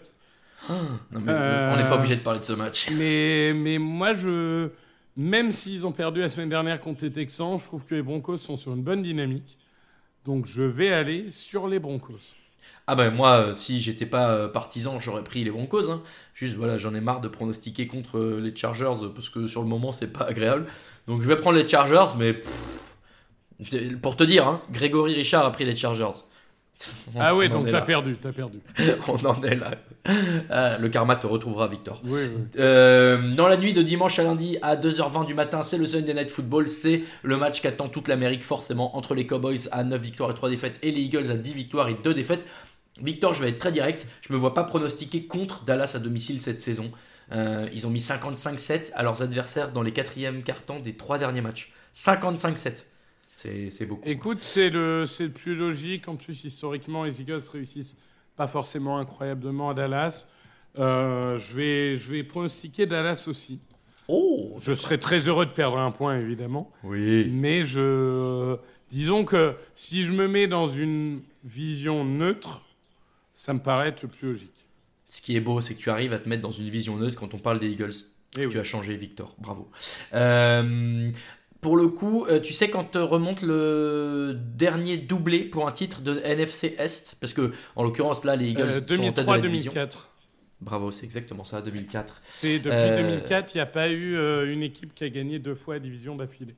Non, 0.70 0.76
mais 1.12 1.32
Euh, 1.32 1.74
on 1.74 1.78
n'est 1.78 1.88
pas 1.88 1.96
obligé 1.96 2.16
de 2.18 2.22
parler 2.22 2.40
de 2.40 2.44
ce 2.46 2.54
match. 2.54 2.90
Mais, 2.92 3.54
mais 3.56 3.78
moi, 3.78 4.14
je, 4.14 4.70
même 5.16 5.52
s'ils 5.52 5.86
ont 5.88 5.92
perdu 5.92 6.20
la 6.22 6.30
semaine 6.30 6.50
dernière 6.50 6.80
contre 6.80 7.06
les 7.06 7.12
Texans, 7.12 7.58
je 7.58 7.64
trouve 7.66 7.86
que 7.86 7.96
les 7.96 8.02
Broncos 8.04 8.38
sont 8.38 8.56
sur 8.58 8.74
une 8.74 8.84
bonne 8.84 9.02
dynamique. 9.02 9.58
Donc 10.26 10.46
je 10.48 10.64
vais 10.64 10.92
aller 10.92 11.30
sur 11.32 11.68
les 11.68 11.80
Broncos. 11.80 12.36
Ah 12.88 12.96
ben 12.96 13.12
moi, 13.12 13.50
euh, 13.50 13.54
si 13.54 13.82
j'étais 13.82 14.06
pas 14.08 14.32
euh, 14.32 14.48
partisan, 14.48 15.00
j'aurais 15.00 15.24
pris 15.24 15.44
les 15.44 15.52
Broncos. 15.52 15.92
Hein. 15.92 16.02
Juste 16.34 16.56
voilà, 16.56 16.78
j'en 16.78 16.96
ai 16.96 17.02
marre 17.02 17.22
de 17.22 17.28
pronostiquer 17.28 17.88
contre 17.88 18.18
euh, 18.18 18.40
les 18.42 18.56
Chargers 18.56 18.96
parce 19.14 19.30
que 19.30 19.46
sur 19.46 19.62
le 19.62 19.68
moment 19.68 19.92
c'est 19.92 20.12
pas 20.12 20.26
agréable. 20.26 20.66
Donc 21.08 21.22
je 21.22 21.28
vais 21.28 21.36
prendre 21.36 21.58
les 21.58 21.70
Chargers, 21.70 22.18
mais 22.18 22.42
pour 24.02 24.16
te 24.16 24.24
dire, 24.24 24.48
hein, 24.48 24.62
Grégory 24.72 25.14
Richard 25.14 25.46
a 25.46 25.52
pris 25.52 25.66
les 25.66 25.76
Chargers. 25.76 26.24
On- 27.14 27.20
Ah 27.20 27.36
en 27.36 27.48
donc 27.50 27.70
t'as 27.70 27.82
perdu, 27.82 28.18
t'as 28.20 28.32
perdu. 28.32 28.60
On 29.08 29.26
en 29.26 29.42
est 29.44 29.56
là. 29.56 29.72
Ah, 30.50 30.78
le 30.78 30.88
karma 30.90 31.16
te 31.16 31.28
retrouvera, 31.28 31.68
Victor. 31.68 32.02
Oui, 32.06 32.22
oui. 32.24 32.44
Euh, 32.58 33.34
dans 33.36 33.48
la 33.48 33.58
nuit 33.58 33.74
de 33.74 33.82
dimanche 33.82 34.18
à 34.20 34.24
lundi 34.24 34.58
à 34.62 34.76
2h20 34.78 35.26
du 35.26 35.34
matin, 35.34 35.62
c'est 35.62 35.78
le 35.78 35.88
Sunday 35.88 36.14
Night 36.14 36.32
Football. 36.32 36.70
C'est 36.70 37.02
le 37.24 37.38
match 37.38 37.62
qu'attend 37.62 37.90
toute 37.90 38.08
l'Amérique, 38.08 38.44
forcément, 38.44 38.96
entre 38.96 39.14
les 39.14 39.28
Cowboys 39.28 39.68
à 39.72 39.84
9 39.84 40.00
victoires 40.02 40.32
et 40.32 40.36
3 40.36 40.50
défaites 40.50 40.80
et 40.82 40.92
les 40.92 41.02
Eagles 41.02 41.30
à 41.32 41.36
10 41.36 41.54
victoires 41.54 41.90
et 41.90 41.98
2 42.02 42.14
défaites. 42.14 42.46
Victor, 43.02 43.34
je 43.34 43.44
vais 43.44 43.50
être 43.50 43.60
très 43.60 43.72
direct. 43.72 44.08
Je 44.22 44.34
me 44.34 44.38
vois 44.38 44.54
pas 44.54 44.64
pronostiquer 44.64 45.26
contre 45.26 45.64
Dallas 45.66 45.94
à 45.96 46.00
domicile 46.00 46.40
cette 46.42 46.62
saison. 46.62 46.92
Euh, 47.32 47.68
ils 47.74 47.88
ont 47.88 47.90
mis 47.92 48.00
55-7 48.02 48.92
à 48.94 49.04
leurs 49.04 49.22
adversaires 49.22 49.72
dans 49.72 49.84
les 49.84 49.92
quatrièmes 49.94 50.44
cartons 50.44 50.80
des 50.80 50.96
trois 50.96 51.18
derniers 51.18 51.42
matchs. 51.42 51.72
55-7. 51.96 52.84
C'est 53.40 53.86
beaucoup. 53.86 54.02
Écoute, 54.06 54.40
c'est 54.40 54.70
le, 54.70 55.06
le 55.20 55.30
plus 55.30 55.56
logique. 55.56 56.08
En 56.10 56.18
plus, 56.18 56.44
historiquement, 56.44 57.06
les 57.06 57.22
Eagles 57.22 57.42
réussissent 57.54 57.98
pas 58.36 58.48
forcément 58.48 58.98
incroyablement 58.98 59.70
à 59.70 59.74
Dallas. 59.74 60.28
Euh, 60.78 61.38
je, 61.38 61.56
vais, 61.56 61.98
je 61.98 62.12
vais 62.12 62.24
pronostiquer 62.24 62.86
Dallas 62.86 63.26
aussi. 63.28 63.60
Oh. 64.10 64.56
Je 64.60 64.74
serais 64.74 64.98
très 64.98 65.30
heureux 65.30 65.46
de 65.46 65.52
perdre 65.52 65.78
un 65.78 65.92
point, 65.92 66.18
évidemment. 66.20 66.72
Oui. 66.84 67.30
Mais 67.32 67.64
je. 67.64 68.58
Disons 68.92 69.24
que 69.24 69.56
si 69.74 70.04
je 70.04 70.12
me 70.12 70.28
mets 70.28 70.48
dans 70.48 70.68
une 70.68 71.22
vision 71.44 72.04
neutre, 72.04 72.66
ça 73.34 73.54
me 73.54 73.60
paraît 73.60 73.90
être 73.90 74.02
le 74.02 74.10
plus 74.10 74.30
logique. 74.30 74.66
Ce 75.06 75.22
qui 75.22 75.38
est 75.38 75.42
beau, 75.42 75.62
c'est 75.62 75.76
que 75.76 75.80
tu 75.80 75.90
arrives 75.90 76.12
à 76.12 76.20
te 76.20 76.28
mettre 76.28 76.42
dans 76.42 76.52
une 76.52 76.70
vision 76.70 76.98
neutre 76.98 77.16
quand 77.16 77.34
on 77.34 77.38
parle 77.38 77.60
des 77.60 77.70
Eagles. 77.70 77.94
Eh 78.38 78.46
oui. 78.46 78.52
Tu 78.52 78.60
as 78.60 78.64
changé, 78.64 78.96
Victor. 78.96 79.36
Bravo. 79.40 79.70
Euh, 80.14 81.12
pour 81.62 81.76
le 81.78 81.88
coup, 81.90 82.26
euh, 82.26 82.40
tu 82.40 82.54
sais 82.54 82.70
quand 82.70 82.86
te 82.86 82.98
remonte 82.98 83.42
le 83.42 84.38
dernier 84.56 84.98
doublé 84.98 85.40
pour 85.44 85.68
un 85.68 85.72
titre 85.72 86.02
de 86.02 86.20
NFC 86.24 86.76
Est 86.78 87.16
Parce 87.20 87.34
que, 87.34 87.52
en 87.76 87.84
l'occurrence, 87.84 88.24
là, 88.24 88.36
les 88.36 88.48
Eagles 88.48 88.62
Euh, 88.62 88.96
sont 88.96 89.04
en 89.04 89.12
tête 89.12 89.26
de 89.26 89.32
la 89.32 89.40
division. 89.42 89.72
2003-2004. 89.74 90.08
Bravo, 90.62 90.92
c'est 90.92 91.06
exactement 91.06 91.44
ça, 91.46 91.62
2004. 91.62 92.22
C'est 92.28 92.60
depuis 92.60 92.72
Euh, 92.74 92.98
2004, 92.98 93.54
il 93.54 93.58
n'y 93.58 93.62
a 93.62 93.66
pas 93.66 93.90
eu 93.90 94.16
euh, 94.16 94.52
une 94.52 94.62
équipe 94.64 94.94
qui 94.94 95.04
a 95.06 95.10
gagné 95.10 95.40
deux 95.40 95.56
fois 95.56 95.76
la 95.76 95.80
division 95.80 96.16
d'affilée. 96.16 96.56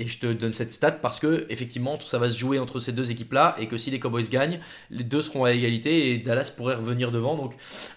Et 0.00 0.06
je 0.06 0.18
te 0.18 0.32
donne 0.32 0.54
cette 0.54 0.72
stat 0.72 0.92
parce 0.92 1.20
que 1.20 1.44
effectivement 1.50 1.98
tout 1.98 2.06
ça 2.06 2.18
va 2.18 2.30
se 2.30 2.38
jouer 2.38 2.58
entre 2.58 2.80
ces 2.80 2.92
deux 2.92 3.10
équipes-là 3.10 3.54
et 3.58 3.68
que 3.68 3.76
si 3.76 3.90
les 3.90 4.00
Cowboys 4.00 4.30
gagnent, 4.30 4.58
les 4.90 5.04
deux 5.04 5.20
seront 5.20 5.44
à 5.44 5.52
égalité 5.52 6.10
et 6.10 6.18
Dallas 6.18 6.50
pourrait 6.56 6.74
revenir 6.74 7.10
devant. 7.10 7.36
Donc 7.36 7.54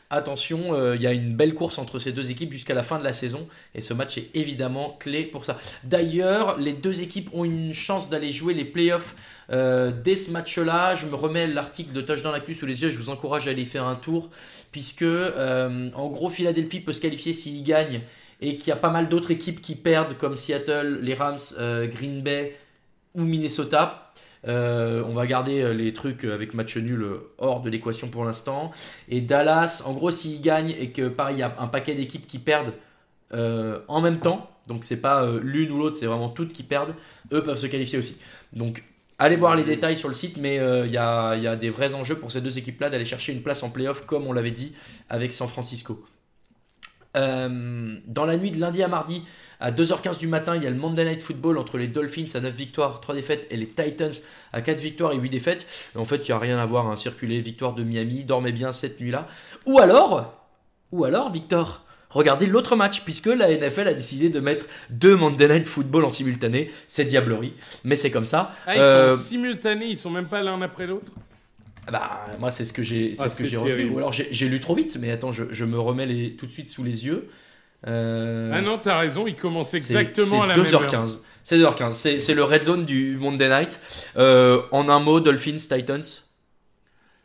attention, 0.09 0.73
euh, 0.73 0.97
il 0.97 1.01
y 1.01 1.07
a 1.07 1.13
une 1.13 1.33
belle 1.33 1.53
course 1.53 1.77
entre 1.77 1.99
ces 1.99 2.11
deux 2.11 2.29
équipes 2.29 2.51
jusqu'à 2.51 2.73
la 2.73 2.83
fin 2.83 2.99
de 2.99 3.05
la 3.05 3.13
saison 3.13 3.47
et 3.73 3.79
ce 3.79 3.93
match 3.93 4.17
est 4.17 4.29
évidemment 4.33 4.97
clé 4.99 5.23
pour 5.23 5.45
ça. 5.45 5.57
D'ailleurs, 5.85 6.57
les 6.57 6.73
deux 6.73 7.01
équipes 7.01 7.29
ont 7.31 7.45
une 7.45 7.73
chance 7.73 8.09
d'aller 8.09 8.33
jouer 8.33 8.53
les 8.53 8.65
playoffs 8.65 9.15
euh, 9.49 9.93
dès 10.03 10.17
ce 10.17 10.31
match-là. 10.31 10.95
Je 10.95 11.07
me 11.07 11.15
remets 11.15 11.47
l'article 11.47 11.93
de 11.93 12.01
Touchdown 12.01 12.35
Actu 12.35 12.53
sous 12.53 12.65
les 12.65 12.81
yeux. 12.81 12.89
Je 12.89 12.97
vous 12.97 13.11
encourage 13.11 13.47
à 13.47 13.51
aller 13.51 13.65
faire 13.65 13.85
un 13.85 13.95
tour 13.95 14.29
puisque 14.73 15.03
euh, 15.03 15.89
en 15.93 16.07
gros 16.09 16.29
Philadelphie 16.29 16.81
peut 16.81 16.91
se 16.91 16.99
qualifier 16.99 17.31
s'il 17.31 17.63
gagne 17.63 18.01
et 18.43 18.57
qu'il 18.57 18.67
y 18.67 18.71
a 18.73 18.75
pas 18.75 18.89
mal 18.89 19.07
d'autres 19.07 19.31
équipes 19.31 19.61
qui 19.61 19.75
perdent 19.75 20.17
comme 20.17 20.35
Seattle, 20.35 20.99
les 21.01 21.13
Rams, 21.13 21.37
euh, 21.57 21.87
Green 21.87 22.21
Bay 22.21 22.57
ou 23.15 23.23
Minnesota. 23.23 24.11
Euh, 24.49 25.01
on 25.07 25.13
va 25.13 25.25
garder 25.25 25.61
euh, 25.61 25.73
les 25.73 25.93
trucs 25.93 26.25
avec 26.25 26.53
match 26.53 26.75
nul 26.75 27.05
hors 27.37 27.61
de 27.61 27.69
l'équation 27.69 28.09
pour 28.09 28.25
l'instant. 28.25 28.71
Et 29.07 29.21
Dallas, 29.21 29.83
en 29.85 29.93
gros, 29.93 30.11
s'ils 30.11 30.41
gagnent 30.41 30.75
et 30.77 30.91
que 30.91 31.07
pareil, 31.07 31.37
il 31.37 31.39
y 31.39 31.43
a 31.43 31.55
un 31.57 31.67
paquet 31.67 31.95
d'équipes 31.95 32.27
qui 32.27 32.37
perdent 32.37 32.73
en 33.87 33.99
même 33.99 34.19
temps, 34.19 34.47
donc 34.67 34.83
c'est 34.83 35.01
pas 35.01 35.27
l'une 35.41 35.71
ou 35.71 35.79
l'autre, 35.79 35.95
c'est 35.95 36.05
vraiment 36.05 36.29
toutes 36.29 36.53
qui 36.53 36.61
perdent, 36.61 36.93
eux 37.31 37.41
peuvent 37.41 37.57
se 37.57 37.65
qualifier 37.65 37.97
aussi. 37.97 38.15
Donc 38.51 38.83
allez 39.17 39.37
voir 39.37 39.55
les 39.55 39.63
détails 39.63 39.97
sur 39.97 40.07
le 40.07 40.13
site, 40.13 40.37
mais 40.37 40.57
il 40.57 40.91
y, 40.91 40.97
a, 40.97 41.35
y 41.37 41.47
a 41.47 41.55
des 41.55 41.71
vrais 41.71 41.95
enjeux 41.95 42.15
pour 42.15 42.31
ces 42.31 42.41
deux 42.41 42.59
équipes-là 42.59 42.91
d'aller 42.91 43.05
chercher 43.05 43.33
une 43.33 43.41
place 43.41 43.63
en 43.63 43.71
playoff, 43.71 44.05
comme 44.05 44.27
on 44.27 44.33
l'avait 44.33 44.51
dit 44.51 44.73
avec 45.09 45.33
San 45.33 45.47
Francisco. 45.47 46.05
Euh, 47.15 47.95
dans 48.07 48.25
la 48.25 48.37
nuit 48.37 48.51
de 48.51 48.59
lundi 48.59 48.81
à 48.83 48.87
mardi, 48.87 49.23
à 49.59 49.71
2h15 49.71 50.17
du 50.19 50.27
matin, 50.27 50.55
il 50.55 50.63
y 50.63 50.67
a 50.67 50.69
le 50.69 50.75
Monday 50.75 51.05
Night 51.05 51.21
Football 51.21 51.57
entre 51.57 51.77
les 51.77 51.87
Dolphins 51.87 52.25
à 52.33 52.39
9 52.41 52.53
victoires, 52.53 52.99
3 53.01 53.15
défaites 53.15 53.47
et 53.51 53.55
les 53.57 53.67
Titans 53.67 54.11
à 54.51 54.61
4 54.61 54.79
victoires 54.79 55.13
et 55.13 55.17
8 55.17 55.29
défaites. 55.29 55.65
Et 55.95 55.99
en 55.99 56.05
fait, 56.05 56.27
il 56.27 56.31
n'y 56.31 56.35
a 56.35 56.39
rien 56.39 56.57
à 56.57 56.65
voir, 56.65 56.87
un 56.87 56.97
circulé, 56.97 57.39
victoire 57.39 57.73
de 57.73 57.83
Miami, 57.83 58.23
dormez 58.23 58.51
bien 58.51 58.71
cette 58.71 58.99
nuit-là. 58.99 59.27
Ou 59.65 59.79
alors, 59.79 60.33
ou 60.91 61.05
alors, 61.05 61.31
Victor, 61.31 61.85
regardez 62.09 62.45
l'autre 62.45 62.75
match, 62.75 63.01
puisque 63.01 63.27
la 63.27 63.47
NFL 63.55 63.87
a 63.87 63.93
décidé 63.93 64.29
de 64.29 64.39
mettre 64.39 64.65
deux 64.89 65.15
Monday 65.15 65.47
Night 65.47 65.67
Football 65.67 66.05
en 66.05 66.11
simultané. 66.11 66.71
C'est 66.87 67.05
diablerie, 67.05 67.53
mais 67.83 67.95
c'est 67.95 68.11
comme 68.11 68.25
ça. 68.25 68.53
Ah, 68.67 68.75
ils 68.75 68.81
Euh, 68.81 69.15
sont 69.15 69.21
simultanés, 69.21 69.85
ils 69.87 69.97
sont 69.97 70.11
même 70.11 70.27
pas 70.27 70.41
l'un 70.41 70.61
après 70.61 70.87
l'autre 70.87 71.11
bah, 71.91 72.25
moi, 72.39 72.49
c'est 72.51 72.65
ce 72.65 72.73
que 72.73 72.81
j'ai, 72.83 73.13
c'est 73.15 73.23
Ah, 73.23 73.27
ce 73.27 73.37
que 73.37 73.45
j'ai 73.45 73.57
retenu. 73.57 73.89
Ou 73.89 73.97
alors, 73.97 74.13
j'ai, 74.13 74.47
lu 74.49 74.59
trop 74.59 74.75
vite, 74.75 74.97
mais 74.99 75.11
attends, 75.11 75.31
je, 75.31 75.43
je 75.51 75.65
me 75.65 75.79
remets 75.79 76.05
les, 76.05 76.35
tout 76.35 76.45
de 76.45 76.51
suite 76.51 76.69
sous 76.69 76.83
les 76.83 77.05
yeux. 77.05 77.29
Euh, 77.85 78.51
Ah 78.53 78.61
non, 78.61 78.77
t'as 78.77 78.97
raison, 78.99 79.27
ils 79.27 79.35
commencent 79.35 79.71
c'est- 79.71 79.77
exactement 79.77 80.43
à 80.43 80.47
la 80.47 80.55
c'est 80.55 80.61
même 80.61 80.73
heure. 80.73 80.81
2h15. 80.89 81.21
C'est 81.43 81.57
2h15. 81.57 81.91
C'est, 82.19 82.33
le 82.33 82.43
red 82.43 82.63
zone 82.63 82.85
du 82.85 83.17
Monday 83.17 83.49
Night. 83.49 83.79
Euh, 84.15 84.61
en 84.71 84.87
un 84.87 84.99
mot, 84.99 85.19
Dolphins, 85.19 85.57
Titans? 85.57 86.01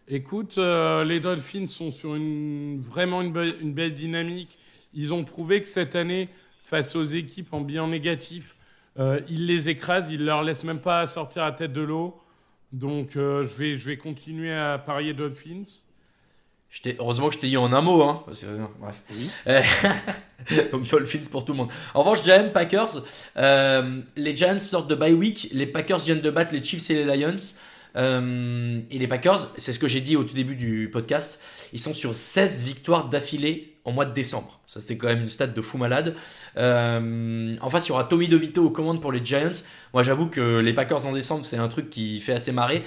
Écoute, 0.09 0.57
euh, 0.59 1.05
les 1.05 1.21
Dolphins 1.21 1.67
sont 1.67 1.91
sur 1.91 2.15
une, 2.15 2.81
vraiment 2.81 3.21
une, 3.23 3.33
be- 3.33 3.55
une 3.61 3.75
belle 3.75 3.95
dynamique. 3.95 4.59
Ils 4.95 5.13
ont 5.13 5.23
prouvé 5.23 5.61
que 5.63 5.69
cette 5.69 5.95
année, 5.95 6.29
face 6.65 6.97
aux 6.97 7.03
équipes 7.05 7.53
en 7.53 7.61
bilan 7.61 7.89
négatif, 7.89 8.57
ils 9.29 9.47
les 9.47 9.69
écrasent, 9.69 10.11
ils 10.11 10.25
leur 10.25 10.43
laissent 10.43 10.65
même 10.65 10.81
pas 10.81 11.07
sortir 11.07 11.45
la 11.45 11.53
tête 11.53 11.73
de 11.73 11.83
l'eau. 11.83 12.21
Donc 12.73 13.17
euh, 13.17 13.45
je, 13.45 13.57
vais, 13.57 13.77
je 13.77 13.89
vais 13.89 13.97
continuer 13.97 14.53
à 14.53 14.79
parier 14.79 15.15
Dolphins. 15.15 15.87
Je 16.71 16.91
heureusement 16.99 17.29
que 17.29 17.35
je 17.35 17.41
t'ai 17.41 17.49
dit 17.49 17.57
en 17.57 17.73
un 17.73 17.81
mot, 17.81 18.03
hein. 18.03 18.23
parce 18.27 18.41
que, 18.41 18.47
euh, 18.47 18.67
bref. 18.79 20.71
Donc 20.73 20.87
Dolphins 20.87 21.27
pour 21.31 21.45
tout 21.45 21.53
le 21.53 21.59
monde. 21.59 21.71
En 21.95 22.03
revanche, 22.03 22.23
Giants, 22.23 22.51
Packers, 22.53 23.03
euh, 23.39 24.01
les 24.17 24.37
Giants 24.37 24.59
sortent 24.59 24.89
de 24.89 24.95
bye 24.95 25.15
week, 25.15 25.49
les 25.53 25.67
Packers 25.67 26.01
viennent 26.01 26.21
de 26.21 26.31
battre 26.31 26.55
les 26.55 26.63
Chiefs 26.63 26.91
et 26.91 27.05
les 27.05 27.17
Lions. 27.17 27.35
Euh, 27.97 28.81
et 28.91 28.99
les 28.99 29.09
Packers, 29.09 29.51
c'est 29.57 29.73
ce 29.73 29.79
que 29.79 29.89
j'ai 29.89 30.03
dit 30.03 30.15
au 30.15 30.25
tout 30.25 30.35
début 30.35 30.57
du 30.57 30.91
podcast, 30.93 31.41
ils 31.73 31.81
sont 31.81 31.95
sur 31.95 32.15
16 32.15 32.65
victoires 32.65 33.09
d'affilée 33.09 33.79
en 33.85 33.93
mois 33.93 34.05
de 34.05 34.13
décembre. 34.13 34.58
Ça, 34.69 34.81
c'est 34.81 34.97
quand 34.97 35.09
même 35.09 35.23
une 35.23 35.29
stat 35.29 35.49
de 35.49 35.61
fou 35.61 35.79
malade. 35.79 36.15
Euh, 36.57 37.57
en 37.61 37.71
face, 37.71 37.87
il 37.87 37.89
y 37.89 37.93
aura 37.93 38.05
Tommy 38.05 38.29
DeVito 38.29 38.65
aux 38.65 38.71
commandes 38.71 39.01
pour 39.01 39.11
les 39.11 39.25
Giants. 39.25 39.65
Moi, 39.95 40.05
j'avoue 40.05 40.29
que 40.29 40.61
les 40.61 40.73
Packers 40.73 41.07
en 41.07 41.13
décembre, 41.13 41.45
c'est 41.45 41.57
un 41.57 41.69
truc 41.69 41.91
qui 41.91 42.21
fait 42.21 42.35
assez 42.35 42.53
marrer. 42.53 42.85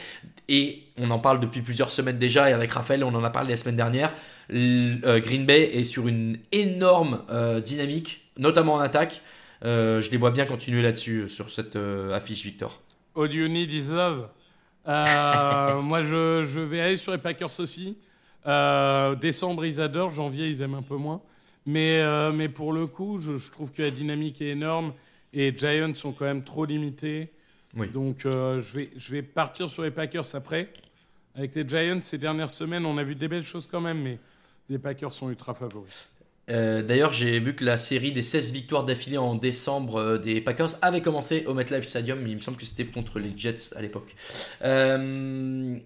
Et 0.48 0.84
on 0.98 1.12
en 1.12 1.20
parle 1.20 1.40
depuis 1.40 1.62
plusieurs 1.62 1.92
semaines 1.92 2.20
déjà. 2.20 2.50
Et 2.50 2.54
avec 2.54 2.72
Raphaël, 2.72 3.04
on 3.04 3.14
en 3.14 3.24
a 3.24 3.30
parlé 3.32 3.50
la 3.50 3.58
semaine 3.58 3.76
dernière. 3.76 4.14
Euh, 4.54 5.20
Green 5.20 5.46
Bay 5.46 5.72
est 5.74 5.84
sur 5.84 6.08
une 6.08 6.38
énorme 6.52 7.24
euh, 7.32 7.60
dynamique, 7.60 8.30
notamment 8.38 8.76
en 8.76 8.80
attaque. 8.80 9.22
Euh, 9.66 10.02
je 10.02 10.12
les 10.12 10.18
vois 10.18 10.32
bien 10.32 10.46
continuer 10.46 10.82
là-dessus, 10.82 11.30
sur 11.30 11.50
cette 11.50 11.78
affiche, 12.14 12.44
Victor. 12.46 12.80
All 13.16 13.34
you 13.34 13.48
need 13.48 13.74
is 13.74 13.90
love. 13.90 14.30
Euh, 14.88 15.82
moi, 15.82 16.04
je, 16.04 16.44
je 16.44 16.60
vais 16.60 16.82
aller 16.82 16.96
sur 16.96 17.12
les 17.12 17.18
Packers 17.18 17.60
aussi. 17.60 17.98
Euh, 18.48 19.16
décembre, 19.16 19.66
ils 19.66 19.82
adorent. 19.82 20.12
Janvier, 20.12 20.48
ils 20.48 20.62
aiment 20.62 20.76
un 20.76 20.82
peu 20.82 20.96
moins. 20.96 21.22
Mais, 21.66 22.02
euh, 22.02 22.32
mais 22.32 22.50
pour 22.50 22.74
le 22.74 22.88
coup, 22.88 23.20
je, 23.20 23.38
je 23.38 23.52
trouve 23.52 23.72
que 23.72 23.82
la 23.82 23.92
dynamique 23.92 24.42
est 24.42 24.50
énorme. 24.50 24.94
Et 25.34 25.56
Giants 25.56 25.94
sont 25.94 26.12
quand 26.12 26.26
même 26.26 26.44
trop 26.44 26.66
limités. 26.66 27.32
Oui. 27.78 27.88
Donc, 27.90 28.26
euh, 28.26 28.62
je, 28.62 28.78
vais, 28.78 28.90
je 28.98 29.12
vais 29.12 29.22
partir 29.22 29.70
sur 29.70 29.84
les 29.84 29.92
Packers 29.92 30.36
après. 30.36 30.74
Avec 31.36 31.56
les 31.56 31.68
Giants, 31.68 32.00
ces 32.02 32.18
dernières 32.18 32.52
semaines, 32.52 32.86
on 32.86 32.98
a 32.98 33.04
vu 33.04 33.16
des 33.16 33.28
belles 33.28 33.44
choses 33.44 33.68
quand 33.68 33.82
même. 33.82 34.02
Mais 34.02 34.20
les 34.70 34.80
Packers 34.80 35.14
sont 35.14 35.30
ultra 35.30 35.54
favoris. 35.54 36.10
Euh, 36.50 36.82
D'ailleurs, 36.82 37.14
j'ai 37.14 37.40
vu 37.40 37.56
que 37.56 37.64
la 37.64 37.78
série 37.78 38.12
des 38.12 38.22
16 38.22 38.52
victoires 38.52 38.84
d'affilée 38.84 39.18
en 39.18 39.36
décembre 39.36 39.98
euh, 39.98 40.18
des 40.18 40.42
Packers 40.42 40.70
avait 40.82 41.02
commencé 41.02 41.46
au 41.46 41.54
MetLife 41.54 41.86
Stadium. 41.86 42.28
Il 42.28 42.36
me 42.36 42.42
semble 42.42 42.58
que 42.58 42.66
c'était 42.66 42.86
contre 42.86 43.20
les 43.20 43.32
Jets 43.38 43.74
à 43.76 43.82
l'époque. 43.82 44.16
Euh, 44.64 45.78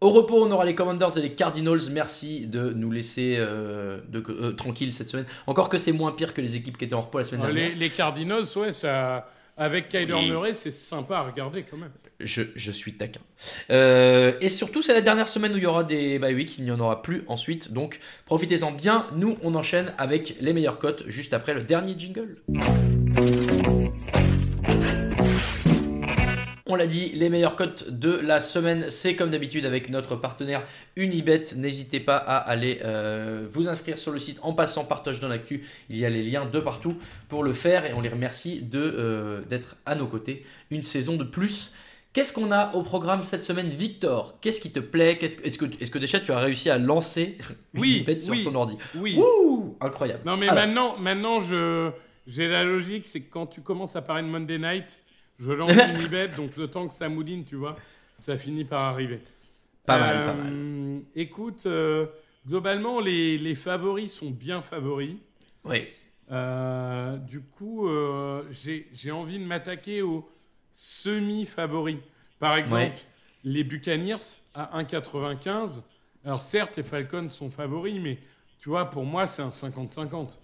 au 0.00 0.10
repos, 0.10 0.44
on 0.44 0.50
aura 0.50 0.64
les 0.64 0.74
Commanders 0.74 1.16
et 1.18 1.22
les 1.22 1.32
Cardinals. 1.32 1.80
Merci 1.90 2.46
de 2.46 2.70
nous 2.70 2.90
laisser 2.90 3.34
euh, 3.38 4.00
de, 4.08 4.22
euh, 4.28 4.52
tranquilles 4.52 4.94
cette 4.94 5.10
semaine. 5.10 5.26
Encore 5.46 5.68
que 5.68 5.78
c'est 5.78 5.92
moins 5.92 6.12
pire 6.12 6.34
que 6.34 6.40
les 6.40 6.54
équipes 6.56 6.78
qui 6.78 6.84
étaient 6.84 6.94
en 6.94 7.02
repos 7.02 7.18
la 7.18 7.24
semaine 7.24 7.42
Euh, 7.42 7.52
dernière. 7.52 7.68
les, 7.70 7.74
les 7.74 7.90
Cardinals, 7.90 8.44
ouais, 8.56 8.72
ça, 8.72 9.28
avec 9.56 9.88
Kyler 9.88 10.12
Oui. 10.14 10.30
Murray, 10.30 10.52
c'est 10.52 10.70
sympa 10.70 11.16
à 11.16 11.22
regarder 11.22 11.64
quand 11.64 11.76
même. 11.76 11.90
Je, 12.20 12.42
je 12.56 12.70
suis 12.72 12.94
taquin. 12.94 13.20
Euh, 13.70 14.32
et 14.40 14.48
surtout, 14.48 14.82
c'est 14.82 14.94
la 14.94 15.00
dernière 15.00 15.28
semaine 15.28 15.52
où 15.52 15.56
il 15.56 15.62
y 15.62 15.66
aura 15.66 15.84
des 15.84 16.18
bye 16.18 16.34
week. 16.34 16.58
Il 16.58 16.64
n'y 16.64 16.70
en 16.72 16.80
aura 16.80 17.00
plus 17.02 17.22
ensuite. 17.28 17.72
Donc, 17.72 18.00
profitez-en 18.26 18.72
bien. 18.72 19.06
Nous, 19.16 19.36
on 19.42 19.54
enchaîne 19.54 19.92
avec 19.98 20.36
les 20.40 20.52
meilleures 20.52 20.78
cotes 20.78 21.04
juste 21.08 21.32
après 21.34 21.54
le 21.54 21.62
dernier 21.64 21.96
jingle. 21.98 22.36
On 26.70 26.74
l'a 26.74 26.86
dit, 26.86 27.12
les 27.14 27.30
meilleures 27.30 27.56
cotes 27.56 27.88
de 27.88 28.10
la 28.10 28.40
semaine, 28.40 28.90
c'est 28.90 29.16
comme 29.16 29.30
d'habitude 29.30 29.64
avec 29.64 29.88
notre 29.88 30.16
partenaire 30.16 30.62
Unibet. 30.96 31.44
N'hésitez 31.56 31.98
pas 31.98 32.18
à 32.18 32.36
aller 32.36 32.80
euh, 32.84 33.46
vous 33.50 33.68
inscrire 33.68 33.98
sur 33.98 34.12
le 34.12 34.18
site 34.18 34.38
en 34.42 34.52
passant 34.52 34.84
par 34.84 35.02
Touchdown 35.02 35.32
Actu. 35.32 35.64
Il 35.88 35.96
y 35.96 36.04
a 36.04 36.10
les 36.10 36.22
liens 36.22 36.44
de 36.44 36.60
partout 36.60 36.94
pour 37.30 37.42
le 37.42 37.54
faire 37.54 37.86
et 37.86 37.94
on 37.94 38.02
les 38.02 38.10
remercie 38.10 38.60
de, 38.60 38.80
euh, 38.80 39.40
d'être 39.48 39.76
à 39.86 39.94
nos 39.94 40.06
côtés 40.06 40.44
une 40.70 40.82
saison 40.82 41.16
de 41.16 41.24
plus. 41.24 41.72
Qu'est-ce 42.12 42.34
qu'on 42.34 42.52
a 42.52 42.74
au 42.74 42.82
programme 42.82 43.22
cette 43.22 43.44
semaine, 43.44 43.68
Victor? 43.68 44.38
Qu'est-ce 44.42 44.60
qui 44.60 44.70
te 44.70 44.80
plaît? 44.80 45.18
Est-ce 45.22 45.56
que, 45.56 45.98
déjà 45.98 46.20
tu 46.20 46.32
as 46.32 46.38
réussi 46.38 46.68
à 46.68 46.76
lancer 46.76 47.38
Oui, 47.74 47.96
Unibet 47.96 48.20
sur 48.20 48.32
oui. 48.32 48.44
ton 48.44 48.54
ordi? 48.54 48.76
Oui. 48.94 49.18
Incroyable. 49.80 50.20
Non, 50.26 50.36
mais 50.36 50.48
Alors, 50.48 50.66
maintenant, 50.66 50.98
maintenant 50.98 51.40
je, 51.40 51.90
j'ai 52.26 52.46
la 52.46 52.62
logique, 52.62 53.06
c'est 53.06 53.20
que 53.20 53.30
quand 53.30 53.46
tu 53.46 53.62
commences 53.62 53.96
à 53.96 54.02
parler 54.02 54.22
de 54.22 54.28
Monday 54.28 54.58
Night, 54.58 55.00
je 55.38 55.52
lance 55.52 55.70
une 55.70 56.00
ibet, 56.00 56.28
donc 56.28 56.56
le 56.56 56.68
temps 56.68 56.86
que 56.88 56.94
ça 56.94 57.08
mouline, 57.08 57.44
tu 57.44 57.56
vois, 57.56 57.76
ça 58.16 58.36
finit 58.38 58.64
par 58.64 58.82
arriver. 58.82 59.20
Pas 59.86 59.98
mal, 59.98 60.16
Euh, 60.16 60.24
pas 60.26 60.34
mal. 60.34 61.02
Écoute, 61.14 61.64
euh, 61.66 62.06
globalement, 62.46 63.00
les, 63.00 63.38
les 63.38 63.54
favoris 63.54 64.12
sont 64.14 64.30
bien 64.30 64.60
favoris. 64.60 65.16
Oui. 65.64 65.82
Euh, 66.30 67.16
du 67.16 67.40
coup, 67.40 67.88
euh, 67.88 68.42
j'ai 68.50 68.88
j'ai 68.92 69.10
envie 69.10 69.38
de 69.38 69.44
m'attaquer 69.44 70.02
aux 70.02 70.28
semi-favoris. 70.72 71.98
Par 72.38 72.56
exemple, 72.56 72.82
Ouais. 72.82 72.94
les 73.44 73.64
Buccaneers 73.64 74.16
à 74.54 74.78
1,95. 74.78 75.82
Alors 76.24 76.40
certes, 76.40 76.76
les 76.76 76.82
Falcons 76.82 77.28
sont 77.28 77.48
favoris, 77.48 77.98
mais 78.00 78.18
tu 78.60 78.68
vois, 78.68 78.90
pour 78.90 79.04
moi, 79.04 79.26
c'est 79.26 79.42
un 79.42 79.48
50-50. 79.50 80.38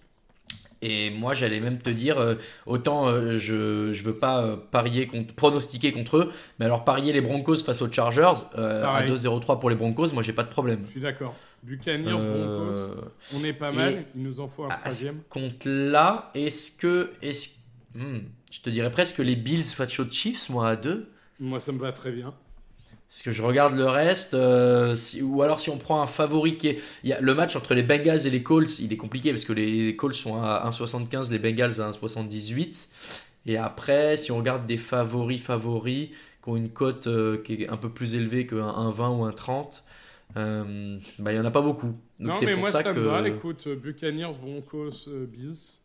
Et 0.86 1.08
moi, 1.10 1.32
j'allais 1.32 1.60
même 1.60 1.78
te 1.78 1.88
dire, 1.88 2.18
euh, 2.18 2.34
autant 2.66 3.08
euh, 3.08 3.38
je 3.38 3.92
je 3.92 4.04
veux 4.04 4.16
pas 4.16 4.44
euh, 4.44 4.56
parier 4.70 5.06
contre, 5.06 5.34
pronostiquer 5.34 5.92
contre 5.92 6.18
eux, 6.18 6.32
mais 6.58 6.66
alors 6.66 6.84
parier 6.84 7.12
les 7.12 7.22
Broncos 7.22 7.58
face 7.64 7.80
aux 7.80 7.90
Chargers 7.90 8.32
euh, 8.58 8.82
à 8.82 9.02
Pareil. 9.02 9.10
2-0-3 9.10 9.58
pour 9.60 9.70
les 9.70 9.76
Broncos, 9.76 10.12
moi 10.12 10.22
j'ai 10.22 10.34
pas 10.34 10.42
de 10.42 10.50
problème. 10.50 10.80
Je 10.84 10.90
suis 10.90 11.00
d'accord. 11.00 11.34
Buccaneers, 11.62 12.18
Euh, 12.22 12.58
Broncos, 12.68 12.94
on 13.34 13.44
est 13.44 13.54
pas 13.54 13.72
mal. 13.72 14.04
Il 14.14 14.22
nous 14.24 14.40
en 14.40 14.46
faut 14.48 14.64
un 14.64 14.68
À 14.68 14.90
ce 14.90 15.06
troisième. 15.06 15.22
compte-là, 15.30 16.30
est-ce 16.34 16.72
que, 16.76 17.12
est-ce, 17.22 17.48
hmm, 17.94 18.18
je 18.52 18.60
te 18.60 18.68
dirais 18.68 18.90
presque 18.90 19.18
les 19.18 19.36
Bills 19.36 19.62
face 19.62 19.98
aux 20.00 20.10
Chiefs, 20.10 20.50
moi 20.50 20.68
à 20.68 20.76
2 20.76 21.08
Moi, 21.40 21.60
ça 21.60 21.72
me 21.72 21.78
va 21.78 21.92
très 21.92 22.12
bien. 22.12 22.34
Parce 23.14 23.22
que 23.22 23.30
je 23.30 23.44
regarde 23.44 23.76
le 23.76 23.86
reste, 23.86 24.34
euh, 24.34 24.96
si- 24.96 25.22
ou 25.22 25.40
alors 25.42 25.60
si 25.60 25.70
on 25.70 25.78
prend 25.78 26.02
un 26.02 26.08
favori 26.08 26.58
qui 26.58 26.66
est... 26.66 26.80
Il 27.04 27.10
y 27.10 27.12
a 27.12 27.20
le 27.20 27.32
match 27.32 27.54
entre 27.54 27.72
les 27.72 27.84
Bengals 27.84 28.26
et 28.26 28.30
les 28.30 28.42
Colts, 28.42 28.80
il 28.80 28.92
est 28.92 28.96
compliqué 28.96 29.30
parce 29.30 29.44
que 29.44 29.52
les 29.52 29.94
Colts 29.94 30.16
sont 30.16 30.42
à 30.42 30.68
1,75, 30.68 31.30
les 31.30 31.38
Bengals 31.38 31.80
à 31.80 31.88
1,78. 31.92 32.88
Et 33.46 33.56
après, 33.56 34.16
si 34.16 34.32
on 34.32 34.38
regarde 34.38 34.66
des 34.66 34.78
favoris 34.78 35.40
favoris 35.40 36.08
qui 36.42 36.48
ont 36.48 36.56
une 36.56 36.70
cote 36.70 37.06
euh, 37.06 37.40
qui 37.40 37.62
est 37.62 37.68
un 37.68 37.76
peu 37.76 37.88
plus 37.88 38.16
élevée 38.16 38.48
qu'un 38.48 38.56
1,20 38.56 39.18
ou 39.20 39.24
un 39.24 39.30
30, 39.30 39.84
euh, 40.36 40.98
bah, 41.20 41.30
il 41.30 41.36
n'y 41.36 41.40
en 41.40 41.46
a 41.46 41.52
pas 41.52 41.62
beaucoup. 41.62 41.94
Donc 42.18 42.34
non, 42.34 42.40
mais 42.42 42.52
pour 42.54 42.60
moi, 42.62 42.70
ça, 42.72 42.82
ça, 42.82 42.92
que... 42.92 42.98
me 42.98 43.04
va. 43.04 43.28
Écoute, 43.28 43.68
euh, 43.68 43.76
Buccaneers, 43.76 44.36
Broncos, 44.40 45.08
Bills. 45.28 45.83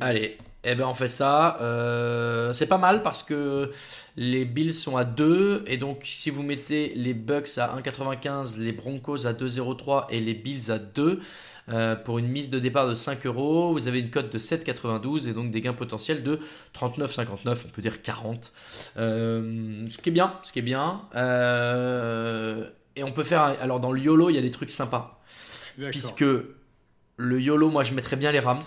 Allez, 0.00 0.38
eh 0.64 0.74
ben 0.74 0.86
on 0.86 0.94
fait 0.94 1.08
ça. 1.08 1.58
Euh, 1.60 2.52
c'est 2.52 2.66
pas 2.66 2.78
mal 2.78 3.02
parce 3.02 3.22
que 3.22 3.72
les 4.16 4.44
Bills 4.44 4.72
sont 4.74 4.96
à 4.96 5.04
2 5.04 5.64
et 5.66 5.76
donc 5.76 6.02
si 6.04 6.30
vous 6.30 6.42
mettez 6.42 6.92
les 6.94 7.14
Bucks 7.14 7.58
à 7.58 7.74
1,95, 7.76 8.58
les 8.60 8.72
Broncos 8.72 9.26
à 9.26 9.32
2,03 9.32 10.06
et 10.10 10.20
les 10.20 10.34
Bills 10.34 10.70
à 10.70 10.78
2 10.78 11.20
euh, 11.68 11.96
pour 11.96 12.18
une 12.18 12.28
mise 12.28 12.48
de 12.50 12.58
départ 12.60 12.86
de 12.88 12.94
5 12.94 13.26
euros, 13.26 13.72
vous 13.72 13.88
avez 13.88 13.98
une 14.00 14.10
cote 14.10 14.32
de 14.32 14.38
7,92 14.38 15.28
et 15.28 15.32
donc 15.32 15.50
des 15.50 15.60
gains 15.60 15.72
potentiels 15.72 16.22
de 16.22 16.38
39,59, 16.72 17.64
on 17.66 17.68
peut 17.70 17.82
dire 17.82 18.02
40. 18.02 18.52
Euh, 18.98 19.84
ce 19.90 19.98
qui 19.98 20.10
est 20.10 20.12
bien, 20.12 20.34
ce 20.44 20.52
qui 20.52 20.60
est 20.60 20.62
bien. 20.62 21.02
Et 22.96 23.02
on 23.04 23.12
peut 23.12 23.24
faire 23.24 23.42
un- 23.42 23.56
alors 23.60 23.80
dans 23.80 23.92
le 23.92 24.00
YOLO 24.00 24.30
il 24.30 24.36
y 24.36 24.38
a 24.38 24.42
des 24.42 24.50
trucs 24.50 24.70
sympas 24.70 25.20
puisque 25.90 26.24
le 27.18 27.40
YOLO 27.40 27.68
moi 27.68 27.82
je 27.84 27.92
mettrais 27.92 28.16
bien 28.16 28.32
les 28.32 28.40
Rams 28.40 28.60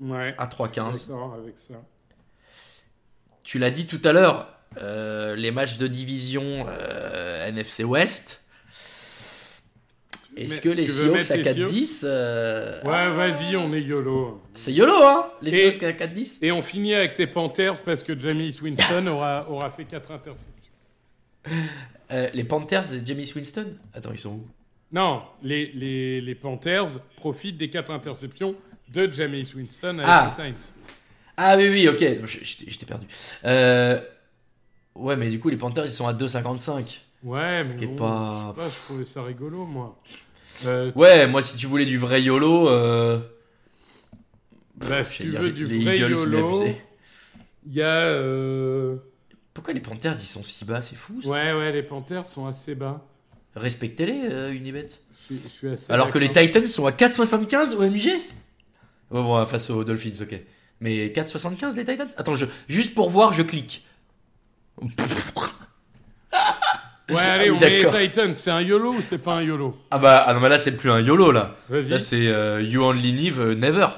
Ouais. 0.00 0.34
à 0.38 0.46
3,15. 0.46 1.08
D'accord 1.08 1.34
avec 1.34 1.58
ça. 1.58 1.82
Tu 3.42 3.58
l'as 3.58 3.70
dit 3.70 3.86
tout 3.86 4.00
à 4.04 4.12
l'heure, 4.12 4.48
euh, 4.78 5.34
les 5.36 5.50
matchs 5.50 5.78
de 5.78 5.86
division 5.86 6.66
euh, 6.68 7.46
NFC 7.48 7.84
West. 7.84 8.42
Est-ce 10.36 10.60
que 10.60 10.68
les 10.68 10.86
Seahawks 10.86 11.30
à 11.30 11.36
mettre 11.36 11.58
les 11.58 11.64
4-10 11.64 12.02
euh, 12.04 12.80
Ouais, 12.82 13.10
vas-y, 13.14 13.56
on 13.56 13.72
est 13.72 13.82
YOLO. 13.82 14.40
C'est 14.54 14.72
YOLO, 14.72 15.02
hein 15.02 15.30
Les 15.42 15.50
Seahawks 15.50 16.00
à 16.00 16.06
4-10 16.06 16.38
Et 16.42 16.52
on 16.52 16.62
finit 16.62 16.94
avec 16.94 17.18
les 17.18 17.26
Panthers 17.26 17.82
parce 17.82 18.02
que 18.02 18.18
James 18.18 18.50
Winston 18.62 19.06
aura, 19.08 19.50
aura 19.50 19.70
fait 19.70 19.84
4 19.84 20.10
interceptions. 20.12 20.72
Euh, 22.12 22.28
Les 22.34 22.42
Panthers 22.42 22.92
et 22.92 23.06
Jamie 23.06 23.32
Winston? 23.36 23.76
Attends, 23.94 24.10
ils 24.10 24.18
sont 24.18 24.30
où? 24.32 24.46
Non, 24.90 25.22
les, 25.44 25.70
les, 25.74 26.20
les 26.20 26.34
Panthers 26.34 26.98
profitent 27.14 27.56
des 27.56 27.70
4 27.70 27.92
interceptions 27.92 28.56
de 28.92 29.10
James 29.12 29.42
Winston 29.54 29.98
avec 29.98 30.06
Ah. 30.06 30.24
les 30.24 30.30
Saints. 30.30 30.72
Ah 31.36 31.56
oui, 31.56 31.68
oui, 31.70 31.88
ok. 31.88 32.04
J'étais 32.66 32.86
perdu. 32.86 33.06
Euh, 33.44 34.00
Ouais, 34.96 35.16
mais 35.16 35.30
du 35.30 35.38
coup, 35.38 35.48
les 35.48 35.56
Panthers, 35.56 35.84
ils 35.84 35.90
sont 35.90 36.06
à 36.08 36.12
2,55. 36.12 37.00
Ouais, 37.22 37.62
mais 37.62 37.66
Ce 37.68 37.76
qui 37.76 37.84
est 37.84 37.86
bon, 37.86 37.96
pas- 37.96 38.52
je 38.56 38.60
sais 38.62 38.68
pas, 38.68 38.74
je 38.74 38.84
trouvais 38.84 39.04
ça 39.06 39.22
rigolo, 39.22 39.64
moi. 39.64 39.98
Euh, 40.66 40.90
Ouais, 40.94 41.26
moi, 41.28 41.42
si 41.42 41.56
tu 41.56 41.66
voulais 41.66 41.86
du 41.86 41.96
vrai 41.96 42.20
YOLO... 42.22 42.68
Euh... 42.68 43.18
bah, 44.76 45.04
si 45.04 45.22
tu 45.22 45.28
veux 45.30 45.52
du 45.52 45.64
vrai 45.64 45.96
Eagles, 45.96 46.10
YOLO, 46.12 46.64
il 47.66 47.74
y 47.74 47.82
a... 47.82 47.86
euh, 47.94 48.96
Pourquoi 49.54 49.72
les 49.74 49.80
Panthers, 49.80 50.16
ils 50.16 50.26
sont 50.26 50.42
si 50.42 50.64
bas? 50.64 50.82
C'est 50.82 50.96
fou, 50.96 51.22
ça. 51.22 51.28
Ouais, 51.28 51.52
ouais, 51.52 51.72
les 51.72 51.82
Panthers 51.82 52.26
sont 52.26 52.46
assez 52.46 52.74
bas. 52.74 53.06
Respectez-les, 53.54 54.52
Unibet. 54.54 54.88
Je 55.12 55.16
suis, 55.24 55.36
je 55.42 55.48
suis 55.48 55.68
assez 55.68 55.92
Alors 55.92 56.10
que 56.10 56.18
les. 56.18 56.30
Titans 56.32 56.66
sont 56.66 56.86
à 56.86 56.92
4,75 56.92 57.74
au 57.74 57.82
MG 57.82 58.10
Bon, 59.10 59.22
bon, 59.24 59.46
face 59.46 59.70
aux 59.70 59.84
Dolphins, 59.84 60.22
ok. 60.22 60.40
Mais 60.80 61.08
4,75 61.08 61.76
les 61.76 61.84
Titans? 61.84 62.08
Attends, 62.16 62.36
je, 62.36 62.46
juste 62.68 62.94
pour 62.94 63.10
voir, 63.10 63.32
je 63.32 63.42
clique. 63.42 63.84
Ouais, 64.80 64.88
allez, 67.18 67.18
Ah 67.18 67.38
oui, 67.42 67.50
on 67.50 67.60
met 67.60 67.98
les 68.00 68.08
Titans. 68.08 68.34
C'est 68.34 68.50
un 68.50 68.60
YOLO 68.62 68.94
ou 68.94 69.00
c'est 69.06 69.18
pas 69.18 69.34
un 69.34 69.42
YOLO? 69.42 69.76
Ah 69.90 69.98
bah 69.98 70.24
ah 70.26 70.32
non, 70.32 70.40
mais 70.40 70.48
là, 70.48 70.58
c'est 70.58 70.76
plus 70.76 70.90
un 70.90 71.00
YOLO, 71.00 71.32
là. 71.32 71.56
Vas-y. 71.68 71.90
Là, 71.90 72.00
c'est 72.00 72.28
euh, 72.28 72.62
You 72.62 72.82
Only 72.82 73.12
Live 73.12 73.40
euh, 73.40 73.54
Never. 73.54 73.88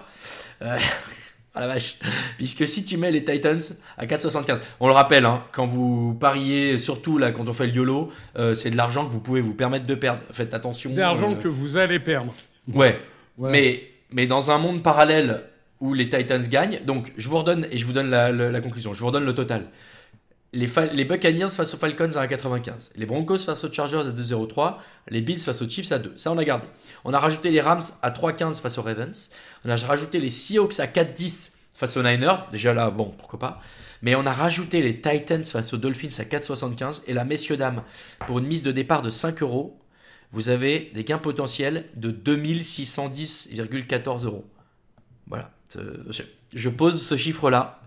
Euh, 0.62 0.78
ah 1.54 1.60
la 1.60 1.66
vache. 1.68 1.98
Puisque 2.36 2.66
si 2.66 2.84
tu 2.84 2.96
mets 2.96 3.12
les 3.12 3.24
Titans 3.24 3.60
à 3.98 4.06
4,75, 4.06 4.58
on 4.80 4.88
le 4.88 4.94
rappelle, 4.94 5.24
hein, 5.24 5.44
quand 5.52 5.66
vous 5.66 6.14
pariez, 6.14 6.78
surtout 6.78 7.18
là, 7.18 7.30
quand 7.30 7.48
on 7.48 7.52
fait 7.52 7.66
le 7.66 7.74
YOLO, 7.74 8.10
euh, 8.38 8.54
c'est 8.54 8.70
de 8.70 8.76
l'argent 8.76 9.06
que 9.06 9.12
vous 9.12 9.20
pouvez 9.20 9.40
vous 9.40 9.54
permettre 9.54 9.86
de 9.86 9.94
perdre. 9.94 10.22
Faites 10.32 10.54
attention. 10.54 10.90
D'argent 10.90 11.32
euh, 11.32 11.36
que 11.36 11.48
vous 11.48 11.76
allez 11.76 12.00
perdre. 12.00 12.34
Ouais. 12.72 13.00
Voilà. 13.36 13.52
Mais, 13.52 13.91
mais 14.12 14.26
dans 14.26 14.50
un 14.50 14.58
monde 14.58 14.82
parallèle 14.82 15.44
où 15.80 15.94
les 15.94 16.08
Titans 16.08 16.42
gagnent, 16.42 16.80
donc 16.86 17.12
je 17.16 17.28
vous 17.28 17.38
redonne 17.38 17.66
et 17.70 17.78
je 17.78 17.84
vous 17.86 17.92
donne 17.92 18.10
la, 18.10 18.30
la- 18.30 18.50
la 18.50 18.60
conclusion, 18.60 18.92
je 18.94 19.00
vous 19.00 19.06
redonne 19.06 19.24
le 19.24 19.34
total. 19.34 19.66
Les, 20.54 20.68
les 20.92 21.04
Buccaneers 21.06 21.48
face 21.48 21.72
aux 21.72 21.78
Falcons 21.78 22.14
à 22.16 22.26
1,95. 22.26 22.90
Les 22.96 23.06
Broncos 23.06 23.38
face 23.38 23.64
aux 23.64 23.72
Chargers 23.72 23.96
à 24.06 24.10
2,03. 24.10 24.74
Les 25.08 25.22
Bills 25.22 25.40
face 25.40 25.62
aux 25.62 25.68
Chiefs 25.68 25.90
à 25.92 25.98
2. 25.98 26.12
Ça, 26.16 26.30
on 26.30 26.36
a 26.36 26.44
gardé. 26.44 26.66
On 27.04 27.14
a 27.14 27.18
rajouté 27.18 27.50
les 27.50 27.62
Rams 27.62 27.80
à 28.02 28.10
3,15 28.10 28.60
face 28.60 28.76
aux 28.76 28.82
Ravens. 28.82 29.30
On 29.64 29.70
a 29.70 29.76
rajouté 29.76 30.20
les 30.20 30.28
Seahawks 30.28 30.78
à 30.78 30.86
4,10 30.86 31.52
face 31.72 31.96
aux 31.96 32.02
Niners. 32.02 32.34
Déjà 32.52 32.74
là, 32.74 32.90
bon, 32.90 33.14
pourquoi 33.16 33.38
pas. 33.38 33.60
Mais 34.02 34.14
on 34.14 34.26
a 34.26 34.32
rajouté 34.32 34.82
les 34.82 35.00
Titans 35.00 35.42
face 35.42 35.72
aux 35.72 35.78
Dolphins 35.78 36.08
à 36.18 36.24
4,75. 36.24 37.02
Et 37.06 37.14
là, 37.14 37.24
messieurs, 37.24 37.56
dames, 37.56 37.82
pour 38.26 38.38
une 38.38 38.46
mise 38.46 38.62
de 38.62 38.72
départ 38.72 39.00
de 39.00 39.08
5 39.08 39.40
euros, 39.40 39.78
vous 40.32 40.48
avez 40.48 40.90
des 40.94 41.04
gains 41.04 41.18
potentiels 41.18 41.84
de 41.94 42.10
2610,14 42.10 44.24
euros. 44.24 44.46
Voilà. 45.26 45.50
Je, 46.54 46.68
pose 46.68 47.00
ce 47.00 47.16
chiffre-là. 47.16 47.80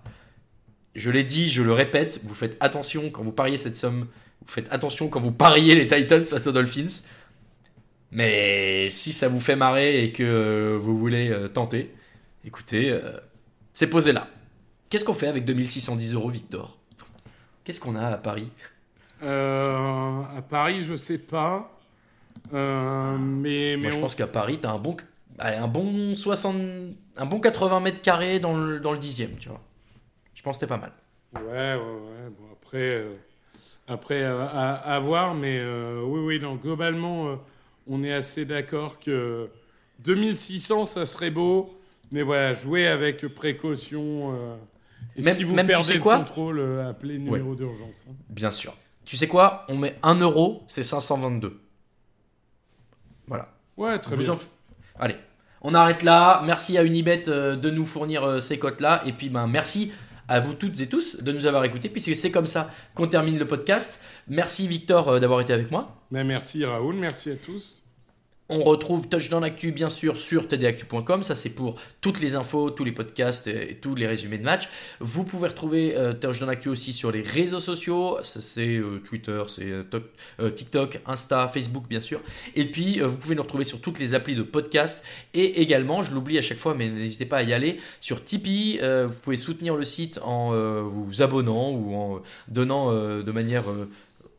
Je 0.96 1.10
l'ai 1.10 1.24
dit, 1.24 1.50
je 1.50 1.64
le 1.64 1.74
répète, 1.74 2.22
vous 2.24 2.36
faites 2.36 2.56
attention 2.60 3.10
quand 3.10 3.24
vous 3.24 3.32
pariez 3.32 3.58
cette 3.58 3.76
somme. 3.76 4.08
Vous 4.42 4.52
faites 4.52 4.72
attention 4.72 5.10
quand 5.10 5.20
vous 5.20 5.32
pariez 5.32 5.76
les 5.76 5.88
Titans 5.88 6.24
face 6.24 6.46
aux 6.46 6.52
Dolphins. 6.52 7.02
Mais 8.12 8.90
si 8.90 9.12
ça 9.12 9.28
vous 9.28 9.40
fait 9.40 9.56
marrer 9.56 10.04
et 10.04 10.12
que 10.12 10.24
euh, 10.24 10.78
vous 10.80 10.98
voulez 10.98 11.30
euh, 11.30 11.48
tenter, 11.48 11.94
écoutez, 12.46 12.92
euh, 12.92 13.18
c'est 13.74 13.88
posé 13.88 14.14
là. 14.14 14.28
Qu'est-ce 14.90 15.04
qu'on 15.04 15.16
fait 15.16 15.28
avec 15.28 15.46
2610 15.46 16.14
euros, 16.14 16.30
Victor? 16.30 16.78
Qu'est-ce 17.64 17.80
qu'on 17.80 17.96
a 17.96 18.06
à 18.06 18.18
Paris? 18.18 18.50
À 19.22 20.42
Paris, 20.48 20.84
je 20.84 20.96
sais 20.96 21.18
pas. 21.18 21.75
Euh, 22.54 23.18
mais 23.18 23.76
mais 23.78 23.84
Moi, 23.84 23.92
je 23.92 24.00
pense 24.00 24.16
qu'à 24.16 24.28
Paris, 24.28 24.60
t'as 24.62 24.72
un 24.72 24.78
bon, 24.80 24.96
allez, 25.40 25.58
un 25.58 25.68
bon 25.68 26.16
60, 26.16 26.56
un 27.18 27.26
bon 27.26 27.40
80 27.40 27.80
mètres 27.80 28.02
carrés 28.02 28.40
dans 28.40 28.56
le, 28.56 28.80
dans 28.80 28.92
le 28.92 28.98
dixième, 28.98 29.36
tu 29.38 29.50
vois. 29.50 29.62
Je 30.34 30.42
pense 30.44 30.58
que 30.58 30.62
c'était 30.62 30.70
pas 30.70 30.78
mal. 30.80 30.92
Ouais, 31.36 31.42
ouais, 31.52 31.76
ouais. 31.76 32.30
Bon, 32.38 32.46
après, 32.54 32.78
euh, 32.78 33.14
après 33.88 34.22
euh, 34.24 34.42
à, 34.46 34.74
à 34.76 35.00
voir, 35.00 35.34
mais 35.34 35.60
oui, 36.04 36.20
oui, 36.22 36.40
non, 36.40 36.56
globalement, 36.56 37.38
on 37.88 38.04
est 38.04 38.14
assez 38.14 38.46
d'accord 38.46 39.00
que 39.00 39.50
2600, 40.00 40.86
ça 40.86 41.06
serait 41.06 41.32
beau, 41.32 41.78
mais 42.12 42.22
voilà, 42.22 42.54
jouer 42.54 42.88
avec 42.88 43.26
précaution. 43.34 44.36
et 45.16 45.22
Même- 45.24 45.34
si 45.36 45.44
vous 45.44 45.56
même, 45.56 45.66
tu 45.66 45.72
perdez 45.72 45.84
sais 45.84 45.94
le 45.96 46.00
quoi 46.02 46.18
contrôle, 46.20 46.82
appelez 46.88 47.14
le 47.16 47.20
numéro 47.22 47.56
d'urgence. 47.56 48.06
hein. 48.10 48.14
Bien 48.30 48.52
sûr. 48.52 48.74
Tu 49.06 49.18
sais 49.18 49.28
quoi? 49.28 49.66
On 49.70 49.78
met 49.78 49.96
1 50.04 50.16
euro, 50.16 50.64
c'est 50.68 50.84
522. 50.84 51.60
Voilà. 53.28 53.50
Ouais, 53.78 54.00
très 54.00 54.16
bien. 54.16 54.32
en 54.32 54.38
Allez, 55.00 55.18
on 55.62 55.74
arrête 55.74 56.04
là. 56.04 56.42
Merci 56.46 56.78
à 56.78 56.84
Unibet 56.84 57.24
euh, 57.28 57.56
de 57.56 57.70
nous 57.70 57.86
fournir 57.86 58.24
euh, 58.24 58.40
ces 58.40 58.60
cotes-là. 58.60 59.02
Et 59.06 59.14
puis, 59.14 59.30
ben, 59.30 59.48
merci 59.48 59.92
à 60.28 60.40
vous 60.40 60.54
toutes 60.54 60.80
et 60.82 60.88
tous 60.88 61.22
de 61.22 61.32
nous 61.32 61.46
avoir 61.46 61.64
écoutés, 61.66 61.90
puisque 61.90 62.16
c'est 62.16 62.32
comme 62.32 62.46
ça 62.46 62.70
qu'on 62.94 63.08
termine 63.08 63.38
le 63.38 63.48
podcast. 63.48 64.02
Merci 64.28 64.68
Victor 64.68 65.10
euh, 65.10 65.20
d'avoir 65.20 65.42
été 65.42 65.54
avec 65.54 65.72
moi. 65.72 66.02
Mais 66.12 66.24
merci 66.24 66.66
Raoul, 66.66 66.96
merci 66.96 67.32
à 67.32 67.36
tous. 67.36 67.85
On 68.48 68.62
retrouve 68.62 69.10
Touchdown 69.10 69.44
Actu 69.44 69.72
bien 69.72 69.90
sûr 69.90 70.20
sur 70.20 70.48
tdactu.com, 70.48 71.24
ça 71.24 71.34
c'est 71.34 71.50
pour 71.50 71.82
toutes 72.00 72.22
les 72.22 72.36
infos, 72.36 72.70
tous 72.70 72.84
les 72.84 72.92
podcasts 72.92 73.48
et, 73.48 73.76
tous 73.82 73.96
les 73.96 74.06
résumés 74.06 74.38
de 74.38 74.44
matchs. 74.44 74.70
Vous 75.00 75.24
pouvez 75.24 75.48
retrouver 75.48 75.98
euh, 75.98 76.14
Touchdown 76.14 76.52
Actu 76.52 76.70
aussi 76.70 76.94
sur 76.94 77.12
les 77.12 77.24
réseaux 77.24 77.60
sociaux, 77.60 78.20
ça 78.22 78.42
c'est 78.42 78.78
euh, 78.78 79.02
Twitter, 79.04 79.42
c'est 79.48 79.72
euh, 79.72 79.84
Tok- 79.84 80.54
TikTok, 80.54 81.02
Insta, 81.08 81.48
Facebook 81.48 81.88
bien 81.90 82.02
sûr. 82.02 82.22
Et 82.56 82.66
puis 82.66 83.00
vous 83.00 83.18
pouvez 83.18 83.34
nous 83.34 83.42
retrouver 83.42 83.64
sur 83.64 83.82
toutes 83.82 83.98
les 83.98 84.14
applis 84.14 84.36
de 84.36 84.44
podcast 84.44 85.04
et 85.34 85.64
également, 85.64 86.04
je 86.04 86.14
l'oublie 86.14 86.38
à 86.38 86.44
chaque 86.44 86.60
fois 86.60 86.76
mais 86.76 86.88
n'hésitez 86.88 87.26
pas 87.26 87.38
à 87.38 87.44
y 87.44 87.52
aller, 87.52 87.80
sur 88.00 88.24
Tipeee, 88.24 88.80
vous 89.08 89.16
pouvez 89.24 89.38
soutenir 89.38 89.76
le 89.76 89.86
site 89.86 90.20
en 90.22 90.52
vous 90.84 91.24
abonnant 91.24 91.72
ou 91.72 91.96
en 91.96 92.22
donnant 92.48 92.94
de 92.94 93.32
manière... 93.32 93.64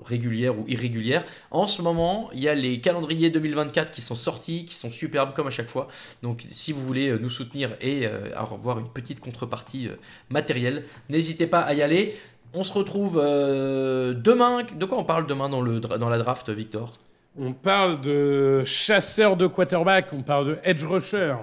euh, 0.00 0.04
régulières 0.04 0.58
ou 0.58 0.64
irrégulières. 0.68 1.24
En 1.50 1.66
ce 1.66 1.82
moment, 1.82 2.30
il 2.32 2.40
y 2.40 2.48
a 2.48 2.54
les 2.54 2.80
calendriers 2.80 3.30
2024 3.30 3.92
qui 3.92 4.00
sont 4.00 4.16
sortis, 4.16 4.64
qui 4.64 4.74
sont 4.74 4.90
superbes 4.90 5.34
comme 5.34 5.46
à 5.46 5.50
chaque 5.50 5.68
fois. 5.68 5.88
Donc 6.22 6.44
si 6.50 6.72
vous 6.72 6.84
voulez 6.86 7.18
nous 7.18 7.30
soutenir 7.30 7.76
et 7.80 8.06
avoir 8.34 8.78
une 8.78 8.88
petite 8.88 9.20
contrepartie 9.20 9.88
matérielle, 10.30 10.84
n'hésitez 11.08 11.46
pas 11.46 11.60
à 11.60 11.74
y 11.74 11.82
aller. 11.82 12.16
On 12.54 12.62
se 12.62 12.72
retrouve 12.72 13.16
demain. 13.16 14.62
De 14.78 14.84
quoi 14.84 14.98
on 14.98 15.04
parle 15.04 15.26
demain 15.26 15.48
dans, 15.48 15.60
le, 15.60 15.80
dans 15.80 16.08
la 16.08 16.18
draft, 16.18 16.50
Victor? 16.50 16.92
On 17.38 17.52
parle 17.52 18.00
de 18.00 18.62
chasseur 18.64 19.36
de 19.36 19.46
quarterback, 19.46 20.12
on 20.12 20.22
parle 20.22 20.46
de 20.46 20.58
edge 20.64 20.84
rusher. 20.84 21.34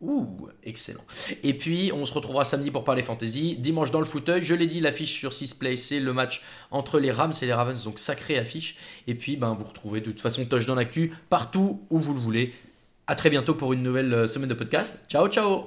Ouh, 0.00 0.48
excellent. 0.64 1.04
Et 1.42 1.52
puis, 1.54 1.90
on 1.92 2.06
se 2.06 2.14
retrouvera 2.14 2.44
samedi 2.44 2.70
pour 2.70 2.84
parler 2.84 3.02
fantasy. 3.02 3.56
Dimanche 3.56 3.90
dans 3.90 3.98
le 3.98 4.06
fauteuil, 4.06 4.42
je 4.42 4.54
l'ai 4.54 4.66
dit, 4.66 4.80
l'affiche 4.80 5.12
sur 5.12 5.30
6play, 5.30 5.76
c'est 5.76 6.00
le 6.00 6.12
match 6.12 6.42
entre 6.70 6.98
les 6.98 7.10
Rams 7.10 7.34
et 7.42 7.46
les 7.46 7.52
Ravens, 7.52 7.84
donc 7.84 7.98
sacrée 7.98 8.38
affiche. 8.38 8.76
Et 9.06 9.14
puis, 9.14 9.36
ben, 9.36 9.54
vous 9.54 9.64
retrouvez 9.64 10.00
de 10.00 10.06
toute 10.06 10.20
façon 10.20 10.44
Touch 10.46 10.64
dans 10.64 10.74
l'actu 10.74 11.12
partout 11.28 11.82
où 11.90 11.98
vous 11.98 12.14
le 12.14 12.20
voulez. 12.20 12.54
À 13.06 13.14
très 13.14 13.28
bientôt 13.28 13.54
pour 13.54 13.72
une 13.72 13.82
nouvelle 13.82 14.12
euh, 14.14 14.26
semaine 14.26 14.48
de 14.48 14.54
podcast. 14.54 15.04
Ciao, 15.08 15.28
ciao 15.28 15.66